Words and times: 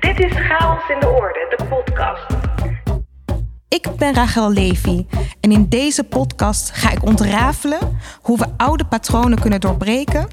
Dit 0.00 0.20
is 0.20 0.32
Chaos 0.32 0.88
in 0.88 1.00
de 1.00 1.08
Orde, 1.08 1.54
de 1.56 1.64
podcast. 1.64 2.26
Ik 3.68 3.88
ben 3.96 4.14
Rachel 4.14 4.50
Levy 4.50 5.06
en 5.40 5.52
in 5.52 5.68
deze 5.68 6.04
podcast 6.04 6.70
ga 6.70 6.90
ik 6.90 7.02
ontrafelen 7.02 7.98
hoe 8.22 8.38
we 8.38 8.46
oude 8.56 8.84
patronen 8.84 9.40
kunnen 9.40 9.60
doorbreken 9.60 10.28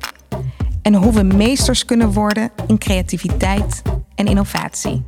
en 0.81 0.93
hoe 0.93 1.13
we 1.13 1.23
meesters 1.23 1.85
kunnen 1.85 2.11
worden 2.11 2.51
in 2.67 2.77
creativiteit 2.77 3.81
en 4.15 4.25
innovatie. 4.25 5.05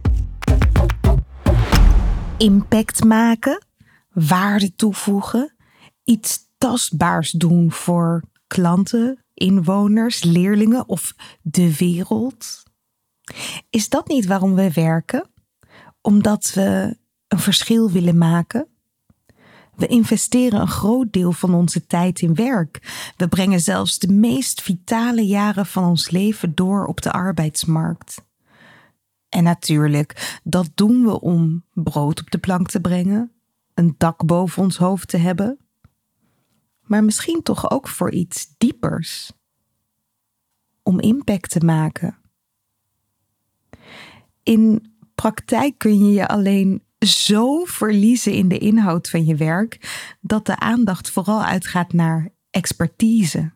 Impact 2.37 3.03
maken, 3.03 3.65
waarde 4.13 4.75
toevoegen, 4.75 5.55
iets 6.03 6.39
tastbaars 6.57 7.31
doen 7.31 7.71
voor 7.71 8.23
klanten, 8.47 9.23
inwoners, 9.33 10.23
leerlingen 10.23 10.87
of 10.87 11.13
de 11.41 11.77
wereld. 11.77 12.63
Is 13.69 13.89
dat 13.89 14.07
niet 14.07 14.25
waarom 14.25 14.55
we 14.55 14.71
werken? 14.71 15.29
Omdat 16.01 16.51
we 16.53 16.97
een 17.27 17.39
verschil 17.39 17.91
willen 17.91 18.17
maken? 18.17 18.67
We 19.75 19.87
investeren 19.87 20.61
een 20.61 20.67
groot 20.67 21.13
deel 21.13 21.31
van 21.31 21.53
onze 21.53 21.85
tijd 21.85 22.21
in 22.21 22.35
werk. 22.35 22.79
We 23.17 23.27
brengen 23.27 23.59
zelfs 23.59 23.99
de 23.99 24.13
meest 24.13 24.61
vitale 24.61 25.25
jaren 25.25 25.65
van 25.65 25.83
ons 25.83 26.09
leven 26.09 26.55
door 26.55 26.85
op 26.85 27.01
de 27.01 27.11
arbeidsmarkt. 27.11 28.23
En 29.29 29.43
natuurlijk, 29.43 30.39
dat 30.43 30.69
doen 30.75 31.05
we 31.05 31.21
om 31.21 31.63
brood 31.73 32.21
op 32.21 32.31
de 32.31 32.37
plank 32.37 32.69
te 32.69 32.81
brengen, 32.81 33.31
een 33.73 33.95
dak 33.97 34.25
boven 34.25 34.63
ons 34.63 34.77
hoofd 34.77 35.07
te 35.07 35.17
hebben, 35.17 35.57
maar 36.81 37.03
misschien 37.03 37.41
toch 37.43 37.71
ook 37.71 37.87
voor 37.87 38.11
iets 38.11 38.53
diepers. 38.57 39.31
Om 40.83 40.99
impact 40.99 41.49
te 41.49 41.59
maken. 41.59 42.17
In 44.45 44.93
praktijk 45.15 45.77
kun 45.77 46.05
je 46.05 46.13
je 46.13 46.27
alleen 46.27 46.83
zo 47.05 47.63
verliezen 47.63 48.33
in 48.33 48.47
de 48.47 48.57
inhoud 48.57 49.09
van 49.09 49.25
je 49.25 49.35
werk 49.35 50.05
dat 50.21 50.45
de 50.45 50.59
aandacht 50.59 51.09
vooral 51.09 51.43
uitgaat 51.43 51.93
naar 51.93 52.29
expertise. 52.49 53.53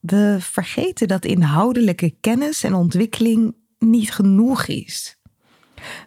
We 0.00 0.36
vergeten 0.40 1.08
dat 1.08 1.24
inhoudelijke 1.24 2.16
kennis 2.20 2.64
en 2.64 2.74
ontwikkeling 2.74 3.56
niet 3.78 4.12
genoeg 4.12 4.66
is. 4.66 5.20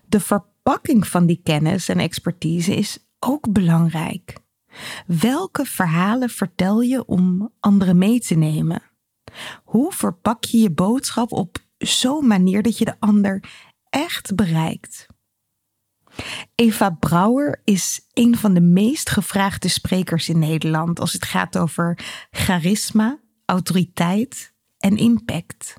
De 0.05 0.19
verpakking 0.19 1.07
van 1.07 1.25
die 1.25 1.41
kennis 1.44 1.89
en 1.89 2.00
expertise 2.00 2.75
is 2.75 3.07
ook 3.19 3.52
belangrijk. 3.52 4.33
Welke 5.05 5.66
verhalen 5.66 6.30
vertel 6.30 6.81
je 6.81 7.05
om 7.05 7.53
anderen 7.59 7.97
mee 7.97 8.19
te 8.19 8.35
nemen? 8.35 8.81
Hoe 9.63 9.94
verpak 9.94 10.44
je 10.44 10.57
je 10.57 10.72
boodschap 10.72 11.31
op 11.31 11.57
zo'n 11.77 12.27
manier 12.27 12.61
dat 12.61 12.77
je 12.77 12.85
de 12.85 12.95
ander 13.00 13.44
echt 13.90 14.36
bereikt? 14.36 15.08
Eva 16.56 16.90
Brouwer 16.90 17.62
is 17.64 18.08
een 18.14 18.38
van 18.38 18.54
de 18.54 18.62
meest 18.62 19.09
gevraagde 19.09 19.68
sprekers 19.68 20.30
in 20.30 20.40
Nederland 20.40 21.00
als 21.00 21.14
het 21.14 21.26
gaat 21.26 21.58
over 21.58 22.00
charisma, 22.31 23.20
autoriteit 23.46 24.54
en 24.78 24.98
impact. 24.98 25.73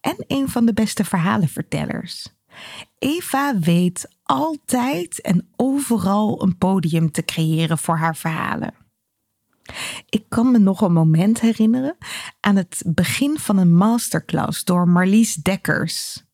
En 0.00 0.24
een 0.26 0.48
van 0.48 0.66
de 0.66 0.72
beste 0.72 1.04
verhalenvertellers. 1.04 2.28
Eva 2.98 3.58
weet 3.58 4.08
altijd 4.22 5.20
en 5.20 5.48
overal 5.56 6.42
een 6.42 6.58
podium 6.58 7.10
te 7.10 7.24
creëren 7.24 7.78
voor 7.78 7.96
haar 7.96 8.16
verhalen. 8.16 8.74
Ik 10.08 10.24
kan 10.28 10.50
me 10.50 10.58
nog 10.58 10.80
een 10.80 10.92
moment 10.92 11.40
herinneren 11.40 11.96
aan 12.40 12.56
het 12.56 12.82
begin 12.86 13.38
van 13.38 13.58
een 13.58 13.76
masterclass 13.76 14.64
door 14.64 14.88
Marlies 14.88 15.34
Dekkers. 15.34 16.24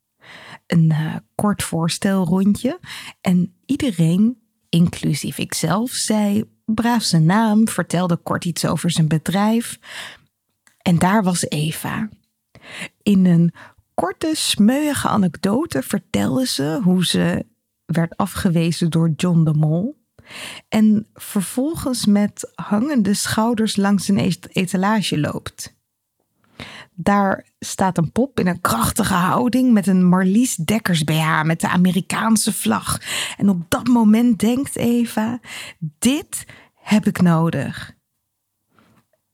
Een 0.66 0.90
uh, 0.90 1.14
kort 1.34 1.62
voorstelrondje 1.62 2.80
en 3.20 3.54
iedereen, 3.66 4.40
inclusief 4.68 5.38
ikzelf, 5.38 5.90
zei 5.90 6.44
braaf 6.64 7.02
zijn 7.02 7.24
naam, 7.24 7.68
vertelde 7.68 8.16
kort 8.16 8.44
iets 8.44 8.66
over 8.66 8.90
zijn 8.90 9.08
bedrijf. 9.08 9.78
En 10.82 10.98
daar 10.98 11.22
was 11.22 11.48
Eva. 11.48 12.08
In 13.02 13.26
een 13.26 13.52
korte, 13.94 14.32
smeuïge 14.34 15.08
anekdote 15.08 15.82
vertelde 15.82 16.46
ze 16.46 16.80
hoe 16.82 17.06
ze 17.06 17.46
werd 17.84 18.16
afgewezen 18.16 18.90
door 18.90 19.12
John 19.16 19.44
de 19.44 19.54
Mol. 19.54 20.04
En 20.68 21.06
vervolgens 21.14 22.06
met 22.06 22.52
hangende 22.54 23.14
schouders 23.14 23.76
langs 23.76 24.08
een 24.08 24.34
etalage 24.52 25.20
loopt. 25.20 25.75
Daar 26.98 27.46
staat 27.58 27.98
een 27.98 28.12
pop 28.12 28.40
in 28.40 28.46
een 28.46 28.60
krachtige 28.60 29.14
houding 29.14 29.72
met 29.72 29.86
een 29.86 30.04
Marlies 30.04 30.54
Dekkers 30.54 31.04
BH 31.04 31.42
met 31.42 31.60
de 31.60 31.68
Amerikaanse 31.68 32.52
vlag. 32.52 33.00
En 33.36 33.48
op 33.48 33.64
dat 33.68 33.86
moment 33.86 34.38
denkt 34.38 34.76
Eva: 34.76 35.40
dit 35.98 36.44
heb 36.74 37.06
ik 37.06 37.20
nodig. 37.20 37.94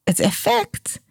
Het 0.02 0.18
effect, 0.18 1.02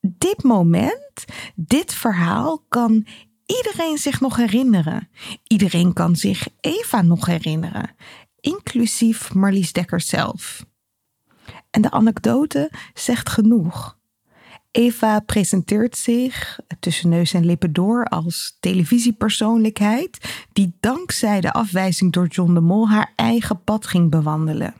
dit 0.00 0.42
moment, 0.42 1.24
dit 1.54 1.94
verhaal 1.94 2.64
kan 2.68 3.06
iedereen 3.46 3.98
zich 3.98 4.20
nog 4.20 4.36
herinneren. 4.36 5.08
Iedereen 5.42 5.92
kan 5.92 6.16
zich 6.16 6.48
Eva 6.60 7.02
nog 7.02 7.26
herinneren, 7.26 7.94
inclusief 8.40 9.34
Marlies 9.34 9.72
Dekkers 9.72 10.06
zelf. 10.06 10.64
En 11.70 11.82
de 11.82 11.90
anekdote 11.90 12.70
zegt 12.94 13.28
genoeg. 13.28 13.98
Eva 14.76 15.20
presenteert 15.20 15.96
zich 15.96 16.58
tussen 16.80 17.08
neus 17.08 17.32
en 17.32 17.44
lippen 17.44 17.72
door 17.72 18.04
als 18.04 18.56
televisiepersoonlijkheid 18.60 20.44
die 20.52 20.76
dankzij 20.80 21.40
de 21.40 21.52
afwijzing 21.52 22.12
door 22.12 22.26
John 22.26 22.54
de 22.54 22.60
Mol 22.60 22.88
haar 22.88 23.12
eigen 23.14 23.62
pad 23.64 23.86
ging 23.86 24.10
bewandelen. 24.10 24.74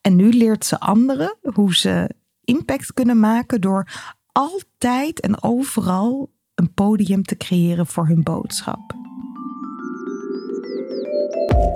En 0.00 0.16
nu 0.16 0.32
leert 0.32 0.64
ze 0.64 0.80
anderen 0.80 1.36
hoe 1.54 1.74
ze 1.74 2.10
impact 2.44 2.92
kunnen 2.92 3.20
maken 3.20 3.60
door 3.60 4.12
altijd 4.32 5.20
en 5.20 5.42
overal 5.42 6.30
een 6.54 6.74
podium 6.74 7.22
te 7.22 7.36
creëren 7.36 7.86
voor 7.86 8.06
hun 8.06 8.22
boodschap. 8.22 8.94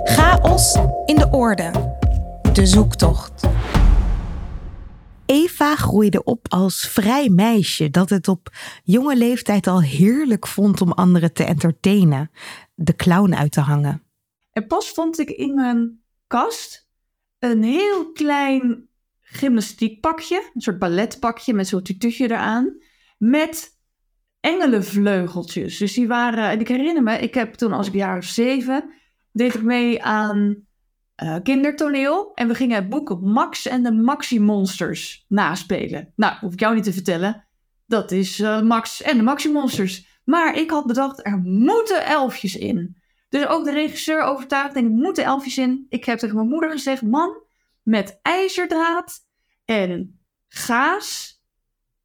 Chaos 0.03 0.77
in 1.05 1.15
de 1.15 1.27
orde. 1.31 1.71
De 2.53 2.65
zoektocht. 2.65 3.47
Eva 5.25 5.75
groeide 5.75 6.23
op 6.23 6.45
als 6.49 6.87
vrij 6.87 7.29
meisje 7.29 7.89
dat 7.89 8.09
het 8.09 8.27
op 8.27 8.49
jonge 8.83 9.15
leeftijd 9.15 9.67
al 9.67 9.81
heerlijk 9.81 10.47
vond 10.47 10.81
om 10.81 10.91
anderen 10.91 11.33
te 11.33 11.43
entertainen, 11.43 12.31
de 12.73 12.95
clown 12.95 13.33
uit 13.33 13.51
te 13.51 13.61
hangen. 13.61 14.03
En 14.51 14.67
pas 14.67 14.89
vond 14.89 15.19
ik 15.19 15.29
in 15.29 15.53
mijn 15.53 16.01
kast 16.27 16.87
een 17.39 17.63
heel 17.63 18.11
klein 18.11 18.89
gymnastiekpakje, 19.21 20.51
een 20.53 20.61
soort 20.61 20.79
balletpakje 20.79 21.53
met 21.53 21.67
zo'n 21.67 21.83
tututje 21.83 22.23
eraan, 22.23 22.77
met 23.17 23.79
engelenvleugeltjes. 24.39 25.77
Dus 25.77 25.93
die 25.93 26.07
waren, 26.07 26.49
en 26.49 26.59
ik 26.59 26.67
herinner 26.67 27.03
me, 27.03 27.17
ik 27.17 27.33
heb 27.33 27.53
toen 27.53 27.73
als 27.73 27.87
ik 27.87 27.93
jaar 27.93 28.23
zeven, 28.23 28.93
deed 29.31 29.55
ik 29.55 29.63
mee 29.63 30.03
aan 30.03 30.65
uh, 31.23 31.35
kindertoneel. 31.43 32.31
En 32.33 32.47
we 32.47 32.55
gingen 32.55 32.75
het 32.75 32.89
boek 32.89 33.21
Max 33.21 33.67
en 33.67 33.83
de 33.83 33.91
Maxi 33.91 34.39
Monsters 34.39 35.25
naspelen. 35.27 36.13
Nou, 36.15 36.37
hoef 36.39 36.53
ik 36.53 36.59
jou 36.59 36.75
niet 36.75 36.83
te 36.83 36.93
vertellen. 36.93 37.47
Dat 37.85 38.11
is 38.11 38.39
uh, 38.39 38.61
Max 38.61 39.01
en 39.01 39.17
de 39.17 39.23
Maxi 39.23 39.51
Monsters. 39.51 40.21
Maar 40.23 40.55
ik 40.55 40.69
had 40.69 40.85
bedacht, 40.85 41.25
er 41.25 41.37
moeten 41.37 42.05
elfjes 42.05 42.55
in. 42.55 42.97
Dus 43.29 43.47
ook 43.47 43.65
de 43.65 43.71
regisseur 43.71 44.21
overtuigd, 44.21 44.73
denk 44.73 44.87
ik, 44.87 44.93
moeten 44.93 45.23
elfjes 45.23 45.57
in. 45.57 45.85
Ik 45.89 46.05
heb 46.05 46.17
tegen 46.17 46.35
mijn 46.35 46.47
moeder 46.47 46.71
gezegd, 46.71 47.01
man, 47.01 47.43
met 47.83 48.19
ijzerdraad 48.21 49.25
en 49.65 50.19
gaas, 50.47 51.39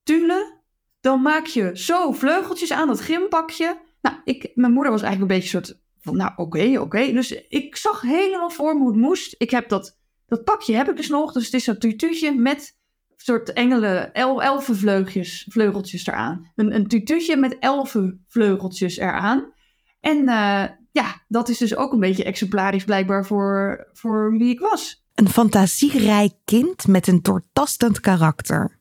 tulle, 0.03 0.59
dan 1.01 1.23
maak 1.23 1.47
je 1.47 1.71
zo 1.75 2.13
vleugeltjes 2.13 2.73
aan 2.73 2.87
dat 2.87 3.01
gympakje. 3.01 3.81
Nou, 4.01 4.17
ik, 4.25 4.51
mijn 4.55 4.73
moeder 4.73 4.93
was 4.93 5.03
eigenlijk 5.03 5.33
een 5.33 5.39
beetje 5.39 5.59
een 5.59 5.65
soort 5.65 5.81
van, 6.01 6.17
nou, 6.17 6.33
oké, 6.37 6.79
oké. 6.81 7.13
Dus 7.13 7.33
ik 7.49 7.77
zag 7.77 8.01
helemaal 8.01 8.51
voor 8.51 8.75
me 8.75 8.81
hoe 8.81 8.91
het 8.91 9.01
moest. 9.01 9.35
Ik 9.39 9.51
heb 9.51 9.69
dat, 9.69 9.99
dat 10.27 10.45
pakje 10.45 10.77
heb 10.77 10.89
ik 10.89 10.97
dus 10.97 11.09
nog. 11.09 11.33
Dus 11.33 11.45
het 11.45 11.55
is 11.55 11.67
een 11.67 11.79
tutuutje 11.79 12.33
met 12.33 12.79
soort 13.17 13.53
engelen, 13.53 14.13
el, 14.13 14.43
elfenvleugeltjes 14.43 15.47
vleugeltjes 15.49 16.07
eraan. 16.07 16.51
Een, 16.55 16.75
een 16.75 16.87
tutuutje 16.87 17.37
met 17.37 17.57
elfenvleugeltjes 17.59 18.97
eraan. 18.97 19.53
En 20.01 20.17
uh, 20.17 20.65
ja, 20.93 21.23
dat 21.29 21.49
is 21.49 21.59
dus 21.59 21.77
ook 21.77 21.93
een 21.93 22.01
beetje 22.01 22.25
exemplarisch 22.25 22.85
blijkbaar 22.85 23.27
voor, 23.27 23.87
voor 23.93 24.33
wie 24.39 24.51
ik 24.51 24.61
was. 24.61 25.05
Een 25.15 25.29
fantasierijk 25.29 26.33
kind 26.45 26.87
met 26.87 27.07
een 27.07 27.23
doortastend 27.23 28.01
karakter. 28.01 28.79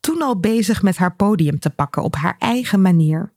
Toen 0.00 0.22
al 0.22 0.40
bezig 0.40 0.82
met 0.82 0.96
haar 0.96 1.16
podium 1.16 1.58
te 1.58 1.70
pakken 1.70 2.02
op 2.02 2.14
haar 2.14 2.36
eigen 2.38 2.80
manier. 2.80 3.32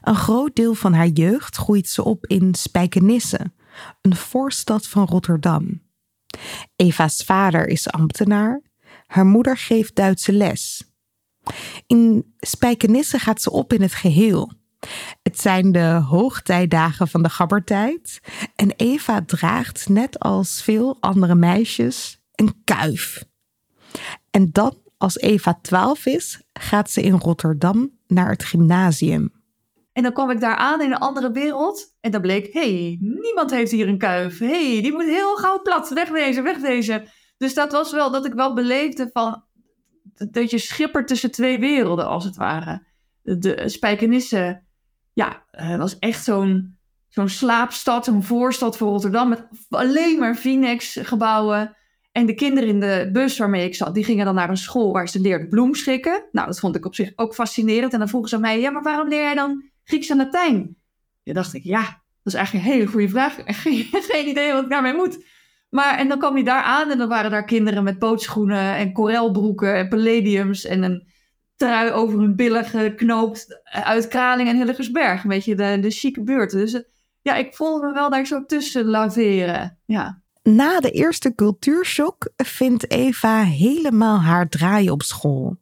Een 0.00 0.14
groot 0.14 0.56
deel 0.56 0.74
van 0.74 0.92
haar 0.92 1.06
jeugd 1.06 1.56
groeit 1.56 1.88
ze 1.88 2.04
op 2.04 2.26
in 2.26 2.54
Spijkenisse, 2.54 3.52
een 4.00 4.16
voorstad 4.16 4.86
van 4.86 5.06
Rotterdam. 5.06 5.82
Eva's 6.76 7.24
vader 7.24 7.68
is 7.68 7.90
ambtenaar, 7.90 8.62
haar 9.06 9.26
moeder 9.26 9.56
geeft 9.56 9.94
Duitse 9.94 10.32
les. 10.32 10.90
In 11.86 12.34
Spijkenisse 12.38 13.18
gaat 13.18 13.42
ze 13.42 13.50
op 13.50 13.72
in 13.72 13.82
het 13.82 13.94
geheel. 13.94 14.52
Het 15.22 15.40
zijn 15.40 15.72
de 15.72 16.02
hoogtijdagen 16.08 17.08
van 17.08 17.22
de 17.22 17.28
gabbertijd 17.28 18.20
en 18.56 18.72
Eva 18.76 19.22
draagt, 19.26 19.88
net 19.88 20.18
als 20.18 20.62
veel 20.62 20.96
andere 21.00 21.34
meisjes, 21.34 22.22
een 22.34 22.62
kuif. 22.64 23.24
En 24.30 24.52
dan, 24.52 24.78
als 24.96 25.18
Eva 25.18 25.58
12 25.62 26.06
is, 26.06 26.42
gaat 26.52 26.90
ze 26.90 27.02
in 27.02 27.14
Rotterdam 27.14 27.90
naar 28.06 28.30
het 28.30 28.44
gymnasium. 28.44 29.41
En 29.92 30.02
dan 30.02 30.12
kwam 30.12 30.30
ik 30.30 30.40
daar 30.40 30.56
aan 30.56 30.80
in 30.80 30.92
een 30.92 30.98
andere 30.98 31.30
wereld. 31.30 31.96
En 32.00 32.10
dan 32.10 32.20
bleek, 32.20 32.52
hey, 32.52 32.98
niemand 33.00 33.50
heeft 33.50 33.70
hier 33.70 33.88
een 33.88 33.98
kuif. 33.98 34.38
Hey, 34.38 34.82
die 34.82 34.92
moet 34.92 35.04
heel 35.04 35.36
gauw 35.36 35.62
plat. 35.62 35.88
Wegwezen, 35.88 36.42
wegwezen. 36.42 37.04
Dus 37.36 37.54
dat 37.54 37.72
was 37.72 37.92
wel 37.92 38.10
dat 38.10 38.26
ik 38.26 38.32
wel 38.32 38.54
beleefde 38.54 39.10
van... 39.12 39.44
Dat 40.30 40.50
je 40.50 40.58
schippert 40.58 41.08
tussen 41.08 41.30
twee 41.30 41.58
werelden, 41.58 42.06
als 42.06 42.24
het 42.24 42.36
ware. 42.36 42.86
De 43.22 43.68
Spijkenisse, 43.68 44.62
ja, 45.12 45.44
het 45.50 45.78
was 45.78 45.98
echt 45.98 46.24
zo'n 46.24 46.76
zo'n 47.08 47.28
slaapstad, 47.28 48.04
zo'n 48.04 48.22
voorstad 48.22 48.76
voor 48.76 48.88
Rotterdam. 48.88 49.28
Met 49.28 49.46
alleen 49.68 50.18
maar 50.18 50.34
Phoenix-gebouwen. 50.34 51.76
En 52.12 52.26
de 52.26 52.34
kinderen 52.34 52.68
in 52.68 52.80
de 52.80 53.08
bus 53.12 53.38
waarmee 53.38 53.66
ik 53.66 53.74
zat, 53.74 53.94
die 53.94 54.04
gingen 54.04 54.24
dan 54.24 54.34
naar 54.34 54.48
een 54.48 54.56
school 54.56 54.92
waar 54.92 55.08
ze 55.08 55.20
leerden 55.20 55.48
bloemschikken. 55.48 56.24
Nou, 56.32 56.46
dat 56.46 56.60
vond 56.60 56.76
ik 56.76 56.86
op 56.86 56.94
zich 56.94 57.12
ook 57.16 57.34
fascinerend. 57.34 57.92
En 57.92 57.98
dan 57.98 58.08
vroegen 58.08 58.30
ze 58.30 58.38
mij, 58.38 58.60
ja, 58.60 58.70
maar 58.70 58.82
waarom 58.82 59.08
leer 59.08 59.22
jij 59.22 59.34
dan 59.34 59.70
Grieks 59.92 60.10
en 60.10 60.16
Latijn? 60.16 60.76
Ja, 61.22 61.32
dacht 61.32 61.54
ik, 61.54 61.64
ja, 61.64 61.80
dat 62.22 62.32
is 62.32 62.34
eigenlijk 62.34 62.66
een 62.66 62.72
hele 62.72 62.86
goede 62.86 63.08
vraag. 63.08 63.36
Geen, 63.62 63.86
geen 63.90 64.28
idee 64.28 64.52
wat 64.52 64.62
ik 64.62 64.70
daarmee 64.70 64.94
moet. 64.94 65.24
Maar, 65.70 65.98
en 65.98 66.08
dan 66.08 66.18
kwam 66.18 66.36
je 66.36 66.44
daar 66.44 66.62
aan 66.62 66.90
en 66.90 66.98
dan 66.98 67.08
waren 67.08 67.30
daar 67.30 67.44
kinderen 67.44 67.84
met 67.84 67.98
bootschoenen 67.98 68.74
en 68.76 68.92
korelbroeken 68.92 69.74
en 69.74 69.88
palladiums 69.88 70.64
en 70.64 70.82
een 70.82 71.06
trui 71.56 71.90
over 71.90 72.18
hun 72.18 72.36
billen 72.36 72.64
geknoopt 72.64 73.60
uit 73.64 74.08
Kraling 74.08 74.48
en 74.48 74.56
Hillegersberg. 74.56 75.22
Een 75.22 75.28
beetje 75.28 75.54
de, 75.54 75.78
de 75.80 75.90
chique 75.90 76.22
buurt. 76.22 76.50
Dus 76.50 76.72
eh, 76.72 76.80
ja, 77.22 77.34
ik 77.34 77.54
voelde 77.54 77.86
me 77.86 77.92
wel 77.92 78.10
daar 78.10 78.26
zo 78.26 78.44
tussen 78.44 78.84
laveren. 78.84 79.78
Ja. 79.86 80.22
Na 80.42 80.80
de 80.80 80.90
eerste 80.90 81.34
cultuurshock 81.34 82.32
vindt 82.36 82.90
Eva 82.90 83.42
helemaal 83.42 84.20
haar 84.20 84.48
draai 84.48 84.90
op 84.90 85.02
school. 85.02 85.56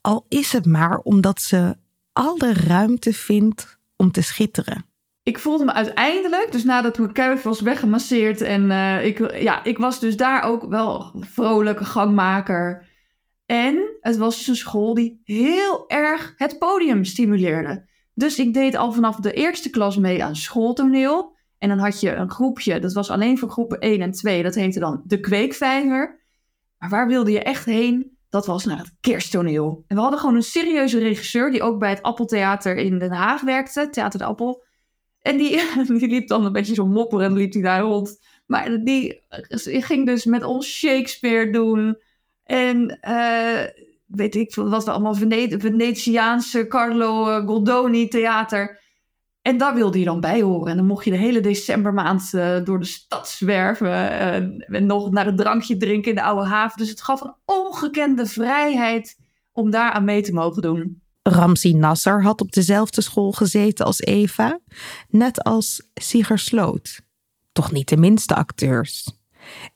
Al 0.00 0.26
is 0.28 0.52
het 0.52 0.66
maar 0.66 0.98
omdat 0.98 1.40
ze 1.40 1.76
alle 2.20 2.52
ruimte 2.52 3.12
vindt 3.12 3.78
om 3.96 4.10
te 4.10 4.22
schitteren. 4.22 4.84
Ik 5.22 5.38
voelde 5.38 5.64
me 5.64 5.72
uiteindelijk, 5.72 6.52
dus 6.52 6.64
nadat 6.64 6.98
mijn 6.98 7.12
kuif 7.12 7.42
was 7.42 7.60
weggemasseerd 7.60 8.40
en 8.40 8.70
uh, 8.70 9.04
ik, 9.04 9.40
ja, 9.40 9.64
ik 9.64 9.78
was 9.78 10.00
dus 10.00 10.16
daar 10.16 10.42
ook 10.42 10.64
wel 10.64 11.12
vrolijke 11.20 11.84
gangmaker. 11.84 12.88
En 13.46 13.96
het 14.00 14.16
was 14.16 14.36
dus 14.36 14.46
een 14.46 14.56
school 14.56 14.94
die 14.94 15.20
heel 15.24 15.88
erg 15.88 16.34
het 16.36 16.58
podium 16.58 17.04
stimuleerde. 17.04 17.88
Dus 18.14 18.38
ik 18.38 18.54
deed 18.54 18.76
al 18.76 18.92
vanaf 18.92 19.16
de 19.16 19.32
eerste 19.32 19.70
klas 19.70 19.96
mee 19.96 20.24
aan 20.24 20.36
schooltoneel. 20.36 21.36
En 21.58 21.68
dan 21.68 21.78
had 21.78 22.00
je 22.00 22.14
een 22.14 22.30
groepje, 22.30 22.80
dat 22.80 22.92
was 22.92 23.10
alleen 23.10 23.38
voor 23.38 23.50
groepen 23.50 23.78
1 23.78 24.00
en 24.00 24.12
2. 24.12 24.42
Dat 24.42 24.54
heette 24.54 24.80
dan 24.80 25.02
de 25.04 25.20
Kweekvijver. 25.20 26.20
Maar 26.78 26.90
waar 26.90 27.06
wilde 27.06 27.30
je 27.30 27.42
echt 27.42 27.64
heen? 27.64 28.18
Dat 28.30 28.46
was 28.46 28.64
naar 28.64 28.78
het 28.78 28.92
kersttoneel. 29.00 29.84
En 29.86 29.96
we 29.96 30.02
hadden 30.02 30.20
gewoon 30.20 30.34
een 30.34 30.42
serieuze 30.42 30.98
regisseur 30.98 31.50
die 31.50 31.62
ook 31.62 31.78
bij 31.78 31.90
het 31.90 32.02
Appeltheater 32.02 32.76
in 32.76 32.98
Den 32.98 33.12
Haag 33.12 33.40
werkte, 33.40 33.88
Theater 33.90 34.18
de 34.18 34.24
Appel. 34.24 34.62
En 35.22 35.36
die, 35.36 35.60
die 35.98 36.08
liep 36.08 36.28
dan 36.28 36.44
een 36.44 36.52
beetje 36.52 36.74
zo 36.74 36.86
mopperend, 36.86 37.36
liep 37.36 37.52
hij 37.52 37.62
daar 37.62 37.80
rond. 37.80 38.20
Maar 38.46 38.84
die, 38.84 39.22
ging 39.62 40.06
dus 40.06 40.24
met 40.24 40.44
ons 40.44 40.66
Shakespeare 40.66 41.50
doen. 41.50 41.98
En 42.44 42.98
uh, 43.08 43.60
weet 44.06 44.34
ik 44.34 44.54
wat 44.54 44.84
we 44.84 44.90
allemaal, 44.90 45.14
Vene 45.14 45.60
Venetiaanse 45.60 46.66
Carlo 46.66 47.28
eh, 47.28 47.46
Goldoni 47.46 48.08
theater. 48.08 48.79
En 49.42 49.58
daar 49.58 49.74
wilde 49.74 49.98
je 49.98 50.04
dan 50.04 50.20
bij 50.20 50.42
horen. 50.42 50.70
En 50.70 50.76
dan 50.76 50.86
mocht 50.86 51.04
je 51.04 51.10
de 51.10 51.16
hele 51.16 51.40
decembermaand 51.40 52.30
uh, 52.34 52.64
door 52.64 52.78
de 52.78 52.84
stad 52.84 53.28
zwerven. 53.28 53.88
Uh, 53.88 54.34
en 54.34 54.86
nog 54.86 55.10
naar 55.10 55.26
een 55.26 55.36
drankje 55.36 55.76
drinken 55.76 56.10
in 56.10 56.16
de 56.16 56.22
oude 56.22 56.46
haven. 56.46 56.78
Dus 56.78 56.88
het 56.88 57.02
gaf 57.02 57.20
een 57.20 57.34
ongekende 57.44 58.26
vrijheid 58.26 59.18
om 59.52 59.70
daar 59.70 59.92
aan 59.92 60.04
mee 60.04 60.22
te 60.22 60.32
mogen 60.32 60.62
doen. 60.62 61.02
Ramsi 61.22 61.74
Nasser 61.74 62.22
had 62.22 62.40
op 62.40 62.52
dezelfde 62.52 63.00
school 63.00 63.32
gezeten 63.32 63.86
als 63.86 64.00
Eva. 64.00 64.60
Net 65.08 65.44
als 65.44 65.88
Siger 65.94 66.38
Sloot. 66.38 67.00
Toch 67.52 67.72
niet 67.72 67.88
de 67.88 67.96
minste 67.96 68.34
acteurs. 68.34 69.18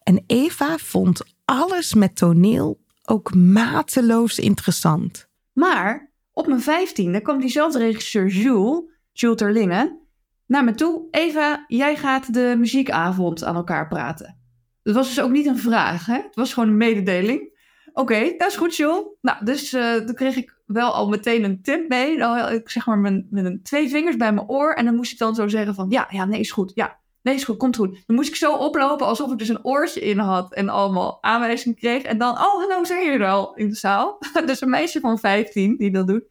En 0.03 0.25
Eva 0.27 0.77
vond 0.77 1.23
alles 1.45 1.95
met 1.95 2.17
toneel 2.17 2.81
ook 3.05 3.35
mateloos 3.35 4.39
interessant. 4.39 5.29
Maar 5.53 6.13
op 6.33 6.47
mijn 6.47 6.61
vijftiende 6.61 7.21
kwam 7.21 7.41
diezelfde 7.41 7.79
regisseur 7.79 8.29
Jules, 8.29 8.83
Jules 9.15 9.37
Terlingen, 9.37 10.01
naar 10.47 10.65
me 10.65 10.75
toe. 10.75 11.09
Eva, 11.11 11.65
jij 11.67 11.97
gaat 11.97 12.35
de 12.35 12.55
muziekavond 12.59 13.45
aan 13.45 13.55
elkaar 13.55 13.89
praten. 13.89 14.39
Dat 14.83 14.95
was 14.95 15.09
dus 15.09 15.21
ook 15.21 15.31
niet 15.31 15.47
een 15.47 15.59
vraag, 15.59 16.07
hè? 16.07 16.15
het 16.15 16.35
was 16.35 16.53
gewoon 16.53 16.69
een 16.69 16.77
mededeling. 16.77 17.53
Oké, 17.93 18.35
dat 18.37 18.49
is 18.49 18.57
goed, 18.57 18.77
Jules. 18.77 19.05
Nou, 19.21 19.45
dus 19.45 19.73
uh, 19.73 19.95
toen 19.95 20.15
kreeg 20.15 20.37
ik 20.37 20.57
wel 20.67 20.93
al 20.93 21.09
meteen 21.09 21.45
een 21.45 21.63
tip 21.63 21.89
mee. 21.89 22.17
Nou, 22.17 22.55
ik 22.55 22.71
zeg 22.71 22.87
maar 22.87 22.99
met, 22.99 23.27
met 23.31 23.65
twee 23.65 23.89
vingers 23.89 24.17
bij 24.17 24.33
mijn 24.33 24.49
oor. 24.49 24.73
En 24.73 24.85
dan 24.85 24.95
moest 24.95 25.13
ik 25.13 25.19
dan 25.19 25.35
zo 25.35 25.49
zeggen 25.49 25.75
van, 25.75 25.91
ja, 25.91 26.07
ja, 26.11 26.25
nee, 26.25 26.41
is 26.41 26.53
goed. 26.53 26.73
Ja, 26.75 27.03
Nee, 27.25 27.35
is 27.35 27.45
goed, 27.45 27.57
komt 27.57 27.77
goed. 27.77 28.03
Dan 28.07 28.17
moest 28.17 28.29
ik 28.29 28.37
zo 28.37 28.55
oplopen 28.55 29.07
alsof 29.07 29.33
ik 29.33 29.39
dus 29.39 29.49
een 29.49 29.65
oortje 29.65 30.01
in 30.01 30.19
had 30.19 30.55
en 30.55 30.69
allemaal 30.69 31.23
aanwijzingen 31.23 31.79
kreeg. 31.79 32.03
En 32.03 32.19
dan, 32.19 32.31
oh, 32.31 32.39
hallo, 32.39 32.85
zijn 32.85 33.05
jullie 33.05 33.21
er 33.21 33.31
al 33.31 33.55
in 33.55 33.69
de 33.69 33.75
zaal? 33.75 34.19
dus 34.47 34.61
een 34.61 34.71
meisje 34.71 35.01
van 35.01 35.19
15 35.19 35.77
die 35.77 35.91
dat 35.91 36.07
doet. 36.07 36.25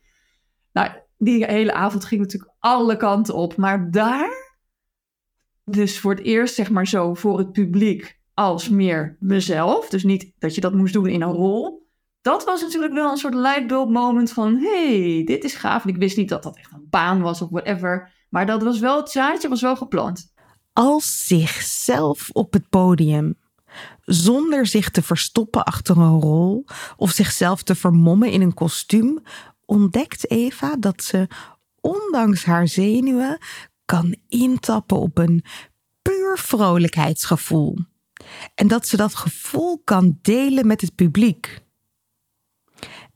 Nou, 0.71 0.89
die 1.17 1.45
hele 1.45 1.73
avond 1.73 2.05
ging 2.05 2.21
natuurlijk 2.21 2.53
alle 2.59 2.97
kanten 2.97 3.35
op. 3.35 3.55
Maar 3.55 3.91
daar, 3.91 4.57
dus 5.63 5.99
voor 5.99 6.11
het 6.11 6.23
eerst 6.23 6.55
zeg 6.55 6.69
maar 6.69 6.87
zo 6.87 7.13
voor 7.13 7.37
het 7.37 7.51
publiek 7.51 8.19
als 8.33 8.69
meer 8.69 9.17
mezelf. 9.19 9.89
Dus 9.89 10.03
niet 10.03 10.31
dat 10.39 10.55
je 10.55 10.61
dat 10.61 10.73
moest 10.73 10.93
doen 10.93 11.07
in 11.07 11.21
een 11.21 11.31
rol. 11.31 11.87
Dat 12.21 12.43
was 12.43 12.61
natuurlijk 12.61 12.93
wel 12.93 13.11
een 13.11 13.17
soort 13.17 13.33
lightbulb 13.33 13.89
moment 13.89 14.31
van, 14.31 14.57
hey, 14.57 15.21
dit 15.25 15.43
is 15.43 15.55
gaaf. 15.55 15.83
En 15.83 15.89
ik 15.89 15.97
wist 15.97 16.17
niet 16.17 16.29
dat 16.29 16.43
dat 16.43 16.57
echt 16.57 16.71
een 16.71 16.87
baan 16.89 17.21
was 17.21 17.41
of 17.41 17.49
whatever. 17.49 18.11
Maar 18.29 18.45
dat 18.45 18.63
was 18.63 18.79
wel, 18.79 18.97
het 18.97 19.09
zaadje 19.09 19.49
was 19.49 19.61
wel 19.61 19.75
geplant 19.75 20.33
als 20.73 21.27
zichzelf 21.27 22.29
op 22.31 22.53
het 22.53 22.69
podium. 22.69 23.35
Zonder 24.01 24.67
zich 24.67 24.89
te 24.89 25.01
verstoppen 25.01 25.63
achter 25.63 25.97
een 25.97 26.19
rol 26.19 26.65
of 26.97 27.11
zichzelf 27.11 27.63
te 27.63 27.75
vermommen 27.75 28.31
in 28.31 28.41
een 28.41 28.53
kostuum, 28.53 29.23
ontdekt 29.65 30.31
Eva 30.31 30.75
dat 30.75 31.03
ze, 31.03 31.27
ondanks 31.81 32.45
haar 32.45 32.67
zenuwen, 32.67 33.37
kan 33.85 34.15
intappen 34.27 34.99
op 34.99 35.17
een 35.17 35.43
puur 36.01 36.37
vrolijkheidsgevoel. 36.37 37.77
En 38.55 38.67
dat 38.67 38.87
ze 38.87 38.97
dat 38.97 39.15
gevoel 39.15 39.81
kan 39.83 40.19
delen 40.21 40.67
met 40.67 40.81
het 40.81 40.95
publiek. 40.95 41.61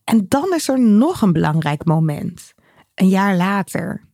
En 0.03 0.25
dan 0.27 0.53
is 0.53 0.67
er 0.67 0.79
nog 0.79 1.21
een 1.21 1.33
belangrijk 1.33 1.85
moment. 1.85 2.53
Een 2.93 3.09
jaar 3.09 3.35
later. 3.35 4.05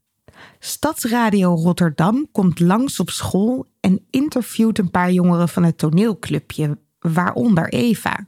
Stadsradio 0.60 1.56
Rotterdam 1.56 2.32
komt 2.32 2.60
langs 2.60 3.00
op 3.00 3.10
school 3.10 3.66
en 3.80 4.06
interviewt 4.10 4.80
een 4.80 4.92
paar 4.92 5.12
jongeren 5.12 5.50
van 5.50 5.64
het 5.64 5.78
toneelclubje, 5.78 6.78
waaronder 7.00 7.70
Eva. 7.70 8.28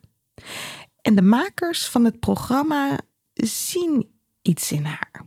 En 1.02 1.16
de 1.16 1.22
makers 1.22 1.88
van 1.88 2.06
het 2.06 2.20
programma 2.20 3.00
zien 3.36 4.20
iets 4.42 4.72
in 4.72 4.84
haar. 4.84 5.26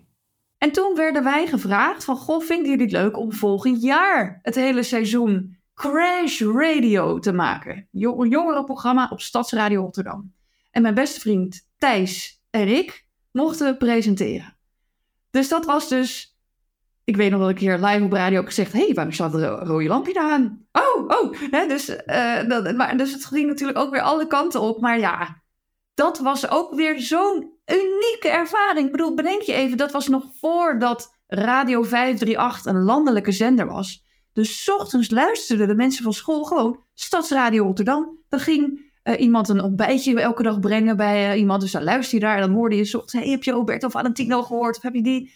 En 0.58 0.72
toen 0.72 0.94
werden 0.94 1.24
wij 1.24 1.46
gevraagd 1.46 2.04
van, 2.04 2.16
goh, 2.16 2.42
vinden 2.42 2.70
jullie 2.70 2.84
het 2.84 2.92
leuk 2.92 3.18
om 3.18 3.32
volgend 3.32 3.82
jaar 3.82 4.38
het 4.42 4.54
hele 4.54 4.82
seizoen 4.82 5.56
Crash 5.74 6.40
Radio 6.40 7.18
te 7.18 7.32
maken? 7.32 7.88
Een 7.92 8.28
jongerenprogramma 8.28 9.08
op 9.10 9.20
Stadsradio 9.20 9.82
Rotterdam. 9.82 10.32
En 10.70 10.82
mijn 10.82 10.94
beste 10.94 11.20
vriend 11.20 11.68
Thijs 11.78 12.42
en 12.50 12.68
ik 12.68 13.06
mochten 13.30 13.76
presenteren. 13.76 14.56
Dus 15.30 15.48
dat 15.48 15.64
was 15.64 15.88
dus 15.88 16.38
ik 17.08 17.16
weet 17.16 17.30
nog 17.30 17.38
wel 17.38 17.48
een 17.48 17.54
keer 17.54 17.78
live 17.78 18.04
op 18.04 18.12
radio 18.12 18.40
ook 18.40 18.46
gezegd: 18.46 18.72
hé, 18.72 18.84
hey, 18.84 18.94
waarom 18.94 19.12
staat 19.12 19.34
er 19.34 19.42
een 19.42 19.66
rode 19.66 19.88
lampje 19.88 20.20
aan? 20.20 20.66
Oh, 20.72 21.08
oh. 21.08 21.68
Dus, 21.68 21.88
uh, 21.88 22.48
dat, 22.48 22.76
maar, 22.76 22.96
dus 22.96 23.12
het 23.12 23.24
ging 23.24 23.46
natuurlijk 23.46 23.78
ook 23.78 23.90
weer 23.90 24.00
alle 24.00 24.26
kanten 24.26 24.60
op. 24.60 24.80
Maar 24.80 24.98
ja, 24.98 25.42
dat 25.94 26.18
was 26.18 26.50
ook 26.50 26.74
weer 26.74 27.00
zo'n 27.00 27.57
unieke 27.70 28.28
ervaring. 28.28 28.86
Ik 28.86 28.92
bedoel, 28.92 29.14
bedenk 29.14 29.42
je 29.42 29.52
even, 29.52 29.76
dat 29.76 29.92
was 29.92 30.08
nog 30.08 30.24
voordat 30.40 31.16
Radio 31.26 31.82
538 31.82 32.72
een 32.72 32.82
landelijke 32.82 33.32
zender 33.32 33.66
was. 33.66 34.06
Dus 34.32 34.70
ochtends 34.70 35.10
luisterden 35.10 35.68
de 35.68 35.74
mensen 35.74 36.04
van 36.04 36.12
school 36.12 36.44
gewoon 36.44 36.84
Stadsradio 36.94 37.64
Rotterdam. 37.64 38.18
Dan 38.28 38.40
ging 38.40 38.90
uh, 39.04 39.20
iemand 39.20 39.48
een 39.48 39.62
ontbijtje 39.62 40.20
elke 40.20 40.42
dag 40.42 40.60
brengen 40.60 40.96
bij 40.96 41.32
uh, 41.32 41.38
iemand. 41.38 41.60
Dus 41.60 41.72
dan 41.72 41.84
luister 41.84 42.18
je 42.18 42.24
daar 42.24 42.34
en 42.34 42.40
dan 42.40 42.56
hoorde 42.56 42.76
je 42.76 42.82
ochtends... 42.82 43.12
hey, 43.12 43.28
heb 43.28 43.42
je 43.42 43.50
Roberto 43.50 43.88
Valentino 43.88 44.42
gehoord? 44.42 44.76
Of 44.76 44.82
heb 44.82 44.94
je 44.94 45.02
die? 45.02 45.32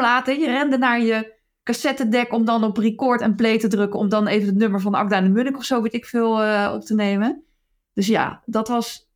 platen. 0.00 0.40
Je 0.40 0.46
rende 0.46 0.78
naar 0.78 1.00
je 1.00 1.34
cassettedek 1.62 2.32
om 2.32 2.44
dan 2.44 2.64
op 2.64 2.76
record 2.76 3.20
en 3.20 3.34
play 3.34 3.58
te 3.58 3.68
drukken. 3.68 3.98
Om 3.98 4.08
dan 4.08 4.26
even 4.26 4.48
het 4.48 4.56
nummer 4.56 4.80
van 4.80 4.94
Agda 4.94 5.20
de 5.20 5.28
Munnik 5.28 5.56
of 5.56 5.64
zo, 5.64 5.82
weet 5.82 5.94
ik 5.94 6.06
veel, 6.06 6.44
uh, 6.44 6.72
op 6.74 6.84
te 6.84 6.94
nemen. 6.94 7.44
Dus 7.92 8.06
ja, 8.06 8.42
dat 8.44 8.68
was 8.68 9.10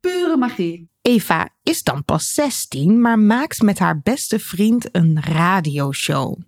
pure 0.00 0.36
magie. 0.36 0.90
Eva 1.02 1.48
is 1.62 1.82
dan 1.82 2.04
pas 2.04 2.34
16, 2.34 3.00
maar 3.00 3.18
maakt 3.18 3.62
met 3.62 3.78
haar 3.78 4.00
beste 4.00 4.38
vriend 4.38 4.88
een 4.92 5.22
radioshow. 5.22 6.38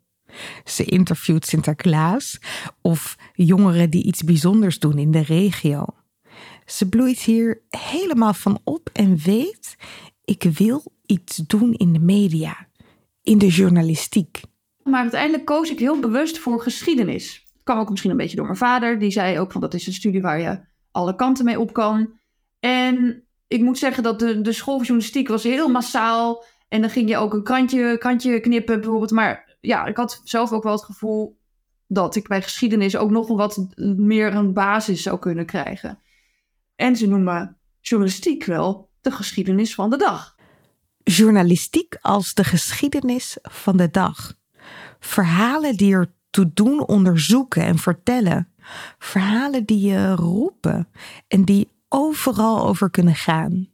Ze 0.65 0.85
interviewt 0.85 1.47
Sinterklaas 1.47 2.41
of 2.81 3.17
jongeren 3.33 3.91
die 3.91 4.05
iets 4.05 4.23
bijzonders 4.23 4.79
doen 4.79 4.99
in 4.99 5.11
de 5.11 5.23
regio. 5.23 5.87
Ze 6.67 6.89
bloeit 6.89 7.19
hier 7.19 7.63
helemaal 7.69 8.35
van 8.35 8.61
op 8.65 8.91
en 8.93 9.17
weet: 9.17 9.77
ik 10.25 10.43
wil 10.43 10.85
iets 11.07 11.37
doen 11.37 11.73
in 11.73 11.93
de 11.93 11.99
media, 11.99 12.69
in 13.23 13.39
de 13.39 13.49
journalistiek. 13.49 14.41
Maar 14.83 15.01
uiteindelijk 15.01 15.45
koos 15.45 15.71
ik 15.71 15.79
heel 15.79 16.01
bewust 16.01 16.39
voor 16.39 16.61
geschiedenis. 16.61 17.43
Dat 17.45 17.63
kwam 17.65 17.79
ook 17.79 17.91
misschien 17.91 18.11
een 18.11 18.17
beetje 18.17 18.37
door 18.37 18.47
mijn 18.47 18.59
vader. 18.59 18.99
Die 18.99 19.11
zei 19.11 19.39
ook 19.39 19.53
van 19.53 19.61
dat 19.61 19.75
is 19.75 19.87
een 19.87 19.93
studie 19.93 20.23
waar 20.23 20.41
je 20.41 20.61
alle 20.91 21.15
kanten 21.15 21.45
mee 21.45 21.61
op 21.61 21.73
kan. 21.73 22.11
En 22.61 23.24
ik 23.49 23.61
moet 23.61 23.79
zeggen 23.79 24.03
dat 24.03 24.19
de, 24.19 24.41
de 24.41 24.53
school 24.53 24.77
van 24.77 24.87
journalistiek 24.87 25.29
was 25.29 25.43
heel 25.43 25.69
massaal. 25.69 26.45
En 26.69 26.81
dan 26.81 26.91
ging 26.91 27.09
je 27.09 27.17
ook 27.17 27.33
een 27.35 27.43
krantje, 27.43 27.99
krantje 27.99 28.41
knippen 28.41 28.81
bijvoorbeeld. 28.81 29.11
Maar 29.11 29.57
ja, 29.61 29.87
ik 29.87 29.97
had 29.97 30.21
zelf 30.25 30.53
ook 30.53 30.63
wel 30.63 30.73
het 30.73 30.85
gevoel 30.85 31.39
dat 31.87 32.17
ik 32.17 32.29
bij 32.29 32.43
geschiedenis 32.43 32.97
ook 32.97 33.11
nog 33.11 33.29
wat 33.29 33.67
meer 33.97 34.35
een 34.35 34.53
basis 34.53 35.03
zou 35.03 35.19
kunnen 35.19 35.47
krijgen. 35.47 35.99
En 36.77 36.97
ze 36.97 37.07
noemen 37.07 37.57
journalistiek 37.81 38.45
wel 38.45 38.91
de 39.01 39.11
geschiedenis 39.11 39.75
van 39.75 39.91
de 39.91 39.97
dag. 39.97 40.37
Journalistiek 41.03 41.99
als 42.01 42.35
de 42.35 42.45
geschiedenis 42.45 43.39
van 43.43 43.77
de 43.77 43.91
dag. 43.91 44.35
Verhalen 44.99 45.77
die 45.77 45.95
ertoe 45.95 46.51
doen 46.55 46.87
onderzoeken 46.87 47.63
en 47.63 47.79
vertellen. 47.79 48.53
Verhalen 48.99 49.65
die 49.65 49.81
je 49.81 50.15
roepen 50.15 50.89
en 51.29 51.45
die 51.45 51.74
overal 51.95 52.67
over 52.67 52.91
kunnen 52.91 53.15
gaan. 53.15 53.69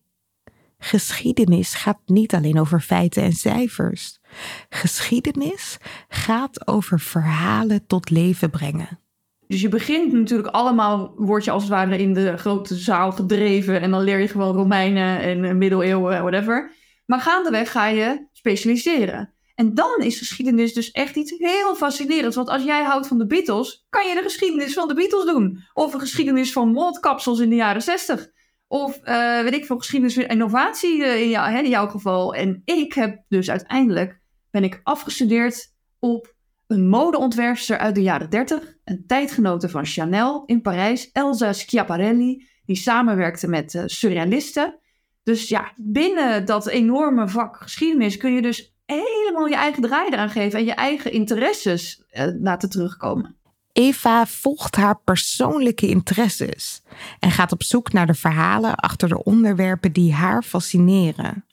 Geschiedenis 0.78 1.74
gaat 1.74 2.00
niet 2.06 2.34
alleen 2.34 2.58
over 2.58 2.80
feiten 2.80 3.22
en 3.22 3.32
cijfers. 3.32 4.20
Geschiedenis 4.68 5.78
gaat 6.08 6.66
over 6.66 7.00
verhalen 7.00 7.86
tot 7.86 8.10
leven 8.10 8.50
brengen. 8.50 8.98
Dus 9.46 9.60
je 9.60 9.68
begint 9.68 10.12
natuurlijk 10.12 10.48
allemaal, 10.48 11.12
word 11.16 11.44
je 11.44 11.50
als 11.50 11.62
het 11.62 11.72
ware 11.72 11.98
in 11.98 12.14
de 12.14 12.36
grote 12.36 12.74
zaal 12.74 13.12
gedreven. 13.12 13.80
En 13.80 13.90
dan 13.90 14.02
leer 14.02 14.18
je 14.18 14.28
gewoon 14.28 14.56
Romeinen 14.56 15.20
en 15.20 15.58
middeleeuwen, 15.58 16.22
whatever. 16.22 16.72
Maar 17.06 17.20
gaandeweg 17.20 17.70
ga 17.70 17.86
je 17.86 18.26
specialiseren. 18.32 19.32
En 19.60 19.74
dan 19.74 19.96
is 19.98 20.18
geschiedenis 20.18 20.74
dus 20.74 20.90
echt 20.90 21.16
iets 21.16 21.34
heel 21.38 21.74
fascinerends. 21.74 22.36
Want 22.36 22.48
als 22.48 22.62
jij 22.62 22.82
houdt 22.82 23.06
van 23.06 23.18
de 23.18 23.26
Beatles, 23.26 23.86
kan 23.88 24.08
je 24.08 24.14
de 24.14 24.22
geschiedenis 24.22 24.72
van 24.72 24.88
de 24.88 24.94
Beatles 24.94 25.24
doen. 25.24 25.64
Of 25.72 25.94
een 25.94 26.00
geschiedenis 26.00 26.52
van 26.52 26.72
mondkapsels 26.72 27.38
in 27.38 27.48
de 27.48 27.54
jaren 27.54 27.82
60. 27.82 28.30
Of 28.68 29.00
uh, 29.04 29.40
weet 29.40 29.54
ik 29.54 29.64
veel, 29.64 29.78
geschiedenis 29.78 30.14
van 30.14 30.24
innovatie 30.24 30.98
uh, 30.98 31.20
in, 31.22 31.34
hè, 31.34 31.58
in 31.58 31.68
jouw 31.68 31.88
geval. 31.88 32.34
En 32.34 32.62
ik 32.64 32.92
heb 32.92 33.22
dus 33.28 33.50
uiteindelijk, 33.50 34.20
ben 34.50 34.64
ik 34.64 34.80
afgestudeerd 34.82 35.74
op 35.98 36.34
een 36.66 36.88
modeontwerpster 36.88 37.78
uit 37.78 37.94
de 37.94 38.02
jaren 38.02 38.30
30. 38.30 38.76
Een 38.84 39.04
tijdgenote 39.06 39.68
van 39.68 39.86
Chanel 39.86 40.42
in 40.46 40.60
Parijs, 40.60 41.10
Elsa 41.12 41.52
Schiaparelli. 41.52 42.48
Die 42.64 42.76
samenwerkte 42.76 43.48
met 43.48 43.74
uh, 43.74 43.82
surrealisten. 43.86 44.78
Dus 45.22 45.48
ja, 45.48 45.72
binnen 45.76 46.44
dat 46.44 46.66
enorme 46.66 47.28
vak 47.28 47.56
geschiedenis 47.56 48.16
kun 48.16 48.32
je 48.32 48.42
dus 48.42 48.74
helemaal 48.90 49.46
je 49.46 49.54
eigen 49.54 49.82
draai 49.82 50.10
eraan 50.10 50.30
geven 50.30 50.58
en 50.58 50.64
je 50.64 50.74
eigen 50.74 51.12
interesses 51.12 52.02
uh, 52.12 52.24
laten 52.40 52.70
terugkomen. 52.70 53.36
Eva 53.72 54.26
volgt 54.26 54.76
haar 54.76 55.00
persoonlijke 55.00 55.88
interesses 55.88 56.82
en 57.18 57.30
gaat 57.30 57.52
op 57.52 57.62
zoek 57.62 57.92
naar 57.92 58.06
de 58.06 58.14
verhalen 58.14 58.74
achter 58.74 59.08
de 59.08 59.24
onderwerpen 59.24 59.92
die 59.92 60.12
haar 60.12 60.42
fascineren. 60.42 61.44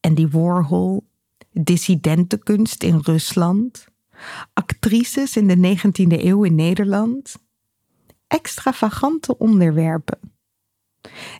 En 0.00 0.14
die 0.14 0.28
Warhol, 0.28 1.06
dissidentenkunst 1.52 2.82
in 2.82 3.00
Rusland, 3.02 3.86
actrices 4.52 5.36
in 5.36 5.48
de 5.48 5.76
19e 5.76 6.24
eeuw 6.24 6.44
in 6.44 6.54
Nederland, 6.54 7.34
extravagante 8.26 9.38
onderwerpen. 9.38 10.18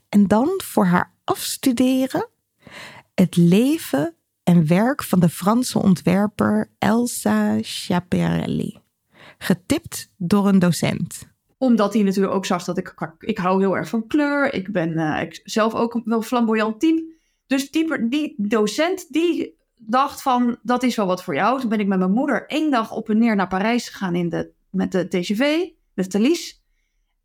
En 0.09 0.27
dan 0.27 0.61
voor 0.65 0.87
haar 0.87 1.15
afstuderen 1.25 2.29
het 3.15 3.37
leven 3.37 4.17
en 4.43 4.67
werk 4.67 5.03
van 5.03 5.21
de 5.21 5.29
Franse 5.29 5.79
ontwerper 5.79 6.71
Elsa 6.79 7.63
Schiaparelli. 7.63 8.81
Getipt 9.39 10.13
door 10.17 10.49
een 10.49 10.59
docent. 10.59 11.31
Omdat 11.59 11.95
hij 11.95 12.03
natuurlijk 12.03 12.35
ook 12.35 12.47
zag 12.47 12.65
dat 12.65 12.79
ik, 12.79 13.15
ik 13.19 13.39
hou 13.39 13.61
heel 13.61 13.77
erg 13.77 13.89
van 13.89 14.07
kleur. 14.07 14.55
Ik 14.55 14.73
ben 14.73 14.91
uh, 14.91 15.21
zelf 15.45 15.75
ook 15.75 16.01
wel 16.05 16.23
flamboyant 16.23 16.81
type. 16.81 17.13
Dus 17.47 17.71
die, 17.71 18.09
die 18.09 18.35
docent 18.37 19.13
die 19.13 19.57
dacht 19.77 20.23
van, 20.23 20.59
dat 20.63 20.83
is 20.83 20.97
wel 20.97 21.07
wat 21.07 21.23
voor 21.23 21.35
jou. 21.35 21.61
Toen 21.61 21.69
ben 21.69 21.81
ik 21.81 21.87
met 21.87 21.99
mijn 21.99 22.13
moeder 22.13 22.47
één 22.47 22.71
dag 22.71 22.93
op 22.93 23.09
en 23.09 23.19
neer 23.19 23.37
naar 23.37 23.49
Parijs 23.49 23.89
gegaan 23.89 24.15
in 24.15 24.29
de, 24.29 24.51
met 24.71 24.93
de 24.93 25.09
TGV, 25.09 25.69
de 25.95 26.07
Thalys. 26.07 26.63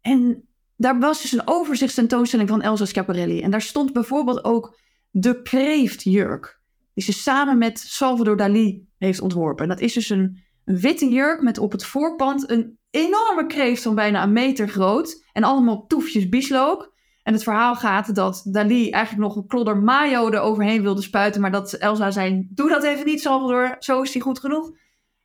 En 0.02 0.48
daar 0.76 1.00
was 1.00 1.22
dus 1.22 1.32
een 1.32 1.48
overzichtstentoonstelling 1.48 2.50
van 2.50 2.62
Elsa 2.62 2.86
Schiaparelli. 2.86 3.42
En 3.42 3.52
daar 3.52 3.62
stond 3.62 3.94
bijvoorbeeld 3.94 4.44
ook 4.44 4.80
de 5.10 5.42
kreeftjurk 5.42 6.57
die 6.98 7.06
ze 7.06 7.14
samen 7.14 7.58
met 7.58 7.80
Salvador 7.80 8.38
Dali 8.38 8.88
heeft 8.98 9.22
ontworpen. 9.22 9.64
En 9.64 9.70
dat 9.70 9.80
is 9.80 9.94
dus 9.94 10.10
een, 10.10 10.46
witte 10.64 11.10
jurk 11.10 11.42
met 11.42 11.58
op 11.58 11.72
het 11.72 11.86
voorpand 11.86 12.50
een 12.50 12.78
enorme 12.90 13.46
kreeft 13.48 13.82
van 13.82 13.96
bijna 13.96 14.24
een 14.24 14.34
meter 14.34 14.68
groot. 14.68 15.24
En 15.34 15.44
allemaal 15.44 15.86
toefjes 15.88 16.30
bieslook. 16.30 16.94
En 17.24 17.34
het 17.34 17.44
verhaal 17.44 17.76
gaat 17.76 18.16
dat 18.16 18.42
Dali 18.52 18.90
eigenlijk 18.90 19.28
nog 19.28 19.36
een 19.36 19.48
klodder 19.48 19.78
mayo 19.78 20.30
eroverheen 20.30 20.82
wilde 20.82 21.02
spuiten. 21.02 21.42
Maar 21.42 21.52
dat 21.52 21.74
Elsa 21.74 22.12
zei, 22.12 22.48
doe 22.50 22.70
dat 22.70 22.84
even 22.84 23.06
niet 23.06 23.22
Salvador, 23.22 23.76
zo 23.80 24.02
is 24.02 24.12
die 24.12 24.22
goed 24.22 24.40
genoeg. 24.40 24.72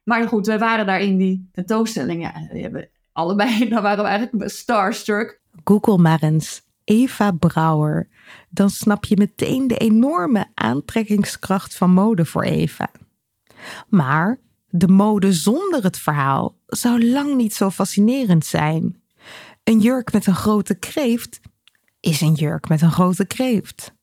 Maar 0.03 0.29
goed, 0.29 0.47
wij 0.47 0.59
waren 0.59 0.87
daar 0.87 1.01
in 1.01 1.17
die 1.17 1.49
tentoonstelling. 1.53 2.23
Ja, 2.23 2.49
die 2.53 2.63
hebben 2.63 2.89
allebei, 3.13 3.69
daar 3.69 3.83
waren 3.83 4.05
we 4.05 4.11
eigenlijk 4.11 4.51
starstruck. 4.51 5.41
Google 5.65 5.99
maar 5.99 6.23
eens 6.23 6.62
Eva 6.85 7.31
Brouwer, 7.31 8.09
dan 8.51 8.71
snap 8.71 9.05
je 9.05 9.17
meteen 9.17 9.69
de 9.69 9.77
enorme 9.77 10.47
aantrekkingskracht 10.55 11.75
van 11.75 11.91
mode 11.91 12.25
voor 12.25 12.43
Eva. 12.43 12.91
Maar 13.89 14.39
de 14.69 14.89
mode 14.89 15.33
zonder 15.33 15.83
het 15.83 15.99
verhaal 15.99 16.59
zou 16.67 17.11
lang 17.11 17.35
niet 17.35 17.55
zo 17.55 17.71
fascinerend 17.71 18.47
zijn. 18.47 19.03
Een 19.65 19.81
jurk 19.81 20.13
met 20.13 20.27
een 20.27 20.35
grote 20.35 20.75
kreeft 20.75 21.41
is 22.01 22.21
een 22.21 22.35
jurk 22.35 22.69
met 22.69 22.83
een 22.83 22.93
grote 22.93 23.27
kreeft. 23.27 23.95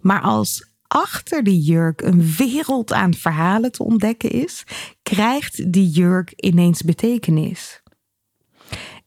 Maar 0.00 0.20
als 0.20 0.70
achter 0.86 1.44
die 1.44 1.60
jurk 1.60 2.00
een 2.00 2.34
wereld 2.36 2.92
aan 2.92 3.14
verhalen 3.14 3.72
te 3.72 3.82
ontdekken 3.82 4.30
is, 4.30 4.64
krijgt 5.02 5.72
die 5.72 5.88
jurk 5.88 6.32
ineens 6.36 6.82
betekenis. 6.82 7.81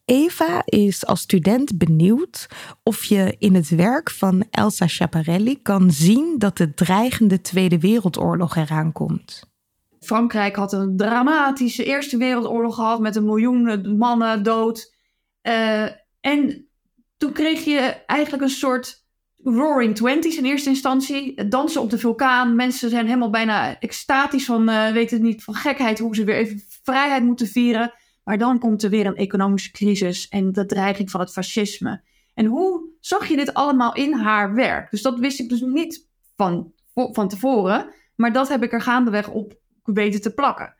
Eva 0.06 0.62
is 0.66 1.06
als 1.06 1.22
student 1.22 1.78
benieuwd 1.78 2.48
of 2.84 3.04
je 3.04 3.36
in 3.40 3.56
het 3.56 3.70
werk 3.70 4.12
van 4.12 4.46
Elsa 4.52 4.88
Schiaparelli 4.88 5.62
kan 5.62 5.92
zien 5.92 6.36
dat 6.38 6.58
de 6.58 6.74
dreigende 6.74 7.42
Tweede 7.42 7.80
Wereldoorlog 7.80 8.56
eraan 8.56 8.92
komt. 8.92 9.54
Frankrijk 10.00 10.56
had 10.56 10.74
een 10.74 10.98
dramatische 10.98 11.84
Eerste 11.84 12.18
Wereldoorlog 12.18 12.76
gehad 12.76 13.00
met 13.00 13.16
een 13.16 13.26
miljoen 13.26 13.98
mannen 13.98 14.44
dood. 14.44 14.96
Uh, 15.44 15.88
en 16.22 16.68
toen 17.18 17.32
kreeg 17.32 17.64
je 17.64 17.80
eigenlijk 18.06 18.44
een 18.44 18.50
soort 18.50 19.04
Roaring 19.44 19.96
Twenties 19.96 20.38
in 20.38 20.46
eerste 20.46 20.70
instantie. 20.70 21.48
Dansen 21.48 21.82
op 21.82 21.90
de 21.90 21.98
vulkaan. 21.98 22.56
Mensen 22.56 22.90
zijn 22.90 23.06
helemaal 23.06 23.30
bijna 23.30 23.80
extatisch 23.80 24.46
van, 24.46 24.70
uh, 24.70 24.92
weten 24.92 25.22
niet, 25.22 25.44
van 25.44 25.54
gekheid 25.54 26.00
hoe 26.00 26.16
ze 26.16 26.24
weer 26.24 26.36
even 26.36 26.64
vrijheid 26.84 27.24
moeten 27.24 27.48
vieren. 27.48 27.94
Maar 28.26 28.38
dan 28.38 28.60
komt 28.60 28.84
er 28.84 28.90
weer 28.90 29.06
een 29.06 29.16
economische 29.16 29.72
crisis 29.72 30.28
en 30.28 30.52
de 30.52 30.66
dreiging 30.66 31.12
van 31.12 31.20
het 31.20 31.32
fascisme. 31.32 32.04
En 32.34 32.46
hoe 32.46 32.90
zag 33.00 33.28
je 33.28 33.36
dit 33.36 33.54
allemaal 33.54 33.94
in 33.94 34.14
haar 34.14 34.54
werk? 34.54 34.92
Dus 34.92 35.02
dat 35.02 35.20
wist 35.20 35.40
ik 35.40 35.50
dus 35.50 35.62
niet 35.62 36.08
van, 36.36 36.74
van 36.94 37.28
tevoren. 37.28 37.94
Maar 38.16 38.34
dat 38.34 38.48
heb 38.48 38.64
ik 38.64 38.74
er 38.74 38.82
gaandeweg 38.82 39.30
op 39.30 39.60
weten 39.84 40.22
te 40.22 40.34
plakken. 40.34 40.76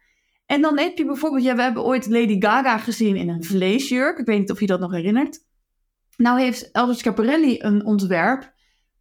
En 0.46 0.62
dan 0.62 0.80
heb 0.80 0.98
je 0.98 1.06
bijvoorbeeld, 1.06 1.44
ja, 1.44 1.56
we 1.56 1.62
hebben 1.62 1.84
ooit 1.84 2.08
Lady 2.08 2.42
Gaga 2.42 2.78
gezien 2.78 3.16
in 3.16 3.30
een 3.30 3.44
vleesjurk. 3.44 4.18
Ik 4.18 4.26
weet 4.26 4.40
niet 4.40 4.52
of 4.52 4.60
je 4.60 4.68
dat 4.68 4.80
nog 4.80 4.92
herinnert. 4.92 5.46
Nou 6.18 6.40
heeft 6.40 6.72
Elvis 6.72 6.98
Schiaparelli 6.98 7.58
een 7.60 7.86
ontwerp 7.86 8.54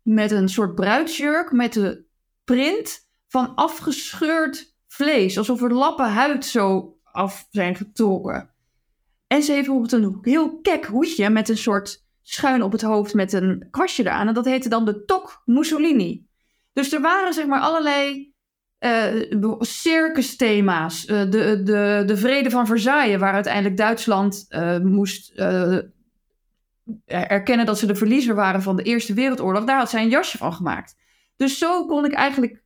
met 0.02 0.30
een 0.30 0.48
soort 0.48 0.74
bruidsjurk 0.74 1.52
met 1.52 1.72
de 1.72 2.04
print 2.44 3.08
van 3.28 3.54
afgescheurd 3.54 4.76
vlees. 4.86 5.38
Alsof 5.38 5.62
er 5.62 5.74
lappen 5.74 6.10
huid 6.10 6.44
zo 6.44 6.93
af 7.14 7.46
zijn 7.50 7.74
getrokken. 7.74 8.50
En 9.26 9.42
ze 9.42 9.52
heeft 9.52 9.66
bijvoorbeeld 9.66 10.02
een 10.02 10.18
heel 10.22 10.60
kek 10.60 10.84
hoedje 10.84 11.30
met 11.30 11.48
een 11.48 11.56
soort 11.56 12.04
schuin 12.22 12.62
op 12.62 12.72
het 12.72 12.82
hoofd 12.82 13.14
met 13.14 13.32
een 13.32 13.66
kwastje 13.70 14.02
eraan. 14.02 14.28
En 14.28 14.34
dat 14.34 14.44
heette 14.44 14.68
dan 14.68 14.84
de 14.84 15.04
Tok 15.04 15.42
Mussolini. 15.44 16.26
Dus 16.72 16.92
er 16.92 17.00
waren 17.00 17.32
zeg 17.32 17.46
maar 17.46 17.60
allerlei 17.60 18.32
uh, 18.80 19.60
circus-thema's. 19.60 21.08
Uh, 21.08 21.20
de, 21.20 21.62
de, 21.62 22.02
de 22.06 22.16
vrede 22.16 22.50
van 22.50 22.66
Versailles, 22.66 23.18
waar 23.18 23.34
uiteindelijk 23.34 23.76
Duitsland 23.76 24.46
uh, 24.48 24.78
moest 24.78 25.32
erkennen 27.06 27.66
dat 27.66 27.78
ze 27.78 27.86
de 27.86 27.94
verliezer 27.94 28.34
waren 28.34 28.62
van 28.62 28.76
de 28.76 28.82
Eerste 28.82 29.14
Wereldoorlog. 29.14 29.64
Daar 29.64 29.78
had 29.78 29.90
zij 29.90 30.02
een 30.02 30.08
jasje 30.08 30.38
van 30.38 30.52
gemaakt. 30.52 30.96
Dus 31.36 31.58
zo 31.58 31.86
kon 31.86 32.04
ik 32.04 32.12
eigenlijk 32.12 32.62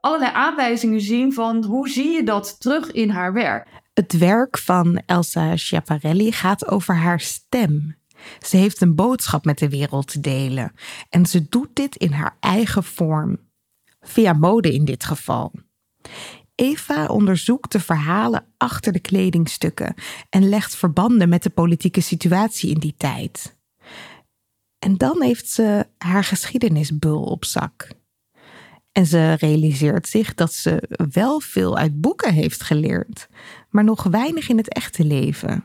allerlei 0.00 0.32
aanwijzingen 0.34 1.00
zien 1.00 1.32
van 1.32 1.64
hoe 1.64 1.88
zie 1.88 2.10
je 2.10 2.22
dat 2.22 2.60
terug 2.60 2.92
in 2.92 3.10
haar 3.10 3.32
werk. 3.32 3.84
Het 4.00 4.18
werk 4.18 4.58
van 4.58 5.02
Elsa 5.06 5.56
Schiaparelli 5.56 6.32
gaat 6.32 6.66
over 6.68 6.96
haar 6.96 7.20
stem. 7.20 7.96
Ze 8.40 8.56
heeft 8.56 8.80
een 8.80 8.94
boodschap 8.94 9.44
met 9.44 9.58
de 9.58 9.68
wereld 9.68 10.06
te 10.06 10.20
delen 10.20 10.72
en 11.08 11.26
ze 11.26 11.48
doet 11.48 11.68
dit 11.72 11.96
in 11.96 12.12
haar 12.12 12.36
eigen 12.40 12.84
vorm. 12.84 13.38
Via 14.00 14.32
mode 14.32 14.74
in 14.74 14.84
dit 14.84 15.04
geval. 15.04 15.52
Eva 16.54 17.06
onderzoekt 17.06 17.72
de 17.72 17.80
verhalen 17.80 18.46
achter 18.56 18.92
de 18.92 19.00
kledingstukken 19.00 19.94
en 20.30 20.48
legt 20.48 20.76
verbanden 20.76 21.28
met 21.28 21.42
de 21.42 21.50
politieke 21.50 22.00
situatie 22.00 22.70
in 22.70 22.78
die 22.78 22.94
tijd. 22.96 23.56
En 24.78 24.96
dan 24.96 25.22
heeft 25.22 25.48
ze 25.48 25.86
haar 25.98 26.24
geschiedenisbul 26.24 27.22
op 27.22 27.44
zak. 27.44 27.88
En 28.96 29.06
ze 29.06 29.32
realiseert 29.32 30.08
zich 30.08 30.34
dat 30.34 30.52
ze 30.52 30.82
wel 31.12 31.40
veel 31.40 31.76
uit 31.76 32.00
boeken 32.00 32.32
heeft 32.32 32.62
geleerd, 32.62 33.28
maar 33.70 33.84
nog 33.84 34.02
weinig 34.02 34.48
in 34.48 34.56
het 34.56 34.68
echte 34.68 35.04
leven. 35.04 35.64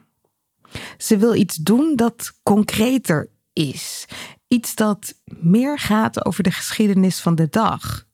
Ze 0.98 1.18
wil 1.18 1.36
iets 1.36 1.56
doen 1.56 1.96
dat 1.96 2.40
concreter 2.44 3.30
is, 3.54 4.06
iets 4.48 4.76
dat 4.76 5.14
meer 5.26 5.80
gaat 5.80 6.26
over 6.26 6.44
de 6.44 6.52
geschiedenis 6.52 7.20
van 7.20 7.36
de 7.36 7.50
dag. 7.50 8.06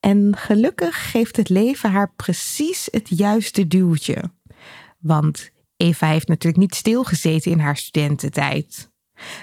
En 0.00 0.36
gelukkig 0.36 1.10
geeft 1.10 1.36
het 1.36 1.48
leven 1.48 1.90
haar 1.90 2.12
precies 2.14 2.88
het 2.90 3.08
juiste 3.08 3.66
duwtje. 3.66 4.30
Want 4.98 5.50
Eva 5.76 6.06
heeft 6.06 6.28
natuurlijk 6.28 6.62
niet 6.62 6.74
stilgezeten 6.74 7.50
in 7.50 7.58
haar 7.58 7.76
studententijd. 7.76 8.90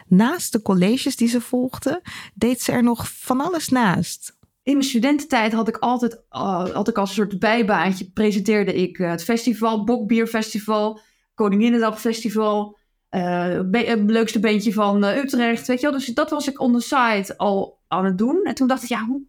Naast 0.08 0.52
de 0.52 0.62
colleges 0.62 1.16
die 1.16 1.28
ze 1.28 1.42
volgde, 1.42 2.02
deed 2.34 2.62
ze 2.62 2.72
er 2.72 2.84
nog 2.84 3.12
van 3.12 3.42
alles 3.42 3.70
naast. 3.70 4.38
In 4.64 4.74
mijn 4.74 4.86
studententijd 4.88 5.54
had 5.54 5.68
ik 5.68 5.78
altijd 5.78 6.24
uh, 6.32 6.70
had 6.70 6.88
ik 6.88 6.98
als 6.98 7.14
soort 7.14 7.40
bijbaantje 7.40 8.12
presenteerde 8.12 8.74
ik 8.74 8.98
uh, 8.98 9.10
het 9.10 9.24
festival, 9.24 9.84
Bokbierfestival, 9.84 11.00
Koninginnedagfestival, 11.34 12.78
uh, 13.12 13.60
het 13.72 14.10
leukste 14.12 14.40
beentje 14.40 14.74
van 14.74 15.04
Utrecht, 15.04 15.68
weet 15.68 15.80
je 15.80 15.90
wel. 15.90 15.98
Dus 15.98 16.06
dat 16.06 16.30
was 16.30 16.48
ik 16.48 16.60
on 16.60 16.74
the 16.74 16.82
side 16.82 17.38
al 17.38 17.80
aan 17.88 18.06
het 18.06 18.18
doen. 18.18 18.44
En 18.44 18.56
toen 18.56 18.68
dacht 18.68 18.84
ik, 18.84 18.90
ja, 18.90 19.06
hoe... 19.06 19.22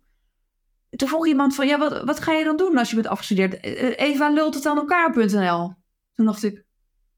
Toen 0.90 1.08
vroeg 1.08 1.26
iemand 1.26 1.54
van, 1.54 1.66
ja, 1.66 2.04
wat, 2.04 2.20
ga 2.20 2.32
je 2.32 2.44
dan 2.44 2.56
doen 2.56 2.76
als 2.76 2.88
je 2.88 2.94
bent 2.94 3.06
afgestudeerd? 3.06 3.64
Eva 3.96 4.28
lult 4.28 4.66
aan 4.66 4.76
elkaar.nl. 4.76 5.74
Toen 6.14 6.26
dacht 6.26 6.42
ik, 6.42 6.64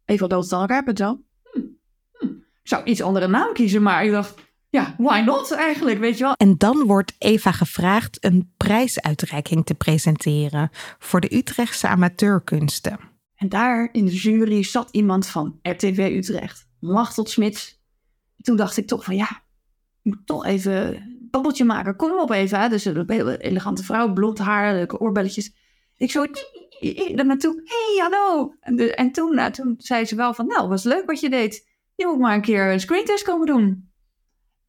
Eva 0.05 0.27
lult 0.27 0.45
het 0.45 0.53
aan 0.53 0.61
elkaar.nl? 0.61 1.25
Hm, 1.43 1.61
hm. 2.13 2.27
Ik 2.63 2.69
zou 2.69 2.85
iets 2.85 3.03
andere 3.03 3.27
naam 3.27 3.53
kiezen, 3.53 3.83
maar 3.83 4.05
ik 4.05 4.11
dacht, 4.11 4.35
ja, 4.73 4.95
why 4.99 5.21
not 5.21 5.51
eigenlijk, 5.51 5.99
weet 5.99 6.19
je 6.19 6.25
wel. 6.25 6.35
En 6.35 6.59
dan 6.59 6.87
wordt 6.87 7.15
Eva 7.19 7.53
gevraagd 7.53 8.25
een 8.25 8.53
prijsuitreiking 8.57 9.67
te 9.67 9.75
presenteren 9.75 10.71
voor 10.99 11.21
de 11.21 11.37
Utrechtse 11.37 11.89
amateurkunsten. 11.89 12.99
En 13.35 13.49
daar 13.49 13.89
in 13.93 14.05
de 14.05 14.15
jury 14.15 14.63
zat 14.63 14.89
iemand 14.91 15.27
van 15.27 15.59
RTV 15.63 16.11
Utrecht, 16.17 16.69
Machtel 16.81 17.27
Smits. 17.27 17.81
Toen 18.37 18.57
dacht 18.57 18.77
ik 18.77 18.87
toch 18.87 19.05
van 19.05 19.17
ja, 19.17 19.29
ik 20.03 20.13
moet 20.13 20.27
toch 20.27 20.45
even 20.45 20.95
een 20.95 21.29
babbeltje 21.31 21.65
maken. 21.65 21.97
Kom 21.97 22.19
op 22.19 22.31
even. 22.31 22.71
Dus 22.71 22.85
een 22.85 23.05
hele 23.07 23.39
elegante 23.39 23.85
vrouw, 23.85 24.13
blond 24.13 24.39
haar, 24.39 24.75
leuke 24.75 24.99
oorbelletjes. 24.99 25.55
Ik 25.97 26.11
zo 26.11 26.27
er 27.17 27.27
naartoe. 27.27 27.63
hey, 27.65 28.09
hallo. 28.09 28.55
En, 28.61 28.77
de, 28.77 28.95
en 28.95 29.13
toen, 29.13 29.35
nou, 29.35 29.53
toen 29.53 29.75
zei 29.79 30.05
ze 30.05 30.15
wel 30.15 30.35
van, 30.35 30.47
nou, 30.47 30.69
was 30.69 30.85
leuk 30.85 31.07
wat 31.07 31.21
je 31.21 31.31
deed. 31.31 31.69
Je 31.95 32.07
moet 32.07 32.19
maar 32.19 32.35
een 32.35 32.41
keer 32.41 32.73
een 32.73 32.81
screentest 32.81 33.25
komen 33.25 33.47
doen. 33.47 33.92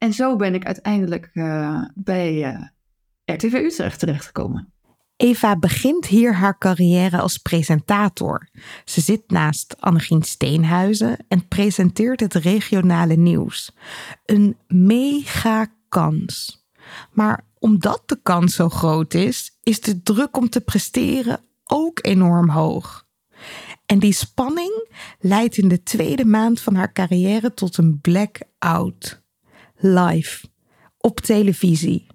En 0.04 0.12
zo 0.12 0.36
ben 0.36 0.54
ik 0.54 0.64
uiteindelijk 0.64 1.30
uh, 1.34 1.84
bij 1.94 2.54
uh, 2.54 2.60
RTV 3.24 3.52
Utrecht 3.52 3.98
terechtgekomen. 3.98 4.72
Eva 5.16 5.56
begint 5.56 6.06
hier 6.06 6.34
haar 6.34 6.58
carrière 6.58 7.18
als 7.18 7.38
presentator. 7.38 8.48
Ze 8.84 9.00
zit 9.00 9.30
naast 9.30 9.76
Annegien 9.80 10.22
Steenhuizen 10.22 11.16
en 11.28 11.48
presenteert 11.48 12.20
het 12.20 12.34
regionale 12.34 13.14
nieuws. 13.14 13.74
Een 14.24 14.56
mega 14.66 15.66
kans. 15.88 16.64
Maar 17.12 17.44
omdat 17.58 18.02
de 18.06 18.18
kans 18.22 18.54
zo 18.54 18.68
groot 18.68 19.14
is, 19.14 19.58
is 19.62 19.80
de 19.80 20.02
druk 20.02 20.36
om 20.36 20.48
te 20.48 20.60
presteren 20.60 21.40
ook 21.64 21.98
enorm 22.02 22.48
hoog. 22.48 23.06
En 23.86 23.98
die 23.98 24.12
spanning 24.12 24.88
leidt 25.18 25.56
in 25.56 25.68
de 25.68 25.82
tweede 25.82 26.24
maand 26.24 26.60
van 26.60 26.74
haar 26.74 26.92
carrière 26.92 27.54
tot 27.54 27.76
een 27.76 28.00
blackout 28.00 29.22
live, 29.84 30.46
op 30.98 31.20
televisie. 31.20 32.06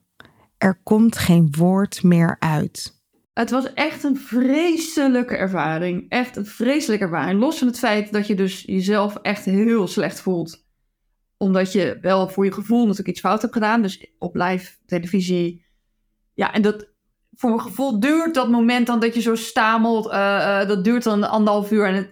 Er 0.58 0.80
komt 0.84 1.18
geen 1.18 1.54
woord 1.58 2.04
meer 2.04 2.36
uit. 2.40 3.02
Het 3.34 3.50
was 3.50 3.74
echt 3.74 4.04
een 4.04 4.18
vreselijke 4.18 5.36
ervaring. 5.36 6.10
Echt 6.10 6.36
een 6.36 6.46
vreselijke 6.46 7.04
ervaring. 7.04 7.40
Los 7.40 7.58
van 7.58 7.68
het 7.68 7.80
feit 7.80 8.12
dat 8.12 8.28
je 8.28 8.36
dus 8.36 8.62
jezelf 8.62 9.16
echt 9.16 9.46
heel 9.46 9.88
slecht 9.88 10.20
voelt. 10.22 10.66
Omdat 11.38 11.72
je 11.72 11.98
wel 12.02 12.30
voor 12.30 12.46
je 12.46 12.52
gevoel 12.52 12.82
natuurlijk 12.82 13.10
iets 13.10 13.20
fout 13.20 13.42
hebt 13.42 13.54
gedaan. 13.54 13.82
Dus 13.82 14.12
op 14.18 14.36
live 14.36 14.72
televisie. 14.86 15.66
Ja, 16.34 16.54
en 16.54 16.62
dat 16.62 16.90
voor 17.32 17.50
mijn 17.50 17.62
gevoel 17.62 18.00
duurt 18.00 18.34
dat 18.34 18.50
moment 18.50 18.88
dan 18.88 19.00
dat 19.00 19.14
je 19.14 19.22
zo 19.22 19.36
stamelt. 19.36 20.06
Uh, 20.06 20.14
uh, 20.14 20.68
dat 20.68 20.84
duurt 20.84 21.04
dan 21.04 21.30
anderhalf 21.30 21.72
uur. 21.72 21.86
En 21.86 22.12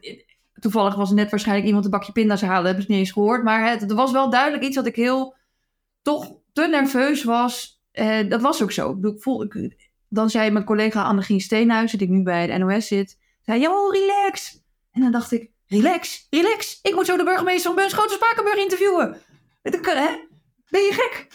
toevallig 0.54 0.96
was 0.96 1.12
net 1.12 1.30
waarschijnlijk 1.30 1.68
iemand 1.68 1.86
een 1.86 1.92
bakje 1.92 2.12
pinda's 2.12 2.42
halen. 2.42 2.66
Hebben 2.66 2.84
ze 2.84 2.92
niet 2.92 3.00
eens 3.00 3.12
gehoord. 3.12 3.44
Maar 3.44 3.70
het, 3.70 3.90
er 3.90 3.96
was 3.96 4.12
wel 4.12 4.30
duidelijk 4.30 4.64
iets 4.64 4.76
wat 4.76 4.86
ik 4.86 4.96
heel 4.96 5.36
toch 6.08 6.34
te 6.54 6.68
nerveus 6.68 7.24
was. 7.24 7.82
Uh, 7.94 8.30
dat 8.30 8.42
was 8.42 8.64
ook 8.64 8.72
zo. 8.72 8.98
Ik 9.02 9.22
voel, 9.22 9.44
ik, 9.44 9.76
dan 10.10 10.30
zei 10.30 10.52
mijn 10.52 10.66
collega 10.66 11.04
Annegien 11.04 11.42
Steenhuizen, 11.42 11.98
die 11.98 12.10
nu 12.10 12.24
bij 12.24 12.48
de 12.48 12.58
NOS 12.58 12.88
zit, 12.88 13.18
zei, 13.42 13.62
joh, 13.62 13.94
relax. 13.94 14.62
En 14.92 15.02
dan 15.02 15.12
dacht 15.12 15.32
ik, 15.32 15.52
relax, 15.66 16.28
relax. 16.30 16.80
Ik 16.82 16.96
moet 16.96 17.06
zo 17.06 17.18
de 17.18 17.24
burgemeester 17.24 17.74
van 17.74 17.76
Bunschoten 17.76 18.16
Spakenburg 18.16 18.58
interviewen. 18.58 19.18
Hè? 19.62 20.10
Ben 20.70 20.82
je 20.82 20.92
gek? 20.92 21.28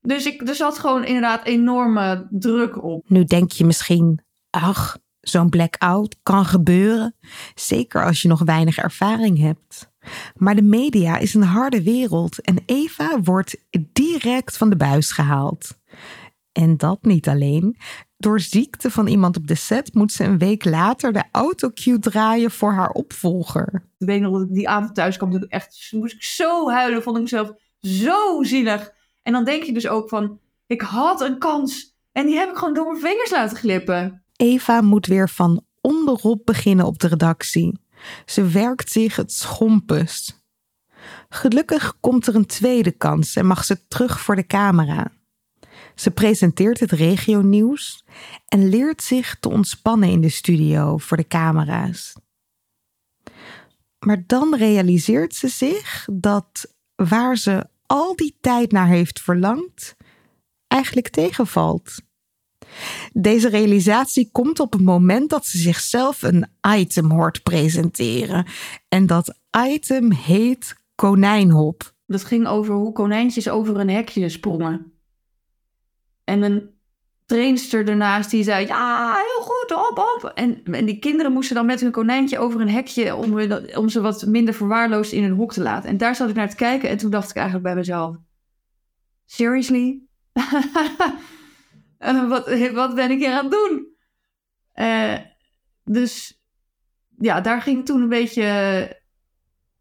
Dus 0.00 0.26
ik, 0.26 0.48
er 0.48 0.54
zat 0.54 0.78
gewoon 0.78 1.04
inderdaad 1.04 1.44
enorme 1.44 2.26
druk 2.30 2.82
op. 2.82 3.10
Nu 3.10 3.24
denk 3.24 3.52
je 3.52 3.64
misschien, 3.64 4.20
ach, 4.50 4.98
zo'n 5.20 5.48
blackout 5.48 6.16
kan 6.22 6.44
gebeuren. 6.44 7.14
Zeker 7.54 8.04
als 8.04 8.22
je 8.22 8.28
nog 8.28 8.42
weinig 8.44 8.78
ervaring 8.78 9.38
hebt. 9.38 9.90
Maar 10.36 10.54
de 10.54 10.62
media 10.62 11.18
is 11.18 11.34
een 11.34 11.42
harde 11.42 11.82
wereld 11.82 12.40
en 12.40 12.62
Eva 12.66 13.20
wordt 13.20 13.56
direct 13.92 14.56
van 14.56 14.70
de 14.70 14.76
buis 14.76 15.12
gehaald. 15.12 15.78
En 16.52 16.76
dat 16.76 16.98
niet 17.02 17.28
alleen. 17.28 17.76
Door 18.16 18.40
ziekte 18.40 18.90
van 18.90 19.06
iemand 19.06 19.36
op 19.36 19.46
de 19.46 19.54
set 19.54 19.94
moet 19.94 20.12
ze 20.12 20.24
een 20.24 20.38
week 20.38 20.64
later 20.64 21.12
de 21.12 21.24
autocue 21.32 21.98
draaien 21.98 22.50
voor 22.50 22.72
haar 22.72 22.90
opvolger. 22.90 23.88
Ik 23.98 24.06
weet 24.06 24.20
nog 24.20 24.32
dat 24.32 24.42
ik 24.42 24.54
die 24.54 24.68
avond 24.68 24.94
thuis 24.94 25.16
kwam, 25.16 25.34
echt, 25.34 25.88
moest 25.90 26.14
ik 26.14 26.22
zo 26.22 26.70
huilen, 26.70 27.02
vond 27.02 27.16
ik 27.16 27.22
mezelf 27.22 27.52
zo 27.80 28.42
zielig. 28.42 28.92
En 29.22 29.32
dan 29.32 29.44
denk 29.44 29.62
je 29.62 29.72
dus 29.72 29.88
ook 29.88 30.08
van, 30.08 30.38
ik 30.66 30.80
had 30.80 31.20
een 31.20 31.38
kans 31.38 31.96
en 32.12 32.26
die 32.26 32.36
heb 32.36 32.50
ik 32.50 32.56
gewoon 32.56 32.74
door 32.74 32.86
mijn 32.86 33.00
vingers 33.00 33.30
laten 33.30 33.56
glippen. 33.56 34.22
Eva 34.36 34.80
moet 34.80 35.06
weer 35.06 35.28
van 35.28 35.64
onderop 35.80 36.40
beginnen 36.44 36.86
op 36.86 36.98
de 36.98 37.08
redactie. 37.08 37.78
Ze 38.26 38.48
werkt 38.48 38.90
zich 38.90 39.16
het 39.16 39.32
schompus. 39.32 40.42
Gelukkig 41.28 42.00
komt 42.00 42.26
er 42.26 42.34
een 42.34 42.46
tweede 42.46 42.92
kans 42.92 43.36
en 43.36 43.46
mag 43.46 43.64
ze 43.64 43.86
terug 43.88 44.20
voor 44.20 44.36
de 44.36 44.46
camera. 44.46 45.12
Ze 45.94 46.10
presenteert 46.10 46.80
het 46.80 46.92
regionieuws 46.92 48.04
en 48.48 48.68
leert 48.68 49.02
zich 49.02 49.36
te 49.40 49.48
ontspannen 49.48 50.08
in 50.08 50.20
de 50.20 50.28
studio 50.28 50.98
voor 50.98 51.16
de 51.16 51.26
camera's. 51.26 52.14
Maar 53.98 54.24
dan 54.26 54.56
realiseert 54.56 55.34
ze 55.34 55.48
zich 55.48 56.08
dat 56.12 56.74
waar 56.94 57.36
ze 57.36 57.66
al 57.86 58.16
die 58.16 58.36
tijd 58.40 58.72
naar 58.72 58.86
heeft 58.86 59.20
verlangd, 59.20 59.96
eigenlijk 60.66 61.08
tegenvalt. 61.08 61.96
Deze 63.12 63.48
realisatie 63.48 64.28
komt 64.32 64.60
op 64.60 64.72
het 64.72 64.82
moment 64.82 65.30
dat 65.30 65.46
ze 65.46 65.58
zichzelf 65.58 66.22
een 66.22 66.46
item 66.76 67.10
hoort 67.10 67.42
presenteren. 67.42 68.46
En 68.88 69.06
dat 69.06 69.38
item 69.66 70.12
heet 70.12 70.74
konijnhop. 70.94 71.92
Dat 72.06 72.24
ging 72.24 72.46
over 72.46 72.74
hoe 72.74 72.92
konijntjes 72.92 73.48
over 73.48 73.76
een 73.76 73.90
hekje 73.90 74.28
sprongen. 74.28 74.92
En 76.24 76.42
een 76.42 76.70
trainster 77.26 77.88
ernaast 77.88 78.30
die 78.30 78.42
zei: 78.42 78.66
Ja, 78.66 79.14
heel 79.14 79.42
goed, 79.42 79.74
op, 79.74 79.98
op. 79.98 80.32
En, 80.34 80.62
en 80.64 80.84
die 80.84 80.98
kinderen 80.98 81.32
moesten 81.32 81.56
dan 81.56 81.66
met 81.66 81.80
hun 81.80 81.90
konijntje 81.90 82.38
over 82.38 82.60
een 82.60 82.70
hekje 82.70 83.14
om, 83.14 83.40
om 83.74 83.88
ze 83.88 84.00
wat 84.00 84.26
minder 84.26 84.54
verwaarloosd 84.54 85.12
in 85.12 85.22
hun 85.22 85.36
hok 85.36 85.52
te 85.52 85.62
laten. 85.62 85.88
En 85.88 85.96
daar 85.96 86.16
zat 86.16 86.28
ik 86.28 86.34
naar 86.34 86.50
te 86.50 86.56
kijken 86.56 86.88
en 86.88 86.96
toen 86.96 87.10
dacht 87.10 87.30
ik 87.30 87.36
eigenlijk 87.36 87.66
bij 87.66 87.74
mezelf: 87.74 88.16
Seriously? 89.26 90.02
wat, 92.28 92.70
wat 92.72 92.94
ben 92.94 93.10
ik 93.10 93.18
hier 93.18 93.32
aan 93.32 93.44
het 93.44 93.52
doen? 93.52 93.86
Uh, 94.74 95.18
dus 95.84 96.42
ja, 97.18 97.40
daar 97.40 97.62
ging 97.62 97.84
toen 97.84 98.02
een 98.02 98.08
beetje 98.08 98.44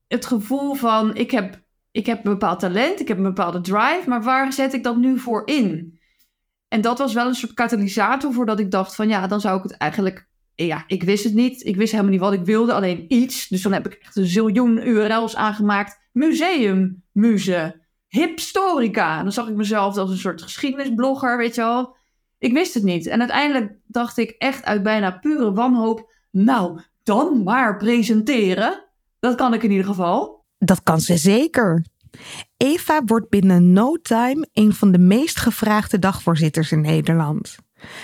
het 0.07 0.25
gevoel 0.25 0.73
van: 0.73 1.15
ik 1.15 1.31
heb, 1.31 1.61
ik 1.91 2.05
heb 2.05 2.25
een 2.25 2.31
bepaald 2.31 2.59
talent, 2.59 2.99
ik 2.99 3.07
heb 3.07 3.17
een 3.17 3.23
bepaalde 3.23 3.61
drive, 3.61 4.03
maar 4.05 4.23
waar 4.23 4.53
zet 4.53 4.73
ik 4.73 4.83
dat 4.83 4.97
nu 4.97 5.19
voor 5.19 5.41
in? 5.45 5.99
En 6.67 6.81
dat 6.81 6.97
was 6.97 7.13
wel 7.13 7.27
een 7.27 7.35
soort 7.35 7.53
katalysator 7.53 8.33
voordat 8.33 8.59
ik 8.59 8.71
dacht 8.71 8.95
van 8.95 9.09
ja, 9.09 9.27
dan 9.27 9.41
zou 9.41 9.57
ik 9.57 9.63
het 9.63 9.77
eigenlijk 9.77 10.27
ja, 10.65 10.83
ik 10.87 11.03
wist 11.03 11.23
het 11.23 11.33
niet. 11.33 11.65
Ik 11.65 11.75
wist 11.75 11.91
helemaal 11.91 12.11
niet 12.11 12.21
wat 12.21 12.33
ik 12.33 12.45
wilde, 12.45 12.73
alleen 12.73 13.05
iets. 13.07 13.47
Dus 13.47 13.61
dan 13.61 13.73
heb 13.73 13.85
ik 13.85 13.93
echt 13.93 14.15
een 14.15 14.25
ziljoen 14.25 14.87
URL's 14.87 15.35
aangemaakt. 15.35 15.99
Museum, 16.11 17.03
muze, 17.11 17.85
hipstorica. 18.07 19.17
En 19.17 19.23
dan 19.23 19.31
zag 19.31 19.47
ik 19.47 19.55
mezelf 19.55 19.97
als 19.97 20.09
een 20.09 20.17
soort 20.17 20.41
geschiedenisblogger, 20.41 21.37
weet 21.37 21.55
je 21.55 21.61
wel. 21.61 21.96
Ik 22.39 22.53
wist 22.53 22.73
het 22.73 22.83
niet. 22.83 23.07
En 23.07 23.19
uiteindelijk 23.19 23.73
dacht 23.85 24.17
ik 24.17 24.29
echt 24.29 24.65
uit 24.65 24.83
bijna 24.83 25.11
pure 25.11 25.53
wanhoop... 25.53 26.15
Nou, 26.31 26.79
dan 27.03 27.43
maar 27.43 27.77
presenteren. 27.77 28.83
Dat 29.19 29.35
kan 29.35 29.53
ik 29.53 29.63
in 29.63 29.71
ieder 29.71 29.85
geval. 29.85 30.45
Dat 30.57 30.83
kan 30.83 31.01
ze 31.01 31.17
zeker. 31.17 31.85
Eva 32.57 33.03
wordt 33.05 33.29
binnen 33.29 33.73
no 33.73 33.95
time 34.01 34.47
een 34.53 34.73
van 34.73 34.91
de 34.91 34.97
meest 34.97 35.39
gevraagde 35.39 35.99
dagvoorzitters 35.99 36.71
in 36.71 36.81
Nederland. 36.81 37.55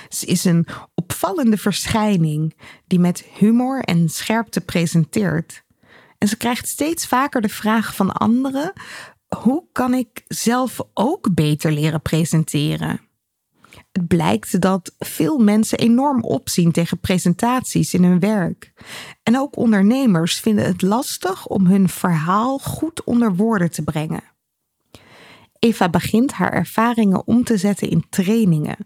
Ze 0.10 0.26
is 0.26 0.44
een 0.44 0.68
opvallende 0.96 1.58
verschijning 1.58 2.56
die 2.88 3.00
met 3.00 3.26
humor 3.38 3.80
en 3.80 4.10
scherpte 4.10 4.62
presenteert. 4.62 5.64
En 6.18 6.28
ze 6.28 6.38
krijgt 6.38 6.68
steeds 6.68 7.08
vaker 7.08 7.42
de 7.42 7.50
vraag 7.50 7.96
van 7.96 8.12
anderen: 8.12 8.74
hoe 9.38 9.66
kan 9.72 9.94
ik 9.94 10.24
zelf 10.28 10.82
ook 10.94 11.34
beter 11.34 11.72
leren 11.72 12.02
presenteren? 12.02 13.02
Het 13.94 14.08
blijkt 14.08 14.62
dat 14.62 14.96
veel 15.00 15.38
mensen 15.38 15.78
enorm 15.78 16.24
opzien 16.24 16.72
tegen 16.72 17.00
presentaties 17.00 17.94
in 17.94 18.04
hun 18.04 18.20
werk. 18.20 18.74
En 19.24 19.38
ook 19.38 19.58
ondernemers 19.58 20.40
vinden 20.40 20.66
het 20.66 20.82
lastig 20.82 21.48
om 21.48 21.66
hun 21.66 21.90
verhaal 21.90 22.60
goed 22.60 23.04
onder 23.04 23.36
woorden 23.36 23.72
te 23.72 23.84
brengen. 23.84 24.24
Eva 25.60 25.90
begint 25.90 26.32
haar 26.32 26.54
ervaringen 26.54 27.28
om 27.28 27.44
te 27.44 27.58
zetten 27.58 27.90
in 27.90 28.06
trainingen. 28.10 28.78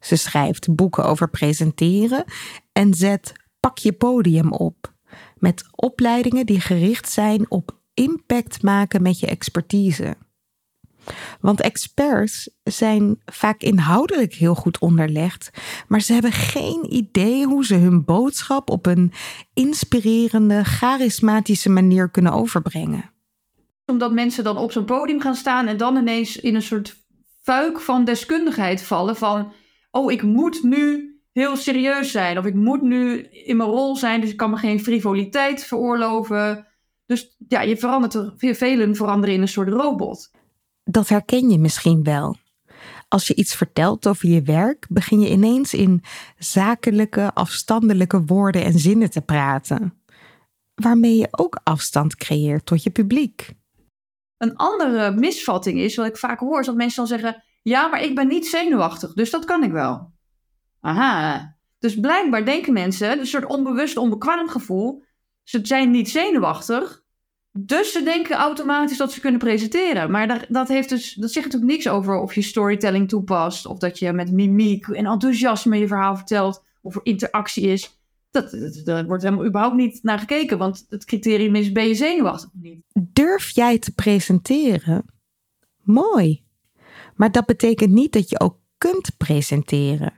Ze 0.00 0.16
schrijft 0.16 0.74
boeken 0.74 1.04
over 1.04 1.30
presenteren 1.30 2.24
en 2.72 2.94
zet 2.94 3.32
Pak 3.60 3.78
je 3.78 3.92
podium 3.92 4.52
op. 4.52 4.94
Met 5.36 5.64
opleidingen 5.70 6.46
die 6.46 6.60
gericht 6.60 7.08
zijn 7.08 7.50
op 7.50 7.78
impact 7.94 8.62
maken 8.62 9.02
met 9.02 9.20
je 9.20 9.26
expertise. 9.26 10.16
Want 11.40 11.60
experts 11.60 12.50
zijn 12.62 13.20
vaak 13.24 13.62
inhoudelijk 13.62 14.34
heel 14.34 14.54
goed 14.54 14.78
onderlegd, 14.78 15.50
maar 15.88 16.00
ze 16.00 16.12
hebben 16.12 16.32
geen 16.32 16.94
idee 16.94 17.46
hoe 17.46 17.64
ze 17.64 17.74
hun 17.74 18.04
boodschap 18.04 18.70
op 18.70 18.86
een 18.86 19.12
inspirerende, 19.54 20.64
charismatische 20.64 21.70
manier 21.70 22.10
kunnen 22.10 22.32
overbrengen. 22.32 23.10
Omdat 23.86 24.12
mensen 24.12 24.44
dan 24.44 24.56
op 24.56 24.72
zo'n 24.72 24.84
podium 24.84 25.20
gaan 25.20 25.34
staan 25.34 25.66
en 25.66 25.76
dan 25.76 25.96
ineens 25.96 26.36
in 26.36 26.54
een 26.54 26.62
soort 26.62 26.96
fuik 27.42 27.80
van 27.80 28.04
deskundigheid 28.04 28.82
vallen 28.82 29.16
van 29.16 29.52
oh, 29.90 30.12
ik 30.12 30.22
moet 30.22 30.62
nu 30.62 31.12
heel 31.32 31.56
serieus 31.56 32.10
zijn. 32.10 32.38
Of 32.38 32.44
ik 32.44 32.54
moet 32.54 32.82
nu 32.82 33.20
in 33.22 33.56
mijn 33.56 33.68
rol 33.68 33.96
zijn, 33.96 34.20
dus 34.20 34.30
ik 34.30 34.36
kan 34.36 34.50
me 34.50 34.56
geen 34.56 34.80
frivoliteit 34.80 35.64
veroorloven. 35.64 36.66
Dus 37.06 37.36
ja, 37.48 37.60
je 37.60 37.76
verandert 37.76 38.14
er, 38.14 38.32
velen 38.36 38.96
veranderen 38.96 39.34
in 39.34 39.40
een 39.40 39.48
soort 39.48 39.68
robot. 39.68 40.30
Dat 40.90 41.08
herken 41.08 41.50
je 41.50 41.58
misschien 41.58 42.02
wel. 42.02 42.36
Als 43.08 43.26
je 43.26 43.34
iets 43.34 43.54
vertelt 43.54 44.06
over 44.06 44.28
je 44.28 44.42
werk, 44.42 44.86
begin 44.88 45.20
je 45.20 45.30
ineens 45.30 45.74
in 45.74 46.02
zakelijke, 46.38 47.34
afstandelijke 47.34 48.24
woorden 48.24 48.64
en 48.64 48.78
zinnen 48.78 49.10
te 49.10 49.20
praten. 49.20 50.02
Waarmee 50.74 51.16
je 51.16 51.28
ook 51.30 51.60
afstand 51.64 52.16
creëert 52.16 52.66
tot 52.66 52.82
je 52.82 52.90
publiek. 52.90 53.52
Een 54.36 54.56
andere 54.56 55.10
misvatting 55.10 55.78
is, 55.78 55.96
wat 55.96 56.06
ik 56.06 56.16
vaak 56.16 56.40
hoor, 56.40 56.60
is 56.60 56.66
dat 56.66 56.76
mensen 56.76 57.06
dan 57.06 57.18
zeggen: 57.18 57.44
Ja, 57.62 57.86
maar 57.86 58.02
ik 58.02 58.14
ben 58.14 58.28
niet 58.28 58.46
zenuwachtig, 58.46 59.12
dus 59.12 59.30
dat 59.30 59.44
kan 59.44 59.62
ik 59.62 59.72
wel. 59.72 60.12
Aha. 60.80 61.56
Dus 61.78 62.00
blijkbaar 62.00 62.44
denken 62.44 62.72
mensen, 62.72 63.18
een 63.18 63.26
soort 63.26 63.46
onbewust 63.46 63.96
onbekwaam 63.96 64.48
gevoel, 64.48 65.04
ze 65.42 65.60
zijn 65.62 65.90
niet 65.90 66.10
zenuwachtig, 66.10 67.02
dus 67.52 67.92
ze 67.92 68.02
denken 68.02 68.36
automatisch 68.36 68.96
dat 68.96 69.12
ze 69.12 69.20
kunnen 69.20 69.40
presenteren. 69.40 70.10
Maar 70.10 70.28
dat, 70.28 70.46
dat, 70.48 70.68
heeft 70.68 70.88
dus, 70.88 71.14
dat 71.14 71.32
zegt 71.32 71.46
natuurlijk 71.46 71.72
niks 71.72 71.88
over 71.88 72.20
of 72.20 72.34
je 72.34 72.42
storytelling 72.42 73.08
toepast, 73.08 73.66
of 73.66 73.78
dat 73.78 73.98
je 73.98 74.12
met 74.12 74.32
mimiek 74.32 74.86
en 74.86 75.06
enthousiasme 75.06 75.78
je 75.78 75.86
verhaal 75.86 76.16
vertelt, 76.16 76.64
of 76.82 76.94
er 76.94 77.00
interactie 77.02 77.66
is. 77.66 77.96
Dat, 78.30 78.50
dat, 78.84 79.06
wordt 79.06 79.22
helemaal 79.22 79.46
überhaupt 79.46 79.76
niet 79.76 80.02
naar 80.02 80.18
gekeken, 80.18 80.58
want 80.58 80.86
het 80.88 81.04
criterium 81.04 81.54
is: 81.54 81.72
ben 81.72 81.88
je 81.88 81.94
zenuwachtig 81.94 82.48
of 82.54 82.60
niet? 82.62 82.84
Durf 83.12 83.50
jij 83.50 83.78
te 83.78 83.94
presenteren? 83.94 85.04
Mooi. 85.82 86.44
Maar 87.14 87.32
dat 87.32 87.46
betekent 87.46 87.90
niet 87.90 88.12
dat 88.12 88.30
je 88.30 88.40
ook 88.40 88.58
kunt 88.78 89.16
presenteren. 89.16 90.17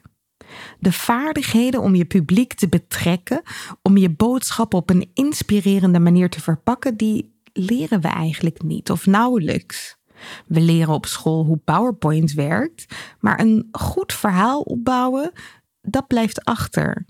De 0.79 0.93
vaardigheden 0.93 1.81
om 1.81 1.95
je 1.95 2.05
publiek 2.05 2.55
te 2.55 2.69
betrekken, 2.69 3.43
om 3.83 3.97
je 3.97 4.11
boodschap 4.11 4.75
op 4.75 4.91
een 4.91 5.11
inspirerende 5.15 6.01
manier 6.01 6.31
te 6.31 6.41
verpakken, 6.41 6.97
die 6.97 7.39
leren 7.53 8.01
we 8.01 8.09
eigenlijk 8.09 8.63
niet 8.63 8.91
of 8.91 9.07
nauwelijks. 9.07 9.99
We 10.47 10.61
leren 10.61 10.95
op 10.95 11.07
school 11.07 11.45
hoe 11.45 11.57
PowerPoint 11.57 12.33
werkt, 12.33 12.95
maar 13.21 13.41
een 13.41 13.69
goed 13.73 14.13
verhaal 14.13 14.61
opbouwen, 14.61 15.33
dat 15.81 16.07
blijft 16.07 16.45
achter. 16.45 17.07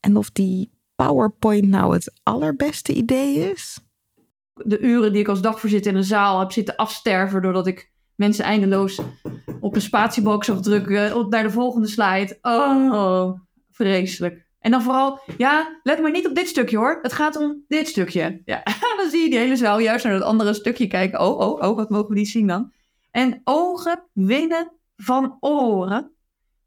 En 0.00 0.16
of 0.16 0.30
die 0.30 0.70
PowerPoint 0.94 1.68
nou 1.68 1.92
het 1.94 2.20
allerbeste 2.22 2.92
idee 2.92 3.50
is? 3.50 3.80
De 4.54 4.78
uren 4.78 5.12
die 5.12 5.20
ik 5.20 5.28
als 5.28 5.42
dagvoorzitter 5.42 5.92
in 5.92 5.98
een 5.98 6.04
zaal 6.04 6.38
heb 6.38 6.52
zitten 6.52 6.76
afsterven 6.76 7.42
doordat 7.42 7.66
ik 7.66 7.89
mensen 8.20 8.44
eindeloos 8.44 9.00
op 9.60 9.74
een 9.74 9.80
spatiebalk 9.80 10.44
zag 10.44 10.60
drukken 10.60 11.28
naar 11.28 11.42
de 11.42 11.50
volgende 11.50 11.86
slide. 11.86 12.38
Oh, 12.42 13.40
vreselijk. 13.70 14.46
En 14.58 14.70
dan 14.70 14.82
vooral, 14.82 15.20
ja, 15.36 15.80
let 15.82 16.00
maar 16.00 16.10
niet 16.10 16.26
op 16.26 16.34
dit 16.34 16.48
stukje 16.48 16.76
hoor. 16.76 16.98
Het 17.02 17.12
gaat 17.12 17.36
om 17.36 17.64
dit 17.68 17.88
stukje. 17.88 18.42
Ja, 18.44 18.62
dan 18.98 19.10
zie 19.10 19.22
je 19.22 19.30
die 19.30 19.38
hele 19.38 19.56
zaal 19.56 19.78
juist 19.78 20.04
naar 20.04 20.18
dat 20.18 20.22
andere 20.22 20.54
stukje 20.54 20.86
kijken. 20.86 21.20
Oh, 21.20 21.38
oh, 21.38 21.68
oh, 21.68 21.76
wat 21.76 21.90
mogen 21.90 22.08
we 22.08 22.14
niet 22.14 22.28
zien 22.28 22.46
dan? 22.46 22.72
En 23.10 23.40
ogen 23.44 24.02
winnen 24.12 24.72
van 24.96 25.36
oren. 25.40 26.10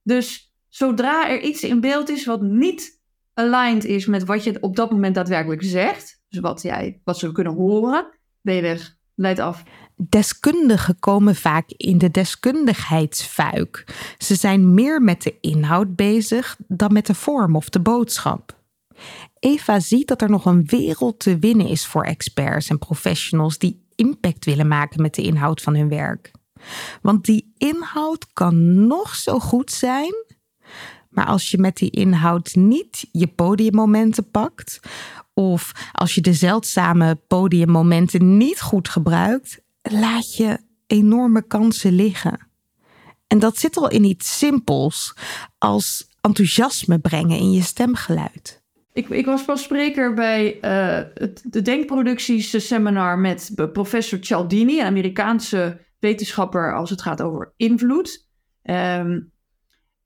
Dus 0.03 0.53
zodra 0.69 1.29
er 1.29 1.41
iets 1.41 1.63
in 1.63 1.79
beeld 1.79 2.09
is 2.09 2.25
wat 2.25 2.41
niet 2.41 3.01
aligned 3.33 3.85
is 3.85 4.05
met 4.05 4.25
wat 4.25 4.43
je 4.43 4.57
op 4.61 4.75
dat 4.75 4.91
moment 4.91 5.15
daadwerkelijk 5.15 5.63
zegt, 5.63 6.21
dus 6.29 6.39
wat, 6.39 6.61
jij, 6.61 7.01
wat 7.03 7.17
ze 7.17 7.31
kunnen 7.31 7.53
horen, 7.53 8.05
ben 8.41 8.55
je 8.55 8.61
weg. 8.61 8.95
Leid 9.15 9.39
af. 9.39 9.63
Deskundigen 10.09 10.99
komen 10.99 11.35
vaak 11.35 11.69
in 11.69 11.97
de 11.97 12.11
deskundigheidsfuik. 12.11 13.95
Ze 14.17 14.35
zijn 14.35 14.73
meer 14.73 15.01
met 15.01 15.21
de 15.21 15.35
inhoud 15.41 15.95
bezig 15.95 16.57
dan 16.67 16.93
met 16.93 17.05
de 17.05 17.13
vorm 17.13 17.55
of 17.55 17.69
de 17.69 17.79
boodschap. 17.79 18.61
Eva 19.39 19.79
ziet 19.79 20.07
dat 20.07 20.21
er 20.21 20.29
nog 20.29 20.45
een 20.45 20.65
wereld 20.65 21.19
te 21.19 21.39
winnen 21.39 21.67
is 21.67 21.85
voor 21.85 22.03
experts 22.03 22.69
en 22.69 22.79
professionals 22.79 23.57
die 23.57 23.85
impact 23.95 24.45
willen 24.45 24.67
maken 24.67 25.01
met 25.01 25.15
de 25.15 25.21
inhoud 25.21 25.61
van 25.61 25.75
hun 25.75 25.89
werk. 25.89 26.31
Want 27.01 27.25
die 27.25 27.53
inhoud 27.57 28.33
kan 28.33 28.87
nog 28.87 29.15
zo 29.15 29.39
goed 29.39 29.71
zijn, 29.71 30.13
maar 31.09 31.25
als 31.25 31.51
je 31.51 31.57
met 31.57 31.77
die 31.77 31.89
inhoud 31.89 32.55
niet 32.55 33.07
je 33.11 33.27
podiummomenten 33.27 34.31
pakt, 34.31 34.79
of 35.33 35.71
als 35.91 36.15
je 36.15 36.21
de 36.21 36.33
zeldzame 36.33 37.15
podiummomenten 37.15 38.37
niet 38.37 38.61
goed 38.61 38.89
gebruikt, 38.89 39.62
laat 39.91 40.35
je 40.35 40.57
enorme 40.87 41.47
kansen 41.47 41.93
liggen. 41.93 42.51
En 43.27 43.39
dat 43.39 43.57
zit 43.57 43.77
al 43.77 43.89
in 43.89 44.03
iets 44.03 44.37
simpels 44.37 45.15
als 45.57 46.07
enthousiasme 46.21 46.99
brengen 46.99 47.37
in 47.37 47.51
je 47.51 47.61
stemgeluid. 47.61 48.61
Ik, 48.93 49.09
ik 49.09 49.25
was 49.25 49.43
pas 49.45 49.63
spreker 49.63 50.13
bij 50.13 50.55
uh, 50.55 51.09
het, 51.13 51.43
de 51.43 51.61
Denkproducties 51.61 52.67
seminar 52.67 53.19
met 53.19 53.51
professor 53.73 54.19
Cialdini, 54.21 54.79
een 54.79 54.85
Amerikaanse 54.85 55.81
wetenschapper 55.99 56.75
als 56.75 56.89
het 56.89 57.01
gaat 57.01 57.21
over 57.21 57.53
invloed. 57.57 58.27
Um, 58.63 59.31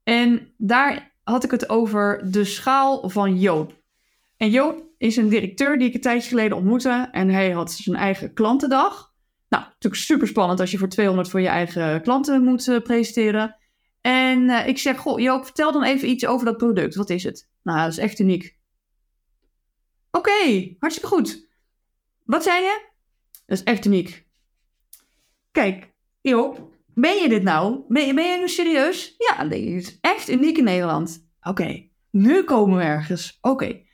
en 0.02 0.54
daar 0.56 1.14
had 1.22 1.44
ik 1.44 1.50
het 1.50 1.68
over 1.68 2.30
de 2.30 2.44
schaal 2.44 3.08
van 3.08 3.38
Joop. 3.38 3.76
En 4.36 4.50
Joop 4.50 4.82
is 4.98 5.16
een 5.16 5.28
directeur 5.28 5.78
die 5.78 5.88
ik 5.88 5.94
een 5.94 6.00
tijdje 6.00 6.28
geleden 6.28 6.56
ontmoette. 6.56 7.08
En 7.12 7.28
hij 7.28 7.50
had 7.50 7.72
zijn 7.72 7.96
eigen 7.96 8.32
klantendag. 8.32 9.12
Nou, 9.48 9.64
natuurlijk 9.64 10.02
super 10.02 10.28
spannend 10.28 10.60
als 10.60 10.70
je 10.70 10.78
voor 10.78 10.88
200 10.88 11.28
voor 11.28 11.40
je 11.40 11.48
eigen 11.48 12.02
klanten 12.02 12.44
moet 12.44 12.66
uh, 12.66 12.80
presenteren. 12.80 13.56
En 14.00 14.42
uh, 14.48 14.66
ik 14.66 14.78
zeg, 14.78 14.98
goh, 14.98 15.20
Joop, 15.20 15.44
vertel 15.44 15.72
dan 15.72 15.82
even 15.82 16.08
iets 16.08 16.26
over 16.26 16.46
dat 16.46 16.56
product. 16.56 16.94
Wat 16.94 17.10
is 17.10 17.22
het? 17.24 17.48
Nou, 17.62 17.78
dat 17.78 17.90
is 17.90 17.98
echt 17.98 18.18
uniek. 18.18 18.56
Oké, 20.10 20.74
hartstikke 20.78 21.14
goed. 21.14 21.48
Wat 22.24 22.42
zei 22.42 22.62
je? 22.62 22.86
Dat 23.46 23.58
is 23.58 23.64
echt 23.64 23.84
uniek. 23.84 24.26
Kijk, 25.50 25.92
Joop, 26.20 26.76
ben 26.94 27.22
je 27.22 27.28
dit 27.28 27.42
nou? 27.42 27.84
Ben 27.88 28.06
je, 28.06 28.14
ben 28.14 28.32
je 28.32 28.38
nu 28.38 28.48
serieus? 28.48 29.14
Ja, 29.18 29.44
dit 29.44 29.60
is 29.60 29.98
echt 30.00 30.28
uniek 30.28 30.58
in 30.58 30.64
Nederland. 30.64 31.28
Oké, 31.42 31.88
nu 32.10 32.44
komen 32.44 32.78
we 32.78 32.84
ergens. 32.84 33.38
Oké. 33.40 33.86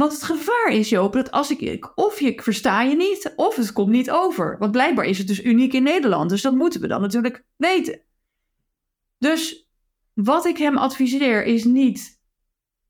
Want 0.00 0.12
het 0.12 0.22
gevaar 0.22 0.72
is, 0.72 0.88
Joop, 0.88 1.12
dat 1.12 1.30
als 1.30 1.50
ik, 1.50 1.92
of 1.94 2.20
je 2.20 2.40
versta 2.42 2.82
je 2.82 2.96
niet, 2.96 3.32
of 3.36 3.56
het 3.56 3.72
komt 3.72 3.90
niet 3.90 4.10
over. 4.10 4.56
Want 4.58 4.72
blijkbaar 4.72 5.04
is 5.04 5.18
het 5.18 5.26
dus 5.26 5.44
uniek 5.44 5.72
in 5.72 5.82
Nederland. 5.82 6.30
Dus 6.30 6.42
dat 6.42 6.54
moeten 6.54 6.80
we 6.80 6.86
dan 6.86 7.00
natuurlijk 7.00 7.44
weten. 7.56 8.00
Dus 9.18 9.68
wat 10.14 10.44
ik 10.44 10.58
hem 10.58 10.76
adviseer 10.76 11.44
is 11.44 11.64
niet 11.64 12.20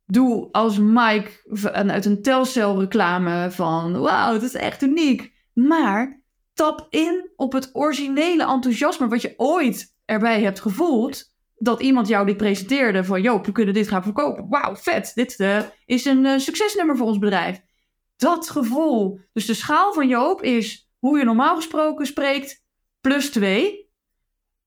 doe 0.07 0.49
als 0.53 0.79
Mike 0.79 1.31
uit 1.73 2.05
een 2.05 2.23
telcel 2.23 2.81
reclame 2.81 3.51
van 3.51 4.01
wauw, 4.01 4.33
dat 4.33 4.43
is 4.43 4.55
echt 4.55 4.83
uniek. 4.83 5.33
Maar 5.53 6.23
tap 6.55 6.87
in 6.91 7.31
op 7.37 7.53
het 7.53 7.71
originele 7.73 8.47
enthousiasme 8.47 9.09
wat 9.09 9.23
je 9.23 9.35
ooit 9.37 9.97
erbij 10.05 10.43
hebt 10.43 10.61
gevoeld. 10.61 11.30
Dat 11.63 11.81
iemand 11.81 12.09
jou 12.09 12.27
dit 12.27 12.37
presenteerde 12.37 13.05
van 13.05 13.23
Joop, 13.23 13.47
we 13.47 13.53
kunnen 13.53 13.75
dit 13.75 13.89
gaan 13.89 14.03
verkopen. 14.03 14.49
Wauw, 14.49 14.77
vet, 14.77 15.13
dit 15.15 15.39
uh, 15.39 15.61
is 15.87 16.05
een 16.05 16.25
uh, 16.25 16.39
succesnummer 16.39 16.97
voor 16.97 17.07
ons 17.07 17.19
bedrijf. 17.19 17.61
Dat 18.17 18.51
gevoel. 18.51 19.21
Dus 19.33 19.47
de 19.47 19.55
schaal 19.55 19.93
van 19.93 20.09
Joop 20.09 20.43
is 20.43 20.91
hoe 20.99 21.19
je 21.19 21.25
normaal 21.25 21.57
gesproken 21.57 22.07
spreekt, 22.07 22.65
plus 23.01 23.31
2. 23.31 23.89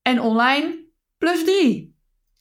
En 0.02 0.20
online, 0.20 0.84
plus 1.18 1.44
3. 1.44 1.96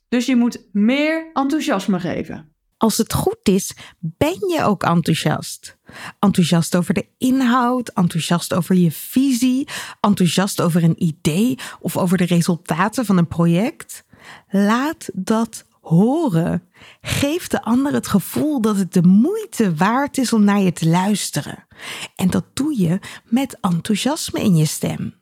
Dus 0.09 0.25
je 0.25 0.35
moet 0.35 0.69
meer 0.71 1.29
enthousiasme 1.33 1.99
geven 1.99 2.53
als 2.83 2.97
het 2.97 3.13
goed 3.13 3.39
is, 3.43 3.75
ben 3.99 4.49
je 4.49 4.63
ook 4.63 4.83
enthousiast. 4.83 5.77
Enthousiast 6.19 6.75
over 6.75 6.93
de 6.93 7.07
inhoud, 7.17 7.89
enthousiast 7.89 8.53
over 8.53 8.75
je 8.75 8.91
visie, 8.91 9.67
enthousiast 9.99 10.61
over 10.61 10.83
een 10.83 11.03
idee 11.03 11.57
of 11.79 11.97
over 11.97 12.17
de 12.17 12.25
resultaten 12.25 13.05
van 13.05 13.17
een 13.17 13.27
project. 13.27 14.03
Laat 14.49 15.09
dat 15.13 15.65
horen. 15.81 16.69
Geef 17.01 17.47
de 17.47 17.61
ander 17.61 17.93
het 17.93 18.07
gevoel 18.07 18.61
dat 18.61 18.77
het 18.77 18.93
de 18.93 19.03
moeite 19.03 19.75
waard 19.75 20.17
is 20.17 20.33
om 20.33 20.43
naar 20.43 20.59
je 20.59 20.71
te 20.71 20.87
luisteren. 20.87 21.67
En 22.15 22.29
dat 22.29 22.45
doe 22.53 22.79
je 22.81 22.99
met 23.25 23.57
enthousiasme 23.61 24.39
in 24.39 24.55
je 24.55 24.65
stem. 24.65 25.15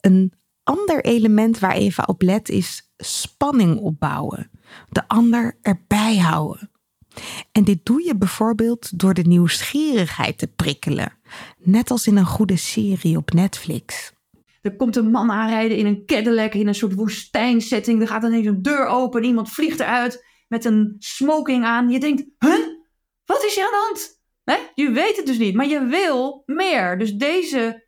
Een 0.00 0.32
ander 0.62 1.04
element 1.04 1.58
waar 1.58 1.74
Eva 1.74 2.02
op 2.06 2.22
let 2.22 2.48
is 2.48 2.92
spanning 2.96 3.78
opbouwen 3.78 4.50
de 4.88 5.08
ander 5.08 5.58
erbij 5.62 6.16
houden. 6.16 6.70
En 7.52 7.64
dit 7.64 7.84
doe 7.84 8.04
je 8.04 8.16
bijvoorbeeld 8.16 8.98
door 8.98 9.14
de 9.14 9.22
nieuwsgierigheid 9.22 10.38
te 10.38 10.46
prikkelen, 10.46 11.12
net 11.58 11.90
als 11.90 12.06
in 12.06 12.16
een 12.16 12.26
goede 12.26 12.56
serie 12.56 13.16
op 13.16 13.32
Netflix. 13.32 14.12
Er 14.66 14.76
komt 14.76 14.96
een 14.96 15.10
man 15.10 15.30
aanrijden 15.30 15.76
in 15.76 15.86
een 15.86 16.04
Cadillac 16.06 16.54
in 16.54 16.66
een 16.66 16.74
soort 16.74 16.94
woestijnsetting. 16.94 18.00
Er 18.00 18.08
gaat 18.08 18.24
ineens 18.24 18.46
een 18.46 18.62
deur 18.62 18.86
open, 18.86 19.24
iemand 19.24 19.50
vliegt 19.50 19.80
eruit 19.80 20.24
met 20.48 20.64
een 20.64 20.96
smoking 20.98 21.64
aan. 21.64 21.90
Je 21.90 22.00
denkt, 22.00 22.24
huh? 22.38 22.66
Wat 23.24 23.44
is 23.44 23.54
hier 23.54 23.64
aan 23.64 23.70
de 23.70 23.84
hand? 23.84 24.14
Je 24.74 24.90
weet 24.90 25.16
het 25.16 25.26
dus 25.26 25.38
niet, 25.38 25.54
maar 25.54 25.66
je 25.66 25.86
wil 25.86 26.42
meer. 26.46 26.98
Dus 26.98 27.14
deze 27.14 27.86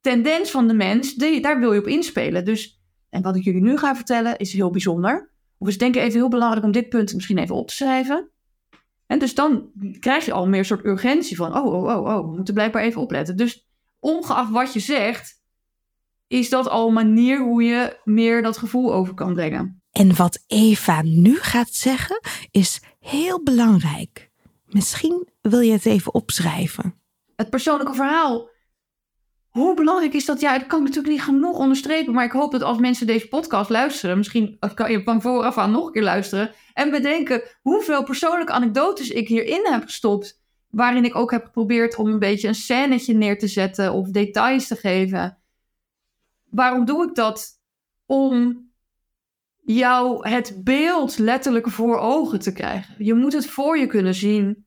tendens 0.00 0.50
van 0.50 0.68
de 0.68 0.74
mens, 0.74 1.14
daar 1.14 1.60
wil 1.60 1.72
je 1.72 1.80
op 1.80 1.86
inspelen. 1.86 2.44
Dus, 2.44 2.80
en 3.10 3.22
wat 3.22 3.36
ik 3.36 3.44
jullie 3.44 3.60
nu 3.60 3.78
ga 3.78 3.96
vertellen 3.96 4.38
is 4.38 4.52
heel 4.52 4.70
bijzonder. 4.70 5.32
Of 5.58 5.68
is 5.68 5.78
denk 5.78 5.94
ik 5.94 6.02
even 6.02 6.18
heel 6.20 6.28
belangrijk 6.28 6.64
om 6.64 6.72
dit 6.72 6.88
punt 6.88 7.14
misschien 7.14 7.38
even 7.38 7.54
op 7.54 7.68
te 7.68 7.74
schrijven. 7.74 8.30
En 9.06 9.18
dus 9.18 9.34
dan 9.34 9.70
krijg 10.00 10.24
je 10.24 10.32
al 10.32 10.48
meer 10.48 10.58
een 10.58 10.64
soort 10.64 10.84
urgentie 10.84 11.36
van, 11.36 11.56
oh, 11.56 11.66
oh, 11.66 11.84
oh, 11.84 12.04
oh, 12.04 12.30
we 12.30 12.36
moeten 12.36 12.54
blijkbaar 12.54 12.82
even 12.82 13.00
opletten. 13.00 13.36
Dus 13.36 13.68
ongeacht 13.98 14.50
wat 14.50 14.72
je 14.72 14.80
zegt, 14.80 15.39
is 16.30 16.48
dat 16.48 16.68
al 16.68 16.86
een 16.86 16.94
manier 16.94 17.40
hoe 17.40 17.62
je 17.62 18.00
meer 18.04 18.42
dat 18.42 18.58
gevoel 18.58 18.94
over 18.94 19.14
kan 19.14 19.34
brengen. 19.34 19.82
En 19.92 20.16
wat 20.16 20.44
Eva 20.46 21.02
nu 21.02 21.36
gaat 21.36 21.70
zeggen, 21.70 22.20
is 22.50 22.80
heel 22.98 23.42
belangrijk. 23.42 24.30
Misschien 24.66 25.28
wil 25.40 25.60
je 25.60 25.72
het 25.72 25.86
even 25.86 26.14
opschrijven. 26.14 26.94
Het 27.36 27.50
persoonlijke 27.50 27.94
verhaal 27.94 28.48
hoe 29.50 29.74
belangrijk 29.74 30.14
is 30.14 30.24
dat? 30.24 30.40
Ja, 30.40 30.58
dat 30.58 30.66
kan 30.66 30.78
ik 30.78 30.86
natuurlijk 30.86 31.14
niet 31.14 31.22
genoeg 31.22 31.58
onderstrepen. 31.58 32.12
Maar 32.12 32.24
ik 32.24 32.32
hoop 32.32 32.52
dat 32.52 32.62
als 32.62 32.78
mensen 32.78 33.06
deze 33.06 33.28
podcast 33.28 33.70
luisteren, 33.70 34.16
misschien 34.16 34.58
kan 34.74 34.90
je 34.90 35.02
van 35.02 35.22
vooraf 35.22 35.58
aan 35.58 35.70
nog 35.70 35.86
een 35.86 35.92
keer 35.92 36.02
luisteren. 36.02 36.50
En 36.74 36.90
bedenken 36.90 37.42
hoeveel 37.62 38.02
persoonlijke 38.02 38.52
anekdotes 38.52 39.10
ik 39.10 39.28
hierin 39.28 39.66
heb 39.70 39.82
gestopt. 39.82 40.42
Waarin 40.68 41.04
ik 41.04 41.16
ook 41.16 41.30
heb 41.30 41.44
geprobeerd 41.44 41.96
om 41.96 42.06
een 42.06 42.18
beetje 42.18 42.48
een 42.48 42.54
scènetje 42.54 43.14
neer 43.14 43.38
te 43.38 43.46
zetten 43.46 43.92
of 43.92 44.08
details 44.08 44.66
te 44.66 44.76
geven. 44.76 45.39
Waarom 46.50 46.84
doe 46.84 47.08
ik 47.08 47.14
dat? 47.14 47.60
Om 48.06 48.68
jou 49.62 50.28
het 50.28 50.60
beeld 50.64 51.18
letterlijk 51.18 51.70
voor 51.70 51.98
ogen 51.98 52.38
te 52.38 52.52
krijgen. 52.52 53.04
Je 53.04 53.14
moet 53.14 53.32
het 53.32 53.46
voor 53.46 53.78
je 53.78 53.86
kunnen 53.86 54.14
zien 54.14 54.66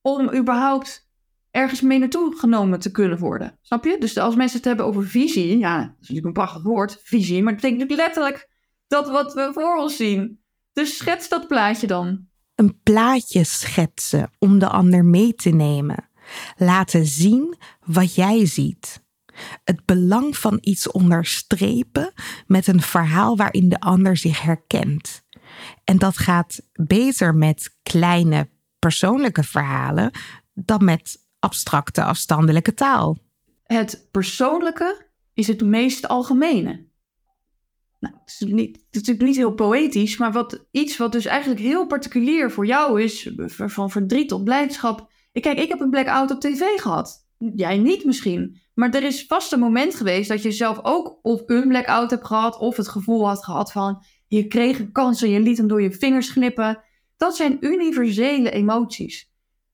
om 0.00 0.34
überhaupt 0.34 1.08
ergens 1.50 1.80
mee 1.80 1.98
naartoe 1.98 2.36
genomen 2.36 2.80
te 2.80 2.90
kunnen 2.90 3.18
worden. 3.18 3.58
Snap 3.62 3.84
je? 3.84 3.98
Dus 3.98 4.18
als 4.18 4.34
mensen 4.34 4.56
het 4.56 4.66
hebben 4.66 4.86
over 4.86 5.06
visie, 5.06 5.58
ja, 5.58 5.78
dat 5.78 5.86
is 5.86 5.98
natuurlijk 5.98 6.26
een 6.26 6.32
prachtig 6.32 6.62
woord, 6.62 7.00
visie, 7.02 7.42
maar 7.42 7.52
het 7.52 7.60
betekent 7.60 7.80
natuurlijk 7.80 8.08
letterlijk 8.08 8.50
dat 8.86 9.08
wat 9.08 9.34
we 9.34 9.50
voor 9.52 9.76
ons 9.76 9.96
zien. 9.96 10.42
Dus 10.72 10.96
schets 10.96 11.28
dat 11.28 11.48
plaatje 11.48 11.86
dan. 11.86 12.26
Een 12.54 12.80
plaatje 12.82 13.44
schetsen 13.44 14.30
om 14.38 14.58
de 14.58 14.68
ander 14.68 15.04
mee 15.04 15.34
te 15.34 15.50
nemen. 15.50 16.08
Laten 16.56 17.06
zien 17.06 17.56
wat 17.84 18.14
jij 18.14 18.46
ziet. 18.46 19.03
Het 19.64 19.84
belang 19.84 20.36
van 20.36 20.58
iets 20.60 20.90
onderstrepen 20.90 22.12
met 22.46 22.66
een 22.66 22.80
verhaal 22.80 23.36
waarin 23.36 23.68
de 23.68 23.80
ander 23.80 24.16
zich 24.16 24.42
herkent. 24.42 25.22
En 25.84 25.98
dat 25.98 26.16
gaat 26.16 26.60
beter 26.72 27.34
met 27.34 27.76
kleine 27.82 28.48
persoonlijke 28.78 29.42
verhalen 29.42 30.10
dan 30.54 30.84
met 30.84 31.26
abstracte, 31.38 32.04
afstandelijke 32.04 32.74
taal. 32.74 33.18
Het 33.62 34.08
persoonlijke 34.10 35.06
is 35.34 35.46
het 35.46 35.64
meest 35.64 36.08
algemene. 36.08 36.86
Nou, 38.00 38.14
het, 38.24 38.36
is 38.38 38.40
niet, 38.40 38.76
het 38.76 38.86
is 38.90 39.00
natuurlijk 39.00 39.26
niet 39.26 39.36
heel 39.36 39.54
poëtisch, 39.54 40.16
maar 40.16 40.32
wat, 40.32 40.66
iets 40.70 40.96
wat 40.96 41.12
dus 41.12 41.24
eigenlijk 41.24 41.60
heel 41.60 41.86
particulier 41.86 42.50
voor 42.50 42.66
jou 42.66 43.02
is, 43.02 43.30
van 43.46 43.90
verdriet 43.90 44.28
tot 44.28 44.44
blijdschap. 44.44 45.12
Kijk, 45.32 45.58
ik 45.58 45.68
heb 45.68 45.80
een 45.80 45.90
blackout 45.90 46.30
op 46.30 46.40
tv 46.40 46.62
gehad. 46.76 47.23
Jij 47.54 47.78
niet 47.78 48.04
misschien. 48.04 48.60
Maar 48.74 48.94
er 48.94 49.02
is 49.02 49.26
vast 49.26 49.52
een 49.52 49.58
moment 49.58 49.94
geweest 49.94 50.28
dat 50.28 50.42
je 50.42 50.52
zelf 50.52 50.78
ook 50.82 51.18
of 51.22 51.42
een 51.46 51.68
blackout 51.68 52.10
hebt 52.10 52.26
gehad, 52.26 52.58
of 52.58 52.76
het 52.76 52.88
gevoel 52.88 53.26
had 53.26 53.44
gehad 53.44 53.72
van 53.72 54.04
je 54.26 54.46
kreeg 54.46 54.78
een 54.78 54.92
kans 54.92 55.22
en 55.22 55.30
je 55.30 55.40
liet 55.40 55.56
hem 55.56 55.68
door 55.68 55.82
je 55.82 55.92
vingers 55.92 56.30
glippen. 56.30 56.82
Dat 57.16 57.36
zijn 57.36 57.56
universele 57.60 58.50
emoties. 58.50 59.30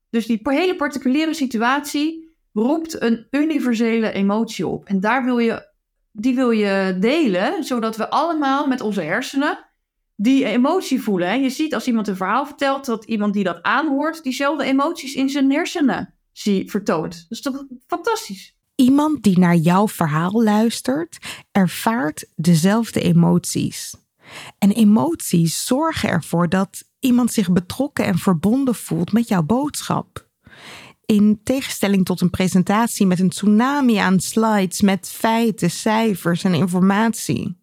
Dus 0.09 0.25
die 0.25 0.39
hele 0.43 0.75
particuliere 0.75 1.33
situatie 1.33 2.35
roept 2.53 3.01
een 3.01 3.27
universele 3.31 4.11
emotie 4.11 4.67
op. 4.67 4.85
En 4.85 4.99
daar 4.99 5.23
wil 5.23 5.37
je, 5.37 5.71
die 6.11 6.35
wil 6.35 6.51
je 6.51 6.97
delen, 6.99 7.63
zodat 7.63 7.97
we 7.97 8.09
allemaal 8.09 8.67
met 8.67 8.81
onze 8.81 9.01
hersenen 9.01 9.69
die 10.15 10.45
emotie 10.45 11.01
voelen. 11.01 11.41
Je 11.41 11.49
ziet 11.49 11.73
als 11.73 11.87
iemand 11.87 12.07
een 12.07 12.15
verhaal 12.15 12.45
vertelt, 12.45 12.85
dat 12.85 13.05
iemand 13.05 13.33
die 13.33 13.43
dat 13.43 13.61
aanhoort, 13.61 14.23
diezelfde 14.23 14.63
emoties 14.63 15.13
in 15.15 15.29
zijn 15.29 15.51
hersenen 15.51 16.13
zie, 16.31 16.69
vertoont. 16.69 17.25
Dat 17.29 17.53
is 17.53 17.61
fantastisch? 17.87 18.55
Iemand 18.75 19.23
die 19.23 19.39
naar 19.39 19.55
jouw 19.55 19.87
verhaal 19.87 20.43
luistert, 20.43 21.17
ervaart 21.51 22.25
dezelfde 22.35 23.01
emoties. 23.01 23.95
En 24.57 24.71
emoties 24.71 25.65
zorgen 25.65 26.09
ervoor 26.09 26.49
dat 26.49 26.83
iemand 26.99 27.31
zich 27.31 27.51
betrokken 27.51 28.05
en 28.05 28.17
verbonden 28.17 28.75
voelt 28.75 29.11
met 29.11 29.27
jouw 29.27 29.43
boodschap. 29.43 30.29
In 31.05 31.39
tegenstelling 31.43 32.05
tot 32.05 32.21
een 32.21 32.29
presentatie 32.29 33.05
met 33.05 33.19
een 33.19 33.29
tsunami 33.29 33.95
aan 33.95 34.19
slides 34.19 34.81
met 34.81 35.09
feiten, 35.09 35.71
cijfers 35.71 36.43
en 36.43 36.53
informatie. 36.53 37.57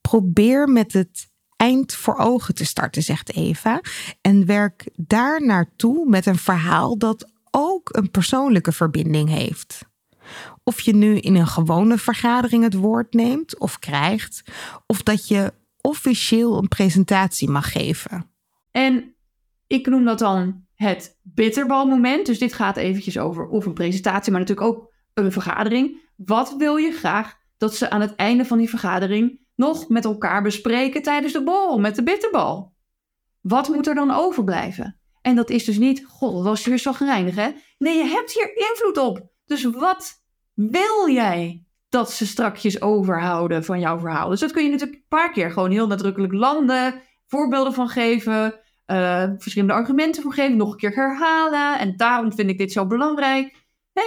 Probeer 0.00 0.68
met 0.68 0.92
het 0.92 1.30
eind 1.56 1.94
voor 1.94 2.16
ogen 2.16 2.54
te 2.54 2.64
starten, 2.64 3.02
zegt 3.02 3.34
Eva, 3.34 3.80
en 4.20 4.46
werk 4.46 4.88
daar 4.96 5.46
naartoe 5.46 6.08
met 6.08 6.26
een 6.26 6.38
verhaal 6.38 6.98
dat 6.98 7.30
ook 7.50 7.96
een 7.96 8.10
persoonlijke 8.10 8.72
verbinding 8.72 9.28
heeft. 9.28 9.84
Of 10.64 10.80
je 10.80 10.94
nu 10.94 11.18
in 11.18 11.34
een 11.34 11.46
gewone 11.46 11.98
vergadering 11.98 12.62
het 12.62 12.74
woord 12.74 13.12
neemt 13.14 13.58
of 13.58 13.78
krijgt, 13.78 14.42
of 14.86 15.02
dat 15.02 15.28
je 15.28 15.52
officieel 15.80 16.58
een 16.58 16.68
presentatie 16.68 17.48
mag 17.48 17.72
geven. 17.72 18.30
En 18.70 19.14
ik 19.66 19.86
noem 19.86 20.04
dat 20.04 20.18
dan 20.18 20.66
het 20.74 21.18
bitterbalmoment. 21.22 22.26
Dus 22.26 22.38
dit 22.38 22.52
gaat 22.52 22.76
eventjes 22.76 23.18
over 23.18 23.46
of 23.46 23.66
een 23.66 23.72
presentatie, 23.72 24.32
maar 24.32 24.40
natuurlijk 24.40 24.68
ook 24.68 24.92
een 25.14 25.32
vergadering. 25.32 26.00
Wat 26.16 26.54
wil 26.58 26.76
je 26.76 26.92
graag 26.92 27.34
dat 27.56 27.76
ze 27.76 27.90
aan 27.90 28.00
het 28.00 28.14
einde 28.14 28.44
van 28.44 28.58
die 28.58 28.68
vergadering 28.68 29.45
nog 29.56 29.88
met 29.88 30.04
elkaar 30.04 30.42
bespreken 30.42 31.02
tijdens 31.02 31.32
de 31.32 31.42
bol 31.42 31.78
met 31.78 31.94
de 31.94 32.02
bitterbal? 32.02 32.74
Wat 33.40 33.68
moet 33.68 33.86
er 33.86 33.94
dan 33.94 34.10
overblijven? 34.10 35.00
En 35.22 35.36
dat 35.36 35.50
is 35.50 35.64
dus 35.64 35.78
niet, 35.78 36.04
god, 36.04 36.32
dat 36.32 36.44
was 36.44 36.66
weer 36.66 36.78
zo 36.78 36.92
gereinig, 36.92 37.34
hè? 37.34 37.50
Nee, 37.78 37.96
je 37.96 38.04
hebt 38.04 38.32
hier 38.32 38.56
invloed 38.70 38.98
op. 38.98 39.28
Dus 39.44 39.64
wat 39.64 40.22
wil 40.54 41.08
jij 41.08 41.66
dat 41.88 42.12
ze 42.12 42.26
strakjes 42.26 42.80
overhouden 42.80 43.64
van 43.64 43.80
jouw 43.80 43.98
verhaal. 43.98 44.28
Dus 44.28 44.40
dat 44.40 44.52
kun 44.52 44.64
je 44.64 44.70
natuurlijk 44.70 44.98
een 44.98 45.08
paar 45.08 45.32
keer 45.32 45.50
gewoon 45.50 45.70
heel 45.70 45.86
nadrukkelijk 45.86 46.32
landen, 46.32 47.02
voorbeelden 47.26 47.72
van 47.72 47.88
geven, 47.88 48.60
uh, 48.86 49.30
verschillende 49.38 49.74
argumenten 49.74 50.22
voor 50.22 50.32
geven, 50.32 50.56
nog 50.56 50.70
een 50.72 50.76
keer 50.76 50.94
herhalen. 50.94 51.78
En 51.78 51.96
daarom 51.96 52.32
vind 52.32 52.50
ik 52.50 52.58
dit 52.58 52.72
zo 52.72 52.86
belangrijk. 52.86 53.66
Hè? 53.92 54.02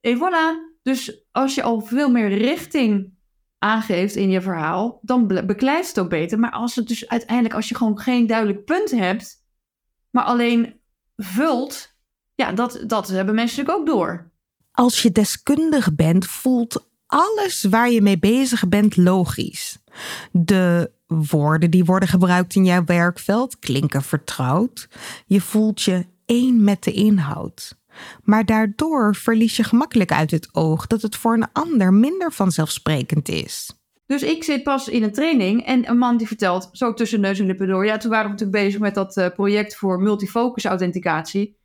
En 0.00 0.18
voilà. 0.18 0.76
Dus 0.82 1.26
als 1.32 1.54
je 1.54 1.62
al 1.62 1.80
veel 1.80 2.10
meer 2.10 2.28
richting 2.28 3.17
aangeeft 3.58 4.16
in 4.16 4.30
je 4.30 4.40
verhaal, 4.40 4.98
dan 5.02 5.26
beklijft 5.26 5.88
het 5.88 5.98
ook 5.98 6.08
beter. 6.08 6.38
Maar 6.38 6.50
als 6.50 6.74
het 6.74 6.88
dus 6.88 7.08
uiteindelijk, 7.08 7.54
als 7.54 7.68
je 7.68 7.74
gewoon 7.74 7.98
geen 7.98 8.26
duidelijk 8.26 8.64
punt 8.64 8.90
hebt, 8.90 9.44
maar 10.10 10.24
alleen 10.24 10.80
vult, 11.16 11.94
ja, 12.34 12.52
dat, 12.52 12.82
dat 12.86 13.08
hebben 13.08 13.34
mensen 13.34 13.58
natuurlijk 13.58 13.90
ook 13.90 13.96
door. 13.96 14.30
Als 14.72 15.02
je 15.02 15.12
deskundig 15.12 15.94
bent, 15.94 16.26
voelt 16.26 16.88
alles 17.06 17.64
waar 17.64 17.90
je 17.90 18.02
mee 18.02 18.18
bezig 18.18 18.68
bent 18.68 18.96
logisch. 18.96 19.78
De 20.32 20.90
woorden 21.06 21.70
die 21.70 21.84
worden 21.84 22.08
gebruikt 22.08 22.54
in 22.54 22.64
jouw 22.64 22.84
werkveld 22.84 23.58
klinken 23.58 24.02
vertrouwd. 24.02 24.88
Je 25.26 25.40
voelt 25.40 25.82
je 25.82 26.06
één 26.26 26.64
met 26.64 26.82
de 26.82 26.92
inhoud. 26.92 27.77
Maar 28.22 28.44
daardoor 28.44 29.14
verlies 29.14 29.56
je 29.56 29.64
gemakkelijk 29.64 30.12
uit 30.12 30.30
het 30.30 30.48
oog 30.52 30.86
dat 30.86 31.02
het 31.02 31.16
voor 31.16 31.34
een 31.34 31.52
ander 31.52 31.92
minder 31.92 32.32
vanzelfsprekend 32.32 33.28
is. 33.28 33.72
Dus 34.06 34.22
ik 34.22 34.44
zit 34.44 34.62
pas 34.62 34.88
in 34.88 35.02
een 35.02 35.12
training 35.12 35.64
en 35.64 35.88
een 35.88 35.98
man 35.98 36.16
die 36.16 36.26
vertelt, 36.26 36.68
zo 36.72 36.94
tussen 36.94 37.20
neus 37.20 37.38
en 37.38 37.46
lippen 37.46 37.66
door. 37.66 37.84
Ja, 37.84 37.96
toen 37.96 38.10
waren 38.10 38.24
we 38.24 38.32
natuurlijk 38.32 38.64
bezig 38.64 38.80
met 38.80 38.94
dat 38.94 39.16
eh, 39.16 39.28
project 39.30 39.76
voor 39.76 40.00
multifocus 40.00 40.64
authenticatie. 40.64 41.58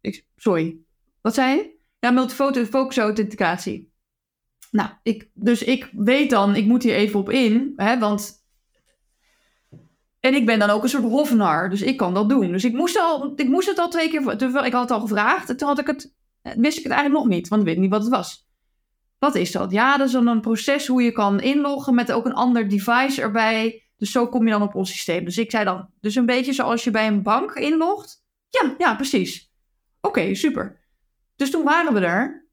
Ik, 0.00 0.24
sorry, 0.36 0.78
wat 1.20 1.34
zei 1.34 1.56
je? 1.56 1.76
Ja, 1.98 2.10
multifocus 2.10 2.98
authenticatie. 2.98 3.92
Nou, 4.70 4.90
ik, 5.02 5.30
dus 5.34 5.62
ik 5.62 5.90
weet 5.92 6.30
dan, 6.30 6.56
ik 6.56 6.64
moet 6.64 6.82
hier 6.82 6.94
even 6.94 7.20
op 7.20 7.30
in, 7.30 7.72
hè, 7.76 7.98
want... 7.98 8.46
En 10.20 10.34
ik 10.34 10.46
ben 10.46 10.58
dan 10.58 10.70
ook 10.70 10.82
een 10.82 10.88
soort 10.88 11.02
hofnar, 11.02 11.70
dus 11.70 11.82
ik 11.82 11.96
kan 11.96 12.14
dat 12.14 12.28
doen. 12.28 12.52
Dus 12.52 12.64
ik 12.64 12.72
moest, 12.72 12.98
al, 12.98 13.32
ik 13.36 13.48
moest 13.48 13.68
het 13.68 13.78
al 13.78 13.88
twee 13.88 14.08
keer, 14.08 14.32
ik 14.64 14.72
had 14.72 14.82
het 14.82 14.90
al 14.90 15.00
gevraagd. 15.00 15.48
En 15.48 15.56
toen 15.56 15.68
had 15.68 15.78
ik 15.78 15.86
het, 15.86 16.14
wist 16.42 16.78
ik 16.78 16.82
het 16.82 16.92
eigenlijk 16.92 17.24
nog 17.24 17.34
niet, 17.34 17.48
want 17.48 17.62
ik 17.62 17.68
weet 17.68 17.78
niet 17.78 17.90
wat 17.90 18.02
het 18.02 18.10
was. 18.10 18.46
Wat 19.18 19.34
is 19.34 19.52
dat? 19.52 19.70
Ja, 19.70 19.96
dat 19.96 20.06
is 20.06 20.12
dan 20.12 20.26
een 20.26 20.40
proces 20.40 20.86
hoe 20.86 21.02
je 21.02 21.12
kan 21.12 21.40
inloggen 21.40 21.94
met 21.94 22.12
ook 22.12 22.26
een 22.26 22.34
ander 22.34 22.68
device 22.68 23.22
erbij. 23.22 23.82
Dus 23.96 24.10
zo 24.10 24.28
kom 24.28 24.44
je 24.44 24.50
dan 24.50 24.62
op 24.62 24.74
ons 24.74 24.90
systeem. 24.90 25.24
Dus 25.24 25.38
ik 25.38 25.50
zei 25.50 25.64
dan, 25.64 25.88
dus 26.00 26.14
een 26.14 26.26
beetje 26.26 26.52
zoals 26.52 26.84
je 26.84 26.90
bij 26.90 27.06
een 27.06 27.22
bank 27.22 27.52
inlogt. 27.52 28.24
Ja, 28.48 28.74
ja, 28.78 28.94
precies. 28.94 29.52
Oké, 30.00 30.34
super. 30.34 30.80
Dus 31.36 31.50
toen 31.50 31.64
waren 31.64 31.94
we 31.94 32.00
er. 32.00 32.48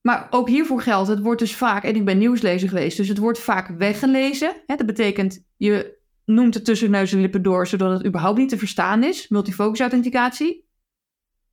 Maar 0.00 0.26
ook 0.30 0.48
hiervoor 0.48 0.80
geldt, 0.80 1.08
het 1.08 1.20
wordt 1.20 1.40
dus 1.40 1.56
vaak, 1.56 1.84
en 1.84 1.94
ik 1.94 2.04
ben 2.04 2.18
nieuwslezer 2.18 2.68
geweest, 2.68 2.96
dus 2.96 3.08
het 3.08 3.18
wordt 3.18 3.38
vaak 3.38 3.68
weggelezen. 3.68 4.62
Hè, 4.66 4.76
dat 4.76 4.86
betekent, 4.86 5.44
je 5.56 5.99
noemt 6.24 6.54
het 6.54 6.64
tussen 6.64 6.90
neus 6.90 7.12
en 7.12 7.20
lippen 7.20 7.42
door, 7.42 7.66
zodat 7.66 7.92
het 7.92 8.06
überhaupt 8.06 8.38
niet 8.38 8.48
te 8.48 8.58
verstaan 8.58 9.02
is. 9.02 9.28
Multifocus 9.28 9.80
authenticatie. 9.80 10.68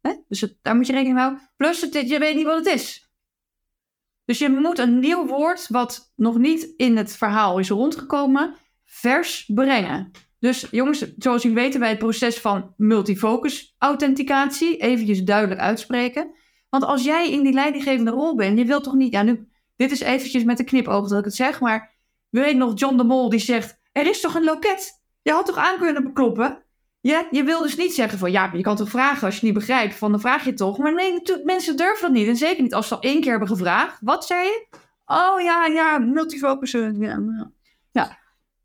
Hè? 0.02 0.14
Dus 0.28 0.56
daar 0.62 0.76
moet 0.76 0.88
je 0.88 0.94
rekening 0.94 1.16
mee 1.16 1.26
houden. 1.26 1.50
Plus, 1.56 1.82
het, 1.82 2.10
je 2.10 2.20
weet 2.20 2.36
niet 2.36 2.46
wat 2.46 2.66
het 2.66 2.76
is. 2.76 3.12
Dus 4.26 4.38
je 4.38 4.50
moet 4.50 4.80
een 4.80 5.00
nieuw 5.00 5.26
woord, 5.26 5.68
wat 5.68 6.14
nog 6.16 6.38
niet 6.38 6.74
in 6.78 6.98
het 6.98 7.16
verhaal 7.16 7.60
is 7.60 7.70
rondgekomen, 7.70 8.56
vers 8.86 9.52
brengen. 9.54 10.12
Dus 10.40 10.68
jongens, 10.72 11.16
zoals 11.18 11.42
jullie 11.42 11.58
weten 11.58 11.80
bij 11.80 11.90
het 11.90 11.98
proces 11.98 12.40
van 12.40 12.74
multifocus 12.78 13.76
authenticatie, 13.78 14.78
eventjes 14.78 15.24
duidelijk 15.24 15.62
uitspreken. 15.62 16.36
Want 16.70 16.84
als 16.84 17.04
jij 17.04 17.32
in 17.32 17.44
die 17.44 17.54
leidinggevende 17.54 18.12
rol 18.12 18.36
bent, 18.36 18.58
je 18.58 18.66
wilt 18.66 18.84
toch 18.84 18.96
niet, 18.96 19.14
ja 19.14 19.24
nu, 19.24 19.48
dit 19.76 19.92
is 19.92 20.00
eventjes 20.00 20.44
met 20.44 20.60
een 20.60 20.66
knipoog 20.66 21.08
dat 21.08 21.20
ik 21.20 21.26
het 21.26 21.36
zeg, 21.36 21.60
maar 21.60 21.96
we 22.30 22.40
weten 22.40 22.58
nog 22.58 22.80
John 22.80 22.98
de 22.98 23.04
Mol 23.04 23.30
die 23.30 23.40
zegt, 23.40 23.77
er 23.98 24.08
is 24.08 24.22
toch 24.22 24.36
een 24.36 24.44
loket? 24.44 25.02
Je 25.22 25.32
had 25.32 25.46
toch 25.46 25.58
aan 25.58 25.78
kunnen 25.78 26.04
bekloppen? 26.04 26.64
Je 27.32 27.44
wil 27.44 27.62
dus 27.62 27.76
niet 27.76 27.94
zeggen 27.94 28.20
van 28.20 28.32
ja, 28.32 28.50
je 28.54 28.62
kan 28.62 28.76
toch 28.76 28.90
vragen 28.90 29.26
als 29.26 29.40
je 29.40 29.46
niet 29.46 29.54
begrijpt, 29.54 29.96
van 29.96 30.12
dan 30.12 30.20
vraag 30.20 30.46
je 30.46 30.54
toch. 30.54 30.78
Maar 30.78 30.94
nee, 30.94 31.22
mensen 31.44 31.78
durven 31.78 32.02
dat 32.02 32.12
niet. 32.12 32.28
En 32.28 32.36
zeker 32.36 32.64
niet 32.64 32.74
als 32.74 32.88
ze 32.88 32.96
al 32.96 33.02
één 33.02 33.22
keer 33.22 33.30
hebben 33.30 33.48
gevraagd. 33.48 33.98
Wat 34.02 34.26
zei 34.26 34.46
je? 34.46 34.68
Oh 35.06 35.42
ja, 35.42 35.66
ja, 35.66 35.98
multifocus. 35.98 36.72
Ja, 36.72 36.92
ja. 37.00 37.52
ja. 37.92 38.18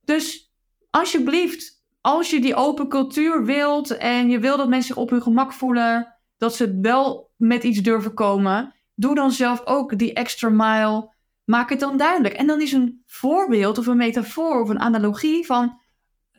Dus 0.05 0.53
alsjeblieft, 0.91 1.85
als 2.01 2.31
je 2.31 2.41
die 2.41 2.55
open 2.55 2.89
cultuur 2.89 3.45
wilt 3.45 3.97
en 3.97 4.31
je 4.31 4.39
wil 4.39 4.57
dat 4.57 4.69
mensen 4.69 4.97
op 4.97 5.11
hun 5.11 5.23
gemak 5.23 5.53
voelen, 5.53 6.15
dat 6.37 6.55
ze 6.55 6.79
wel 6.83 7.31
met 7.37 7.65
iets 7.65 7.79
durven 7.79 8.15
komen, 8.15 8.75
doe 8.95 9.15
dan 9.15 9.33
zelf 9.33 9.63
ook 9.65 9.99
die 9.99 10.13
extra 10.13 10.49
mile. 10.49 11.12
Maak 11.45 11.71
het 11.71 11.81
dan 11.81 11.97
duidelijk. 11.97 12.35
En 12.35 12.47
dan 12.47 12.61
is 12.61 12.73
een 12.73 13.03
voorbeeld 13.07 13.79
of 13.79 13.87
een 13.87 13.97
metafoor 13.97 14.63
of 14.63 14.69
een 14.69 14.81
analogie 14.81 15.47
van, 15.47 15.81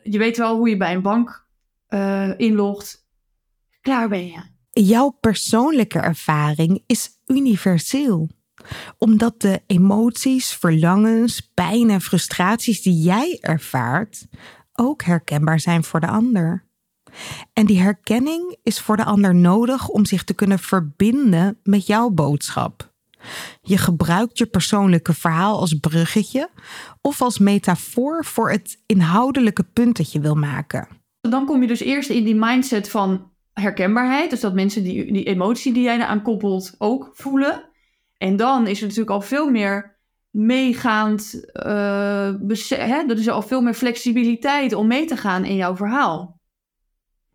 je 0.02 0.18
weet 0.18 0.36
wel 0.36 0.56
hoe 0.56 0.68
je 0.68 0.76
bij 0.76 0.94
een 0.94 1.02
bank 1.02 1.46
uh, 1.88 2.38
inlogt, 2.38 3.06
klaar 3.80 4.08
ben 4.08 4.26
je. 4.26 4.42
Jouw 4.70 5.10
persoonlijke 5.10 5.98
ervaring 5.98 6.82
is 6.86 7.10
universeel. 7.26 8.28
Omdat 8.98 9.40
de 9.40 9.62
emoties, 9.66 10.54
verlangens, 10.54 11.50
pijn 11.54 11.90
en 11.90 12.00
frustraties 12.00 12.82
die 12.82 13.02
jij 13.02 13.38
ervaart 13.40 14.26
ook 14.72 15.02
herkenbaar 15.02 15.60
zijn 15.60 15.84
voor 15.84 16.00
de 16.00 16.06
ander. 16.06 16.66
En 17.52 17.66
die 17.66 17.80
herkenning 17.80 18.56
is 18.62 18.80
voor 18.80 18.96
de 18.96 19.04
ander 19.04 19.34
nodig 19.34 19.88
om 19.88 20.04
zich 20.04 20.24
te 20.24 20.34
kunnen 20.34 20.58
verbinden 20.58 21.58
met 21.62 21.86
jouw 21.86 22.10
boodschap. 22.10 22.93
Je 23.62 23.78
gebruikt 23.78 24.38
je 24.38 24.46
persoonlijke 24.46 25.14
verhaal 25.14 25.58
als 25.58 25.74
bruggetje 25.74 26.48
of 27.00 27.22
als 27.22 27.38
metafoor 27.38 28.24
voor 28.24 28.50
het 28.50 28.82
inhoudelijke 28.86 29.64
punt 29.72 29.96
dat 29.96 30.12
je 30.12 30.20
wil 30.20 30.34
maken. 30.34 30.88
Dan 31.20 31.44
kom 31.44 31.60
je 31.60 31.66
dus 31.66 31.80
eerst 31.80 32.10
in 32.10 32.24
die 32.24 32.34
mindset 32.34 32.90
van 32.90 33.32
herkenbaarheid. 33.52 34.30
Dus 34.30 34.40
dat 34.40 34.54
mensen 34.54 34.82
die, 34.82 35.12
die 35.12 35.24
emotie 35.24 35.72
die 35.72 35.82
jij 35.82 35.96
eraan 35.96 36.22
koppelt 36.22 36.74
ook 36.78 37.10
voelen. 37.12 37.70
En 38.18 38.36
dan 38.36 38.66
is 38.66 38.78
er 38.78 38.82
natuurlijk 38.82 39.10
al 39.10 39.20
veel 39.20 39.50
meer 39.50 39.98
meegaand. 40.30 41.44
Uh, 41.52 42.34
hè? 42.68 43.02
Er 43.08 43.18
is 43.18 43.28
al 43.28 43.42
veel 43.42 43.60
meer 43.60 43.74
flexibiliteit 43.74 44.72
om 44.72 44.86
mee 44.86 45.04
te 45.04 45.16
gaan 45.16 45.44
in 45.44 45.56
jouw 45.56 45.76
verhaal. 45.76 46.40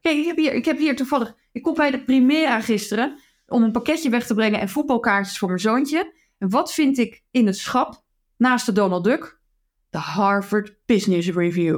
Kijk, 0.01 0.17
ik 0.17 0.25
heb 0.25 0.37
hier, 0.37 0.53
ik 0.53 0.65
heb 0.65 0.77
hier 0.77 0.95
toevallig. 0.95 1.35
Ik 1.51 1.61
kom 1.61 1.73
bij 1.73 1.91
de 1.91 2.03
Primera 2.03 2.61
gisteren 2.61 3.19
om 3.49 3.63
een 3.63 3.71
pakketje 3.71 4.09
weg 4.09 4.25
te 4.25 4.33
brengen 4.33 4.59
en 4.59 4.69
voetbalkaartjes 4.69 5.37
voor 5.37 5.47
mijn 5.47 5.59
zoontje. 5.59 6.13
En 6.37 6.49
wat 6.49 6.73
vind 6.73 6.97
ik 6.97 7.23
in 7.31 7.45
het 7.45 7.57
schap 7.57 8.03
naast 8.37 8.65
de 8.65 8.71
Donald 8.71 9.03
Duck? 9.03 9.39
De 9.89 9.97
Harvard 9.97 10.75
Business 10.85 11.29
Review. 11.29 11.75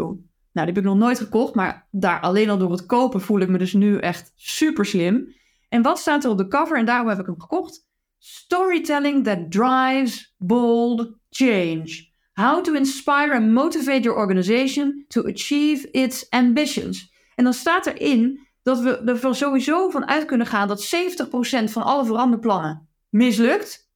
Nou, 0.54 0.66
die 0.68 0.76
heb 0.76 0.78
ik 0.78 0.84
nog 0.84 0.98
nooit 0.98 1.20
gekocht, 1.20 1.56
maar 1.56 1.88
daar 1.92 2.22
alleen 2.22 2.50
al 2.50 2.58
door 2.58 2.72
het 2.72 2.86
kopen 2.86 3.22
voel 3.22 3.40
ik 3.40 3.50
me 3.50 3.58
dus 3.58 3.74
nu 3.74 3.98
echt 3.98 4.32
super 4.36 4.86
slim. 4.86 5.34
En 5.70 5.82
wat 5.82 6.00
staat 6.00 6.24
er 6.24 6.30
op 6.30 6.38
de 6.38 6.48
cover? 6.48 6.78
En 6.78 6.86
daarom 6.86 7.08
heb 7.08 7.20
ik 7.20 7.26
hem 7.26 7.42
gekocht. 7.42 7.88
Storytelling 8.18 9.24
that 9.24 9.52
drives 9.52 10.36
bold 10.38 11.18
change. 11.30 12.10
How 12.34 12.64
to 12.64 12.74
inspire 12.74 13.34
and 13.34 13.52
motivate 13.52 14.02
your 14.02 14.20
organization 14.20 15.06
to 15.08 15.24
achieve 15.24 15.92
its 15.92 16.30
ambitions. 16.30 17.14
En 17.36 17.44
dan 17.44 17.54
staat 17.54 17.86
erin 17.86 18.48
dat 18.63 18.80
we 18.80 18.97
er 18.97 19.36
sowieso 19.36 19.89
van 19.89 20.08
uit 20.08 20.26
kunnen 20.26 20.47
gaan 20.47 20.67
dat 20.67 20.95
70% 20.95 21.63
van 21.63 21.84
alle 21.84 22.06
veranderplannen 22.06 22.89
mislukt. 23.10 23.89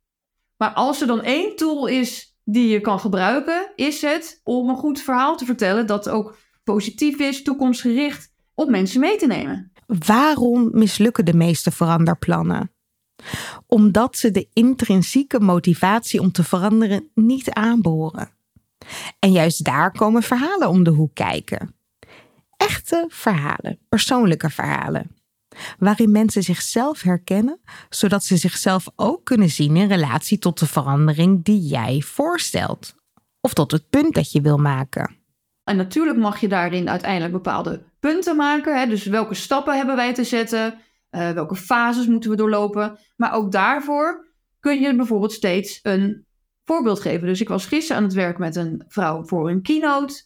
Maar 0.57 0.73
als 0.73 1.01
er 1.01 1.07
dan 1.07 1.21
één 1.21 1.55
tool 1.55 1.87
is 1.87 2.37
die 2.43 2.67
je 2.67 2.81
kan 2.81 2.99
gebruiken, 2.99 3.71
is 3.75 4.01
het 4.01 4.41
om 4.43 4.69
een 4.69 4.75
goed 4.75 5.01
verhaal 5.01 5.37
te 5.37 5.45
vertellen 5.45 5.87
dat 5.87 6.09
ook 6.09 6.37
positief 6.63 7.19
is, 7.19 7.43
toekomstgericht, 7.43 8.33
op 8.53 8.69
mensen 8.69 8.99
mee 8.99 9.17
te 9.17 9.27
nemen. 9.27 9.71
Waarom 9.87 10.69
mislukken 10.71 11.25
de 11.25 11.33
meeste 11.33 11.71
veranderplannen? 11.71 12.71
Omdat 13.67 14.17
ze 14.17 14.31
de 14.31 14.49
intrinsieke 14.53 15.39
motivatie 15.39 16.19
om 16.19 16.31
te 16.31 16.43
veranderen 16.43 17.11
niet 17.13 17.49
aanboren. 17.49 18.29
En 19.19 19.31
juist 19.31 19.63
daar 19.63 19.91
komen 19.91 20.23
verhalen 20.23 20.69
om 20.69 20.83
de 20.83 20.89
hoek 20.89 21.13
kijken. 21.13 21.75
Echte 22.65 23.05
verhalen, 23.09 23.79
persoonlijke 23.89 24.49
verhalen. 24.49 25.15
Waarin 25.79 26.11
mensen 26.11 26.43
zichzelf 26.43 27.01
herkennen, 27.01 27.59
zodat 27.89 28.23
ze 28.23 28.37
zichzelf 28.37 28.87
ook 28.95 29.25
kunnen 29.25 29.49
zien 29.49 29.75
in 29.75 29.87
relatie 29.87 30.37
tot 30.37 30.59
de 30.59 30.67
verandering 30.67 31.43
die 31.43 31.61
jij 31.61 32.01
voorstelt. 32.01 32.95
Of 33.41 33.53
tot 33.53 33.71
het 33.71 33.89
punt 33.89 34.13
dat 34.13 34.31
je 34.31 34.41
wil 34.41 34.57
maken. 34.57 35.15
En 35.63 35.77
natuurlijk 35.77 36.17
mag 36.17 36.39
je 36.39 36.47
daarin 36.47 36.89
uiteindelijk 36.89 37.33
bepaalde 37.33 37.83
punten 37.99 38.35
maken. 38.35 38.79
Hè? 38.79 38.87
Dus 38.87 39.05
welke 39.05 39.33
stappen 39.33 39.75
hebben 39.75 39.95
wij 39.95 40.13
te 40.13 40.23
zetten? 40.23 40.79
Uh, 41.11 41.31
welke 41.31 41.55
fases 41.55 42.07
moeten 42.07 42.29
we 42.29 42.35
doorlopen? 42.35 42.99
Maar 43.15 43.33
ook 43.33 43.51
daarvoor 43.51 44.27
kun 44.59 44.81
je 44.81 44.95
bijvoorbeeld 44.95 45.31
steeds 45.31 45.79
een 45.83 46.25
voorbeeld 46.63 46.99
geven. 46.99 47.27
Dus 47.27 47.41
ik 47.41 47.47
was 47.47 47.65
gisteren 47.65 47.97
aan 47.97 48.07
het 48.07 48.13
werk 48.13 48.37
met 48.37 48.55
een 48.55 48.83
vrouw 48.87 49.25
voor 49.25 49.49
een 49.49 49.61
keynote. 49.61 50.23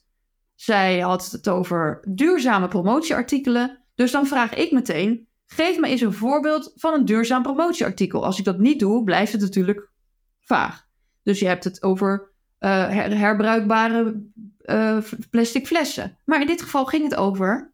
Zij 0.60 1.00
had 1.00 1.32
het 1.32 1.50
over 1.50 2.00
duurzame 2.08 2.68
promotieartikelen. 2.68 3.84
Dus 3.96 4.12
dan 4.12 4.28
vraag 4.28 4.54
ik 4.54 4.72
meteen: 4.72 5.28
geef 5.46 5.80
me 5.80 5.88
eens 5.88 6.02
een 6.02 6.14
voorbeeld 6.14 6.72
van 6.76 6.94
een 6.94 7.06
duurzaam 7.06 7.42
promotieartikel. 7.42 8.26
Als 8.26 8.40
ik 8.40 8.46
dat 8.46 8.60
niet 8.60 8.80
doe, 8.80 9.04
blijft 9.04 9.32
het 9.32 9.42
natuurlijk 9.42 9.92
vaag. 10.40 10.88
Dus 11.24 11.40
je 11.40 11.48
hebt 11.48 11.64
het 11.64 11.84
over 11.84 12.32
her 12.58 13.18
herbruikbare 13.18 14.22
uh, 14.66 14.98
plastic 15.30 15.68
flessen. 15.68 16.18
Maar 16.26 16.42
in 16.42 16.48
dit 16.48 16.62
geval 16.62 16.86
ging 16.86 17.04
het 17.04 17.16
over 17.16 17.74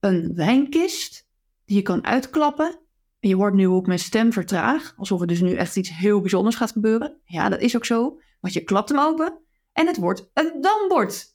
een 0.00 0.34
wijnkist 0.34 1.28
die 1.64 1.76
je 1.76 1.82
kan 1.82 2.04
uitklappen. 2.04 2.78
En 3.20 3.28
je 3.28 3.36
wordt 3.36 3.56
nu 3.56 3.68
ook 3.68 3.86
mijn 3.86 3.98
stem 3.98 4.32
vertraag, 4.32 4.94
alsof 4.96 5.20
er 5.20 5.26
dus 5.26 5.40
nu 5.40 5.54
echt 5.54 5.76
iets 5.76 5.96
heel 5.96 6.20
bijzonders 6.20 6.56
gaat 6.56 6.72
gebeuren. 6.72 7.20
Ja, 7.24 7.48
dat 7.48 7.60
is 7.60 7.76
ook 7.76 7.84
zo. 7.84 8.20
Want 8.40 8.54
je 8.54 8.64
klapt 8.64 8.88
hem 8.88 8.98
open 8.98 9.38
en 9.72 9.86
het 9.86 9.96
wordt 9.96 10.30
een 10.34 10.60
dambord. 10.60 11.32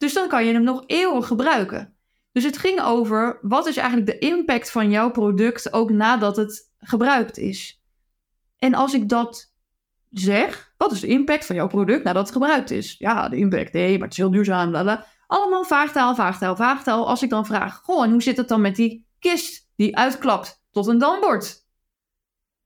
Dus 0.00 0.12
dan 0.12 0.28
kan 0.28 0.46
je 0.46 0.52
hem 0.52 0.62
nog 0.62 0.84
eeuwig 0.86 1.26
gebruiken. 1.26 1.96
Dus 2.32 2.44
het 2.44 2.58
ging 2.58 2.80
over 2.80 3.38
wat 3.42 3.66
is 3.66 3.76
eigenlijk 3.76 4.10
de 4.10 4.18
impact 4.18 4.70
van 4.70 4.90
jouw 4.90 5.10
product 5.10 5.72
ook 5.72 5.90
nadat 5.90 6.36
het 6.36 6.72
gebruikt 6.78 7.38
is. 7.38 7.82
En 8.58 8.74
als 8.74 8.94
ik 8.94 9.08
dat 9.08 9.52
zeg, 10.10 10.72
wat 10.76 10.92
is 10.92 11.00
de 11.00 11.06
impact 11.06 11.46
van 11.46 11.56
jouw 11.56 11.66
product 11.66 12.04
nadat 12.04 12.22
het 12.22 12.32
gebruikt 12.32 12.70
is? 12.70 12.94
Ja, 12.98 13.28
de 13.28 13.36
impact, 13.36 13.72
nee, 13.72 13.92
maar 13.92 14.02
het 14.02 14.10
is 14.10 14.16
heel 14.16 14.30
duurzaam. 14.30 14.70
Bla 14.70 15.06
Allemaal 15.26 15.64
vaagtaal, 15.64 16.14
vaagtaal, 16.14 16.56
vaagtaal. 16.56 17.08
Als 17.08 17.22
ik 17.22 17.30
dan 17.30 17.46
vraag, 17.46 17.80
goh, 17.82 18.04
en 18.04 18.10
hoe 18.10 18.22
zit 18.22 18.36
het 18.36 18.48
dan 18.48 18.60
met 18.60 18.76
die 18.76 19.06
kist 19.18 19.70
die 19.76 19.96
uitklapt 19.96 20.64
tot 20.70 20.86
een 20.86 20.98
dambord? 20.98 21.66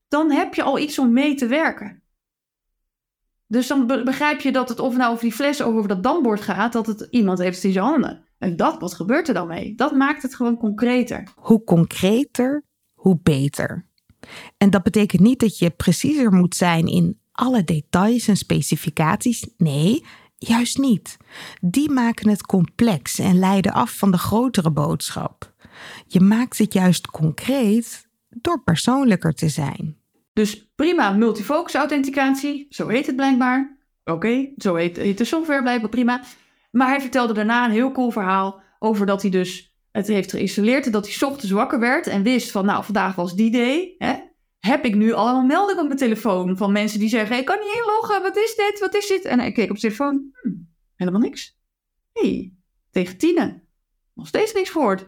Dan 0.08 0.30
heb 0.30 0.54
je 0.54 0.62
al 0.62 0.78
iets 0.78 0.98
om 0.98 1.12
mee 1.12 1.34
te 1.34 1.46
werken. 1.46 2.03
Dus 3.54 3.66
dan 3.66 3.86
begrijp 3.86 4.40
je 4.40 4.52
dat 4.52 4.68
het 4.68 4.78
of 4.78 4.96
nou 4.96 5.10
over 5.10 5.22
die 5.22 5.32
fles 5.32 5.60
of 5.60 5.74
over 5.74 5.88
dat 5.88 6.02
dambord 6.02 6.40
gaat, 6.40 6.72
dat 6.72 6.86
het 6.86 7.06
iemand 7.10 7.38
heeft 7.38 7.64
in 7.64 7.72
zijn 7.72 7.84
handen. 7.84 8.24
En 8.38 8.56
dat, 8.56 8.80
wat 8.80 8.94
gebeurt 8.94 9.28
er 9.28 9.34
dan 9.34 9.46
mee? 9.46 9.74
Dat 9.74 9.92
maakt 9.92 10.22
het 10.22 10.34
gewoon 10.34 10.56
concreter. 10.56 11.28
Hoe 11.36 11.64
concreter, 11.64 12.64
hoe 12.94 13.18
beter. 13.22 13.86
En 14.56 14.70
dat 14.70 14.82
betekent 14.82 15.22
niet 15.22 15.40
dat 15.40 15.58
je 15.58 15.70
preciezer 15.70 16.32
moet 16.32 16.54
zijn 16.54 16.86
in 16.86 17.18
alle 17.32 17.64
details 17.64 18.28
en 18.28 18.36
specificaties. 18.36 19.46
Nee, 19.56 20.04
juist 20.38 20.78
niet. 20.78 21.16
Die 21.60 21.90
maken 21.90 22.28
het 22.28 22.46
complex 22.46 23.18
en 23.18 23.38
leiden 23.38 23.72
af 23.72 23.96
van 23.96 24.10
de 24.10 24.18
grotere 24.18 24.70
boodschap. 24.70 25.52
Je 26.06 26.20
maakt 26.20 26.58
het 26.58 26.72
juist 26.72 27.06
concreet 27.06 28.08
door 28.28 28.62
persoonlijker 28.62 29.32
te 29.32 29.48
zijn. 29.48 29.96
Dus 30.34 30.72
prima, 30.74 31.10
multifocus 31.10 31.74
authenticatie, 31.74 32.66
zo 32.70 32.88
heet 32.88 33.06
het 33.06 33.16
blijkbaar. 33.16 33.78
Oké, 34.04 34.52
zo 34.56 34.74
heet, 34.74 34.96
heet 34.96 35.18
de 35.18 35.24
software 35.24 35.62
blijkbaar 35.62 35.90
prima. 35.90 36.22
Maar 36.70 36.88
hij 36.88 37.00
vertelde 37.00 37.32
daarna 37.32 37.64
een 37.64 37.70
heel 37.70 37.92
cool 37.92 38.10
verhaal 38.10 38.62
over 38.78 39.06
dat 39.06 39.22
hij 39.22 39.30
dus 39.30 39.74
het 39.90 40.06
heeft 40.06 40.30
geïnstalleerd 40.30 40.86
en 40.86 40.92
dat 40.92 41.08
hij 41.08 41.28
ochtends 41.28 41.52
wakker 41.52 41.80
werd 41.80 42.06
en 42.06 42.22
wist 42.22 42.50
van 42.50 42.64
nou, 42.64 42.84
vandaag 42.84 43.14
was 43.14 43.34
die 43.34 43.50
day. 43.50 43.94
Hè? 43.98 44.14
Heb 44.58 44.84
ik 44.84 44.94
nu 44.94 45.12
allemaal 45.12 45.44
meldingen 45.44 45.80
op 45.80 45.86
mijn 45.86 45.98
telefoon 45.98 46.56
van 46.56 46.72
mensen 46.72 46.98
die 46.98 47.08
zeggen, 47.08 47.38
ik 47.38 47.44
kan 47.44 47.58
niet 47.58 47.76
inloggen, 47.76 48.22
wat 48.22 48.36
is 48.36 48.54
dit, 48.54 48.80
wat 48.80 48.94
is 48.94 49.06
dit? 49.06 49.24
En 49.24 49.38
hij 49.38 49.52
keek 49.52 49.70
op 49.70 49.78
zijn 49.78 49.92
telefoon, 49.92 50.30
hm, 50.42 50.52
helemaal 50.94 51.20
niks. 51.20 51.58
Hé, 52.12 52.28
hey, 52.28 52.52
tegen 52.90 53.18
tienen, 53.18 53.62
nog 54.14 54.26
steeds 54.26 54.52
niks 54.52 54.70
gehoord. 54.70 55.06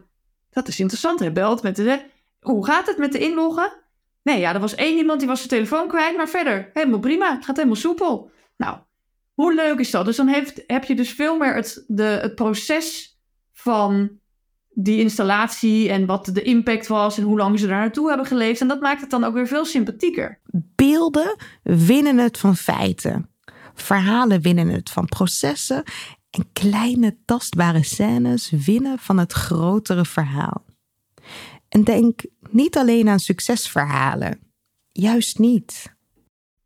Dat 0.50 0.68
is 0.68 0.80
interessant, 0.80 1.18
hij 1.18 1.32
belt 1.32 1.62
met 1.62 1.76
de, 1.76 2.04
hoe 2.40 2.66
gaat 2.66 2.86
het 2.86 2.98
met 2.98 3.12
de 3.12 3.18
inloggen? 3.18 3.86
Nee, 4.26 4.40
ja, 4.40 4.54
er 4.54 4.60
was 4.60 4.74
één 4.74 4.96
iemand 4.96 5.18
die 5.18 5.28
was 5.28 5.38
zijn 5.38 5.48
telefoon 5.48 5.88
kwijt, 5.88 6.16
maar 6.16 6.28
verder 6.28 6.70
helemaal 6.72 6.98
prima. 6.98 7.34
Het 7.34 7.44
gaat 7.44 7.56
helemaal 7.56 7.76
soepel. 7.76 8.30
Nou, 8.56 8.78
hoe 9.34 9.54
leuk 9.54 9.78
is 9.78 9.90
dat? 9.90 10.04
Dus 10.04 10.16
dan 10.16 10.28
heb 10.66 10.84
je 10.84 10.94
dus 10.94 11.12
veel 11.12 11.36
meer 11.36 11.54
het, 11.54 11.84
de, 11.86 12.02
het 12.02 12.34
proces 12.34 13.18
van 13.52 14.10
die 14.68 15.00
installatie 15.00 15.90
en 15.90 16.06
wat 16.06 16.30
de 16.32 16.42
impact 16.42 16.86
was 16.86 17.18
en 17.18 17.24
hoe 17.24 17.36
lang 17.36 17.58
ze 17.58 17.66
daar 17.66 17.80
naartoe 17.80 18.08
hebben 18.08 18.26
geleefd. 18.26 18.60
En 18.60 18.68
dat 18.68 18.80
maakt 18.80 19.00
het 19.00 19.10
dan 19.10 19.24
ook 19.24 19.34
weer 19.34 19.46
veel 19.46 19.64
sympathieker. 19.64 20.40
Beelden 20.74 21.36
winnen 21.62 22.18
het 22.18 22.38
van 22.38 22.56
feiten. 22.56 23.30
Verhalen 23.74 24.40
winnen 24.40 24.68
het 24.68 24.90
van 24.90 25.06
processen. 25.06 25.82
En 26.30 26.48
kleine 26.52 27.16
tastbare 27.24 27.84
scènes 27.84 28.50
winnen 28.50 28.98
van 28.98 29.18
het 29.18 29.32
grotere 29.32 30.04
verhaal. 30.04 30.65
En 31.76 31.84
denk 31.84 32.24
niet 32.50 32.76
alleen 32.76 33.08
aan 33.08 33.18
succesverhalen. 33.18 34.40
Juist 34.92 35.38
niet. 35.38 35.96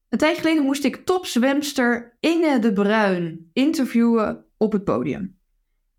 Een 0.09 0.19
tijd 0.19 0.37
geleden 0.37 0.65
moest 0.65 0.85
ik 0.85 1.05
topzwemster 1.05 2.17
Inge 2.21 2.59
de 2.59 2.73
Bruin 2.73 3.51
interviewen 3.53 4.45
op 4.57 4.73
het 4.73 4.85
podium. 4.85 5.39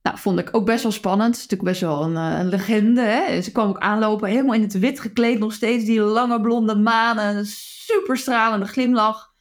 Nou, 0.02 0.18
vond 0.18 0.40
ik 0.40 0.50
ook 0.52 0.66
best 0.66 0.84
wel 0.84 0.92
spannend. 0.92 1.36
Het 1.36 1.36
is 1.36 1.42
natuurlijk 1.42 1.70
best 1.70 1.82
wel 1.82 2.04
een, 2.04 2.16
eh, 2.16 2.40
een 2.40 2.48
legende. 2.48 3.02
Hè? 3.02 3.42
Ze 3.42 3.52
kwam 3.52 3.70
ook 3.70 3.80
aanlopen, 3.80 4.30
helemaal 4.30 4.56
in 4.56 4.62
het 4.62 4.80
wit 4.80 5.00
gekleed, 5.00 5.40
nog 5.40 5.54
steeds 5.54 5.86
die 5.86 6.02
lange 6.02 6.42
blonde 6.42 6.76
manen, 6.76 7.38
een 7.38 7.46
super 7.46 8.18
stralende 8.18 8.66
glimlach. 8.66 9.34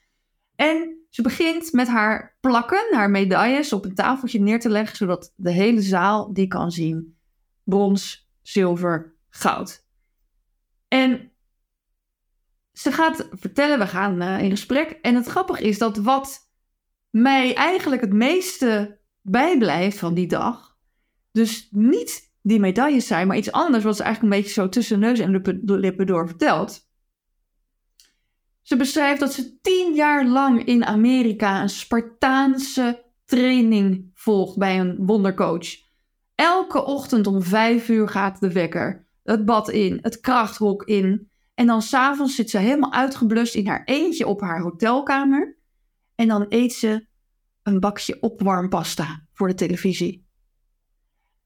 En 0.56 1.04
ze 1.10 1.22
begint 1.22 1.72
met 1.72 1.88
haar 1.88 2.36
plakken, 2.40 2.86
haar 2.90 3.10
medailles, 3.10 3.72
op 3.72 3.84
een 3.84 3.94
tafeltje 3.94 4.40
neer 4.40 4.60
te 4.60 4.70
leggen, 4.70 4.96
zodat 4.96 5.32
de 5.36 5.52
hele 5.52 5.80
zaal 5.82 6.32
die 6.32 6.46
kan 6.46 6.70
zien. 6.70 7.16
Brons, 7.64 8.28
zilver, 8.42 9.18
goud. 9.41 9.86
En 10.88 11.32
ze 12.72 12.93
gaat 12.93 13.28
vertellen, 13.30 13.78
we 13.78 13.86
gaan 13.86 14.22
uh, 14.22 14.43
in 14.43 14.51
gesprek. 14.51 14.91
En 14.91 15.14
het 15.14 15.26
grappige 15.26 15.62
is 15.62 15.78
dat 15.78 15.97
wat 15.97 16.51
mij 17.11 17.55
eigenlijk 17.55 18.01
het 18.01 18.12
meeste 18.12 19.01
bijblijft 19.20 19.99
van 19.99 20.14
die 20.14 20.26
dag, 20.26 20.76
dus 21.32 21.68
niet 21.70 22.32
die 22.43 22.61
medailles 22.61 23.07
zijn, 23.07 23.26
maar 23.26 23.36
iets 23.36 23.53
anders 23.53 23.84
wat 23.84 23.97
ze 23.97 24.03
eigenlijk 24.03 24.34
een 24.34 24.41
beetje 24.41 24.61
zo 24.61 24.68
tussen 24.68 24.99
neus 24.99 25.18
en 25.18 25.30
lippen, 25.30 25.61
lippen 25.64 26.07
door 26.07 26.26
vertelt. 26.26 26.88
Ze 28.62 28.76
beschrijft 28.76 29.20
dat 29.20 29.32
ze 29.32 29.61
tien 29.61 29.95
jaar 29.95 30.26
lang 30.26 30.64
in 30.64 30.84
Amerika 30.84 31.62
een 31.62 31.68
Spartaanse 31.68 33.05
training 33.24 34.11
volgt 34.14 34.59
bij 34.59 34.80
een 34.80 34.97
wondercoach. 35.07 35.66
Elke 36.34 36.84
ochtend 36.84 37.26
om 37.26 37.43
vijf 37.43 37.88
uur 37.88 38.09
gaat 38.09 38.41
de 38.41 38.53
wekker 38.53 39.09
het 39.22 39.44
bad 39.44 39.70
in, 39.70 39.98
het 40.02 40.20
krachthok 40.20 40.84
in. 40.84 41.30
En 41.54 41.66
dan 41.66 41.82
s'avonds 41.82 42.34
zit 42.34 42.50
ze 42.50 42.58
helemaal 42.58 42.92
uitgeblust 42.92 43.54
in 43.54 43.66
haar 43.66 43.84
eentje 43.84 44.26
op 44.26 44.40
haar 44.40 44.60
hotelkamer. 44.60 45.58
En 46.14 46.28
dan 46.28 46.46
eet 46.48 46.72
ze 46.72 47.06
een 47.62 47.80
bakje 47.80 48.20
opwarmpasta 48.20 49.26
voor 49.32 49.48
de 49.48 49.54
televisie. 49.54 50.28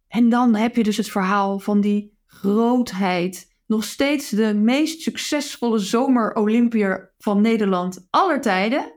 En 0.08 0.28
dan 0.28 0.54
heb 0.54 0.76
je 0.76 0.82
dus 0.82 0.96
het 0.96 1.10
verhaal 1.10 1.58
van 1.58 1.80
die 1.80 2.18
grootheid. 2.26 3.52
Nog 3.66 3.84
steeds 3.84 4.28
de 4.30 4.54
meest 4.54 5.00
succesvolle 5.00 5.78
zomer-Olympiër 5.78 7.14
van 7.18 7.40
Nederland 7.40 8.06
aller 8.10 8.40
tijden. 8.40 8.92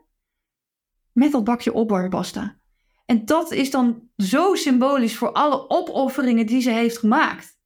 Met 1.11 1.31
dat 1.31 1.43
bakje 1.43 1.73
opwarmpasta. 1.73 2.59
En 3.05 3.25
dat 3.25 3.51
is 3.51 3.71
dan 3.71 4.09
zo 4.17 4.55
symbolisch 4.55 5.17
voor 5.17 5.31
alle 5.31 5.69
opofferingen 5.69 6.45
die 6.45 6.61
ze 6.61 6.71
heeft 6.71 6.97
gemaakt. 6.97 7.56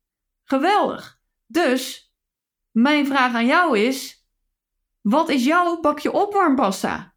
Geweldig. 0.51 1.19
Dus 1.47 2.13
mijn 2.71 3.05
vraag 3.05 3.33
aan 3.33 3.45
jou 3.45 3.79
is: 3.79 4.25
wat 5.01 5.29
is 5.29 5.45
jouw 5.45 5.79
bakje 5.79 6.11
opwarmpasta? 6.11 7.13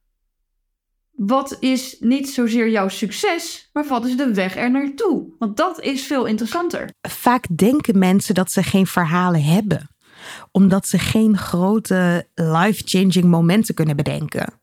Wat 1.10 1.56
is 1.60 1.96
niet 2.00 2.28
zozeer 2.28 2.70
jouw 2.70 2.88
succes, 2.88 3.70
maar 3.72 3.86
wat 3.86 4.06
is 4.06 4.16
de 4.16 4.34
weg 4.34 4.56
er 4.56 4.70
naartoe? 4.70 5.34
Want 5.38 5.56
dat 5.56 5.80
is 5.80 6.06
veel 6.06 6.24
interessanter. 6.24 6.90
Vaak 7.08 7.46
denken 7.56 7.98
mensen 7.98 8.34
dat 8.34 8.50
ze 8.50 8.62
geen 8.62 8.86
verhalen 8.86 9.42
hebben, 9.42 9.88
omdat 10.50 10.86
ze 10.86 10.98
geen 10.98 11.38
grote 11.38 12.28
life-changing 12.34 13.24
momenten 13.24 13.74
kunnen 13.74 13.96
bedenken. 13.96 14.60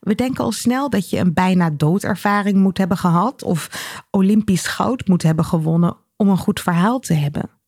We 0.00 0.14
denken 0.14 0.44
al 0.44 0.52
snel 0.52 0.90
dat 0.90 1.10
je 1.10 1.18
een 1.18 1.34
bijna 1.34 1.70
doodervaring 1.70 2.56
moet 2.56 2.78
hebben 2.78 2.96
gehad 2.96 3.42
of 3.42 3.68
Olympisch 4.10 4.66
goud 4.66 5.08
moet 5.08 5.22
hebben 5.22 5.44
gewonnen 5.44 5.96
om 6.16 6.28
een 6.28 6.36
goed 6.36 6.60
verhaal 6.60 6.98
te 6.98 7.14
hebben. 7.14 7.60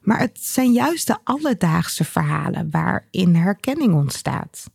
Maar 0.00 0.18
het 0.18 0.38
zijn 0.40 0.72
juist 0.72 1.06
de 1.06 1.18
alledaagse 1.24 2.04
verhalen 2.04 2.70
waarin 2.70 3.34
herkenning 3.34 3.94
ontstaat. 3.94 4.70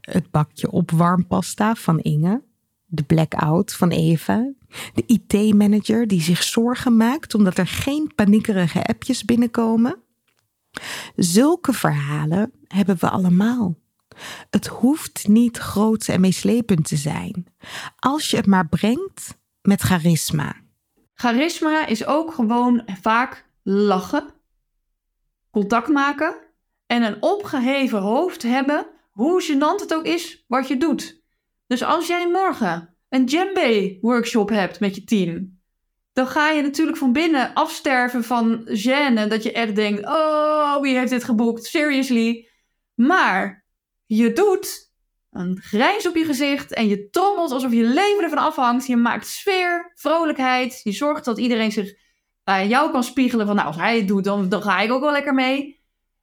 Het 0.00 0.30
bakje 0.30 0.70
opwarmpasta 0.70 1.74
van 1.74 2.00
Inge, 2.00 2.42
de 2.84 3.02
blackout 3.02 3.74
van 3.74 3.90
Eva, 3.90 4.52
de 4.94 5.04
IT-manager 5.06 6.06
die 6.06 6.20
zich 6.20 6.42
zorgen 6.42 6.96
maakt 6.96 7.34
omdat 7.34 7.58
er 7.58 7.66
geen 7.66 8.12
paniekerige 8.14 8.84
appjes 8.84 9.24
binnenkomen. 9.24 9.98
Zulke 11.16 11.72
verhalen 11.72 12.52
hebben 12.66 12.96
we 13.00 13.10
allemaal. 13.10 13.74
Het 14.50 14.66
hoeft 14.66 15.28
niet 15.28 15.58
groot 15.58 16.08
en 16.08 16.20
meeslepend 16.20 16.88
te 16.88 16.96
zijn, 16.96 17.46
als 17.98 18.30
je 18.30 18.36
het 18.36 18.46
maar 18.46 18.68
brengt 18.68 19.38
met 19.62 19.80
charisma. 19.80 20.54
Charisma 21.14 21.86
is 21.86 22.06
ook 22.06 22.34
gewoon 22.34 22.82
vaak 23.00 23.44
lachen 23.62 24.34
contact 25.56 25.88
maken 25.88 26.36
en 26.86 27.02
een 27.02 27.22
opgeheven 27.22 27.98
hoofd 27.98 28.42
hebben, 28.42 28.86
hoe 29.10 29.42
gênant 29.42 29.80
het 29.80 29.94
ook 29.94 30.04
is 30.04 30.44
wat 30.48 30.68
je 30.68 30.76
doet. 30.76 31.22
Dus 31.66 31.82
als 31.82 32.06
jij 32.06 32.28
morgen 32.28 32.96
een 33.08 33.24
djembe 33.24 33.98
workshop 34.00 34.48
hebt 34.48 34.80
met 34.80 34.94
je 34.94 35.04
team, 35.04 35.60
dan 36.12 36.26
ga 36.26 36.50
je 36.50 36.62
natuurlijk 36.62 36.96
van 36.96 37.12
binnen 37.12 37.54
afsterven 37.54 38.24
van 38.24 38.68
gêne, 38.68 39.28
dat 39.28 39.42
je 39.42 39.52
echt 39.52 39.74
denkt, 39.74 40.04
oh, 40.04 40.80
wie 40.80 40.98
heeft 40.98 41.10
dit 41.10 41.24
geboekt, 41.24 41.64
seriously. 41.64 42.48
Maar 42.94 43.64
je 44.06 44.32
doet 44.32 44.92
een 45.30 45.60
grijns 45.62 46.06
op 46.06 46.16
je 46.16 46.24
gezicht 46.24 46.72
en 46.72 46.88
je 46.88 47.08
trommelt 47.10 47.50
alsof 47.50 47.72
je 47.72 47.84
leven 47.84 48.22
ervan 48.22 48.38
afhangt. 48.38 48.86
Je 48.86 48.96
maakt 48.96 49.26
sfeer, 49.26 49.92
vrolijkheid, 49.94 50.80
je 50.82 50.92
zorgt 50.92 51.24
dat 51.24 51.38
iedereen 51.38 51.72
zich 51.72 51.94
jou 52.54 52.90
kan 52.90 53.04
spiegelen 53.04 53.46
van 53.46 53.54
nou, 53.54 53.66
als 53.66 53.76
hij 53.76 53.96
het 53.96 54.08
doet, 54.08 54.24
dan, 54.24 54.48
dan 54.48 54.62
ga 54.62 54.80
ik 54.80 54.92
ook 54.92 55.00
wel 55.00 55.12
lekker 55.12 55.34
mee. 55.34 55.80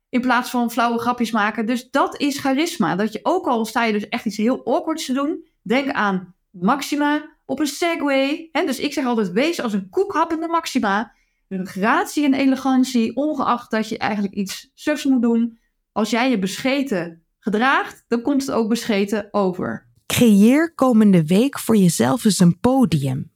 In 0.10 0.22
plaats 0.22 0.50
van 0.50 0.72
flauwe 0.72 1.00
grapjes 1.00 1.32
maken. 1.32 1.66
Dus 1.66 1.90
dat 1.90 2.20
is 2.20 2.40
charisma. 2.40 2.96
Dat 2.96 3.14
je 3.14 3.20
ook 3.24 3.46
al 3.46 3.66
sta 3.66 3.84
je 3.84 3.94
dus 3.94 4.10
echt 4.10 4.26
iets 4.26 4.38
heel 4.38 4.66
awkwards 4.66 5.06
te 5.06 5.14
doen. 5.14 5.46
Denk 5.62 5.92
aan 5.92 6.36
Maxima 6.50 7.36
op 7.46 7.60
een 7.60 7.68
Segway. 7.68 8.50
Dus 8.52 8.80
ik 8.80 8.94
zeg 8.94 9.06
altijd, 9.06 9.32
wees 9.32 9.62
als 9.62 9.74
een 9.74 9.90
koekhappende 9.90 10.48
maxima. 10.48 11.14
Een 11.48 11.68
gratie 11.68 12.26
en 12.26 12.34
elegantie, 12.34 13.16
ongeacht 13.16 13.72
dat 13.72 13.90
je 13.90 13.98
eigenlijk 13.98 14.34
iets 14.34 14.72
sufs 14.74 15.04
moet 15.04 15.22
doen. 15.22 15.60
Als 15.92 16.10
jij 16.10 16.30
je 16.30 16.40
bescheten 16.40 17.24
gedraagt, 17.40 18.06
dan 18.08 18.22
komt 18.22 18.42
het 18.42 18.52
ook 18.52 18.70
bescheten 18.70 19.28
over. 19.32 19.88
Creëer 20.06 20.74
komende 20.74 21.26
week 21.26 21.60
voor 21.60 21.76
jezelf 21.78 22.26
eens 22.26 22.40
een 22.40 22.60
podium. 22.60 23.33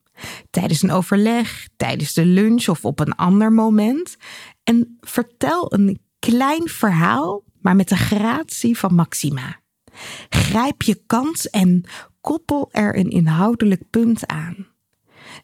Tijdens 0.49 0.82
een 0.82 0.91
overleg, 0.91 1.68
tijdens 1.78 2.13
de 2.13 2.26
lunch 2.26 2.68
of 2.68 2.86
op 2.86 2.99
een 2.99 3.15
ander 3.15 3.51
moment. 3.51 4.18
En 4.63 4.97
vertel 4.99 5.74
een 5.74 5.99
klein 6.20 6.68
verhaal, 6.68 7.43
maar 7.61 7.76
met 7.76 7.89
de 7.89 7.97
gratie 7.97 8.78
van 8.78 8.95
Maxima. 8.95 9.59
Grijp 10.30 10.82
je 10.82 11.01
kans 11.05 11.49
en 11.49 11.84
koppel 12.22 12.70
er 12.72 12.97
een 12.97 13.09
inhoudelijk 13.09 13.89
punt 13.89 14.28
aan. 14.28 14.68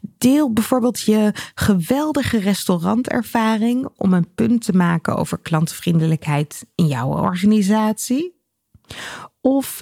Deel 0.01 0.53
bijvoorbeeld 0.53 1.01
je 1.01 1.31
geweldige 1.55 2.39
restaurantervaring 2.39 3.89
om 3.95 4.13
een 4.13 4.33
punt 4.35 4.65
te 4.65 4.73
maken 4.73 5.15
over 5.15 5.39
klantvriendelijkheid 5.39 6.65
in 6.75 6.87
jouw 6.87 7.07
organisatie. 7.07 8.41
Of 9.41 9.81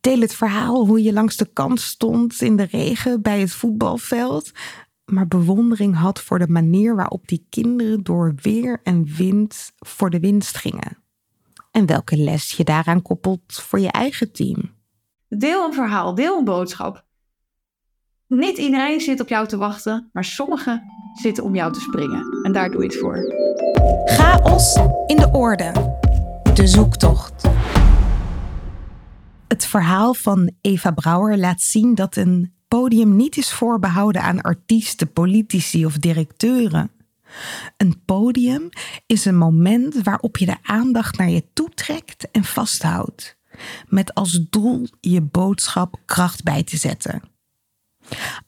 deel 0.00 0.20
het 0.20 0.34
verhaal 0.34 0.86
hoe 0.86 1.02
je 1.02 1.12
langs 1.12 1.36
de 1.36 1.50
kant 1.52 1.80
stond 1.80 2.40
in 2.40 2.56
de 2.56 2.66
regen 2.70 3.22
bij 3.22 3.40
het 3.40 3.52
voetbalveld, 3.52 4.50
maar 5.04 5.28
bewondering 5.28 5.96
had 5.96 6.20
voor 6.20 6.38
de 6.38 6.48
manier 6.48 6.96
waarop 6.96 7.28
die 7.28 7.46
kinderen 7.48 8.02
door 8.02 8.34
weer 8.42 8.80
en 8.82 9.04
wind 9.16 9.72
voor 9.78 10.10
de 10.10 10.20
winst 10.20 10.56
gingen. 10.56 10.98
En 11.70 11.86
welke 11.86 12.16
les 12.16 12.52
je 12.52 12.64
daaraan 12.64 13.02
koppelt 13.02 13.52
voor 13.52 13.80
je 13.80 13.90
eigen 13.90 14.32
team. 14.32 14.78
Deel 15.28 15.64
een 15.64 15.74
verhaal, 15.74 16.14
deel 16.14 16.38
een 16.38 16.44
boodschap. 16.44 17.04
Niet 18.26 18.58
iedereen 18.58 19.00
zit 19.00 19.20
op 19.20 19.28
jou 19.28 19.46
te 19.46 19.56
wachten, 19.56 20.10
maar 20.12 20.24
sommigen 20.24 20.82
zitten 21.14 21.44
om 21.44 21.54
jou 21.54 21.72
te 21.72 21.80
springen. 21.80 22.42
En 22.42 22.52
daar 22.52 22.70
doe 22.70 22.82
je 22.82 22.86
het 22.86 22.98
voor. 22.98 23.34
Chaos 24.04 24.76
in 25.06 25.16
de 25.16 25.30
orde. 25.32 25.72
De 26.54 26.66
zoektocht. 26.66 27.48
Het 29.50 29.66
verhaal 29.66 30.14
van 30.14 30.50
Eva 30.60 30.90
Brouwer 30.90 31.38
laat 31.38 31.62
zien 31.62 31.94
dat 31.94 32.16
een 32.16 32.54
podium 32.68 33.16
niet 33.16 33.36
is 33.36 33.52
voorbehouden 33.52 34.22
aan 34.22 34.40
artiesten, 34.40 35.12
politici 35.12 35.86
of 35.86 35.98
directeuren. 35.98 36.90
Een 37.76 38.04
podium 38.04 38.68
is 39.06 39.24
een 39.24 39.36
moment 39.36 40.02
waarop 40.02 40.36
je 40.36 40.46
de 40.46 40.56
aandacht 40.62 41.18
naar 41.18 41.30
je 41.30 41.44
toe 41.52 41.68
trekt 41.74 42.30
en 42.30 42.44
vasthoudt, 42.44 43.36
met 43.88 44.14
als 44.14 44.40
doel 44.50 44.86
je 45.00 45.20
boodschap 45.20 46.00
kracht 46.04 46.42
bij 46.42 46.62
te 46.62 46.76
zetten. 46.76 47.22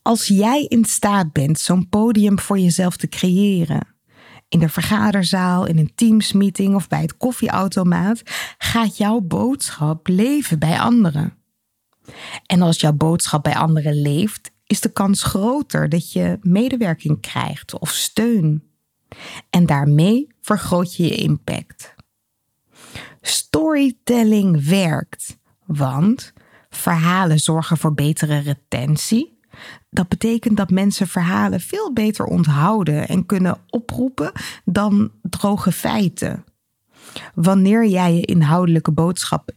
Als 0.01 0.27
jij 0.27 0.63
in 0.63 0.85
staat 0.85 1.31
bent 1.31 1.59
zo'n 1.59 1.89
podium 1.89 2.39
voor 2.39 2.59
jezelf 2.59 2.97
te 2.97 3.07
creëren, 3.07 3.92
in 4.53 4.59
de 4.59 4.69
vergaderzaal, 4.69 5.65
in 5.65 5.77
een 5.77 5.91
teamsmeeting 5.95 6.75
of 6.75 6.87
bij 6.87 7.01
het 7.01 7.17
koffieautomaat, 7.17 8.21
gaat 8.57 8.97
jouw 8.97 9.19
boodschap 9.19 10.07
leven 10.07 10.59
bij 10.59 10.79
anderen. 10.79 11.37
En 12.45 12.61
als 12.61 12.79
jouw 12.79 12.93
boodschap 12.93 13.43
bij 13.43 13.55
anderen 13.55 14.01
leeft, 14.01 14.51
is 14.65 14.81
de 14.81 14.91
kans 14.91 15.23
groter 15.23 15.89
dat 15.89 16.11
je 16.11 16.37
medewerking 16.41 17.21
krijgt 17.21 17.79
of 17.79 17.89
steun. 17.89 18.63
En 19.49 19.65
daarmee 19.65 20.27
vergroot 20.41 20.95
je 20.95 21.03
je 21.03 21.15
impact. 21.15 21.93
Storytelling 23.21 24.67
werkt, 24.67 25.37
want 25.65 26.33
verhalen 26.69 27.39
zorgen 27.39 27.77
voor 27.77 27.93
betere 27.93 28.37
retentie. 28.37 29.32
Dat 29.89 30.07
betekent 30.07 30.57
dat 30.57 30.69
mensen 30.69 31.07
verhalen 31.07 31.59
veel 31.59 31.93
beter 31.93 32.25
onthouden 32.25 33.07
en 33.07 33.25
kunnen 33.25 33.57
oproepen 33.69 34.31
dan 34.65 35.11
droge 35.21 35.71
feiten. 35.71 36.43
Wanneer 37.33 37.85
jij 37.85 38.15
je 38.15 38.25
inhoudelijke 38.25 38.91
boodschap 38.91 39.51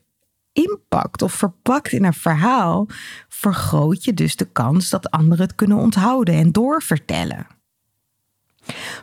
inpakt 0.52 1.22
of 1.22 1.32
verpakt 1.32 1.92
in 1.92 2.04
een 2.04 2.14
verhaal, 2.14 2.86
vergroot 3.28 4.04
je 4.04 4.14
dus 4.14 4.36
de 4.36 4.44
kans 4.44 4.90
dat 4.90 5.10
anderen 5.10 5.44
het 5.44 5.54
kunnen 5.54 5.78
onthouden 5.78 6.34
en 6.34 6.52
doorvertellen. 6.52 7.46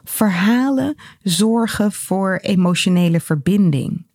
Verhalen 0.03 0.95
zorgen 1.21 1.91
voor 1.91 2.35
emotionele 2.35 3.19
verbinding. 3.19 4.05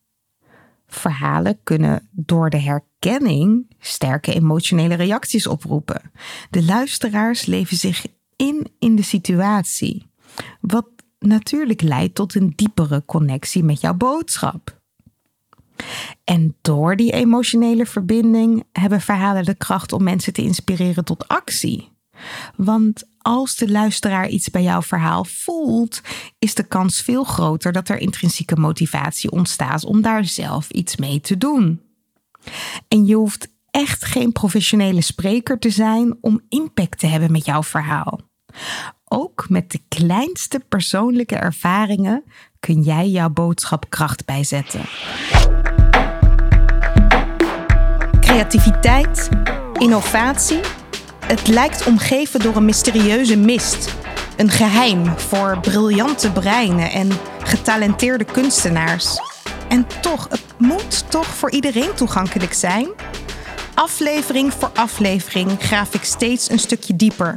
Verhalen 0.89 1.59
kunnen 1.62 2.09
door 2.11 2.51
de 2.51 2.61
herkenning 2.61 3.74
sterke 3.78 4.34
emotionele 4.34 4.95
reacties 4.95 5.47
oproepen. 5.47 6.11
De 6.51 6.64
luisteraars 6.64 7.47
leven 7.47 7.76
zich 7.76 8.07
in 8.36 8.66
in 8.78 8.97
de 8.97 9.03
situatie, 9.03 10.07
wat 10.61 10.86
natuurlijk 11.18 11.82
leidt 11.82 12.14
tot 12.14 12.34
een 12.34 12.53
diepere 12.57 13.03
connectie 13.05 13.64
met 13.64 13.80
jouw 13.80 13.95
boodschap. 13.95 14.80
En 16.24 16.57
door 16.61 16.97
die 16.97 17.12
emotionele 17.12 17.86
verbinding 17.86 18.64
hebben 18.72 19.01
verhalen 19.01 19.45
de 19.45 19.55
kracht 19.55 19.93
om 19.93 20.03
mensen 20.03 20.32
te 20.32 20.43
inspireren 20.43 21.05
tot 21.05 21.28
actie. 21.28 21.93
Want 22.57 23.09
als 23.29 23.57
de 23.57 23.70
luisteraar 23.70 24.29
iets 24.29 24.51
bij 24.51 24.62
jouw 24.62 24.83
verhaal 24.83 25.24
voelt, 25.24 26.01
is 26.39 26.55
de 26.55 26.62
kans 26.62 27.03
veel 27.03 27.24
groter 27.24 27.72
dat 27.72 27.89
er 27.89 27.99
intrinsieke 27.99 28.57
motivatie 28.57 29.31
ontstaat 29.31 29.85
om 29.85 30.01
daar 30.01 30.24
zelf 30.24 30.70
iets 30.70 30.97
mee 30.97 31.20
te 31.20 31.39
doen. 31.39 31.81
En 32.89 33.07
je 33.07 33.14
hoeft 33.14 33.49
echt 33.70 34.05
geen 34.05 34.33
professionele 34.33 35.01
spreker 35.01 35.59
te 35.59 35.70
zijn 35.70 36.16
om 36.20 36.41
impact 36.49 36.99
te 36.99 37.07
hebben 37.07 37.33
met 37.33 37.45
jouw 37.45 37.62
verhaal. 37.62 38.20
Ook 39.05 39.49
met 39.49 39.70
de 39.70 39.81
kleinste 39.89 40.61
persoonlijke 40.68 41.37
ervaringen 41.37 42.24
kun 42.61 42.83
jij 42.83 43.09
jouw 43.09 43.31
boodschap 43.31 43.91
kracht 43.91 44.24
bijzetten. 44.24 44.85
Creativiteit, 48.20 49.29
innovatie 49.79 50.61
het 51.29 51.49
lijkt 51.49 51.87
omgeven 51.87 52.41
door 52.41 52.57
een 52.57 52.64
mysterieuze 52.64 53.37
mist. 53.37 53.95
Een 54.37 54.51
geheim 54.51 55.18
voor 55.18 55.59
briljante 55.61 56.33
breinen 56.33 56.91
en 56.91 57.09
getalenteerde 57.43 58.24
kunstenaars. 58.24 59.20
En 59.68 59.87
toch, 60.01 60.26
het 60.31 60.45
moet 60.59 61.11
toch 61.11 61.26
voor 61.26 61.51
iedereen 61.51 61.95
toegankelijk 61.95 62.53
zijn? 62.53 62.89
Aflevering 63.74 64.53
voor 64.53 64.70
aflevering 64.74 65.51
graaf 65.59 65.95
ik 65.95 66.05
steeds 66.05 66.51
een 66.51 66.59
stukje 66.59 66.97
dieper. 66.97 67.37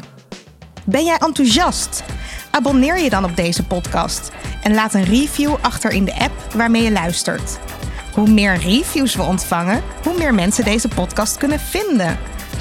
Ben 0.83 1.03
jij 1.03 1.17
enthousiast? 1.17 2.03
Abonneer 2.51 2.99
je 2.99 3.09
dan 3.09 3.23
op 3.23 3.35
deze 3.35 3.63
podcast 3.63 4.31
en 4.63 4.73
laat 4.73 4.93
een 4.93 5.05
review 5.05 5.55
achter 5.61 5.91
in 5.91 6.05
de 6.05 6.19
app 6.19 6.53
waarmee 6.55 6.83
je 6.83 6.91
luistert. 6.91 7.59
Hoe 8.13 8.29
meer 8.29 8.57
reviews 8.57 9.15
we 9.15 9.23
ontvangen, 9.23 9.83
hoe 10.03 10.17
meer 10.17 10.33
mensen 10.33 10.63
deze 10.63 10.87
podcast 10.87 11.37
kunnen 11.37 11.59
vinden. 11.59 12.17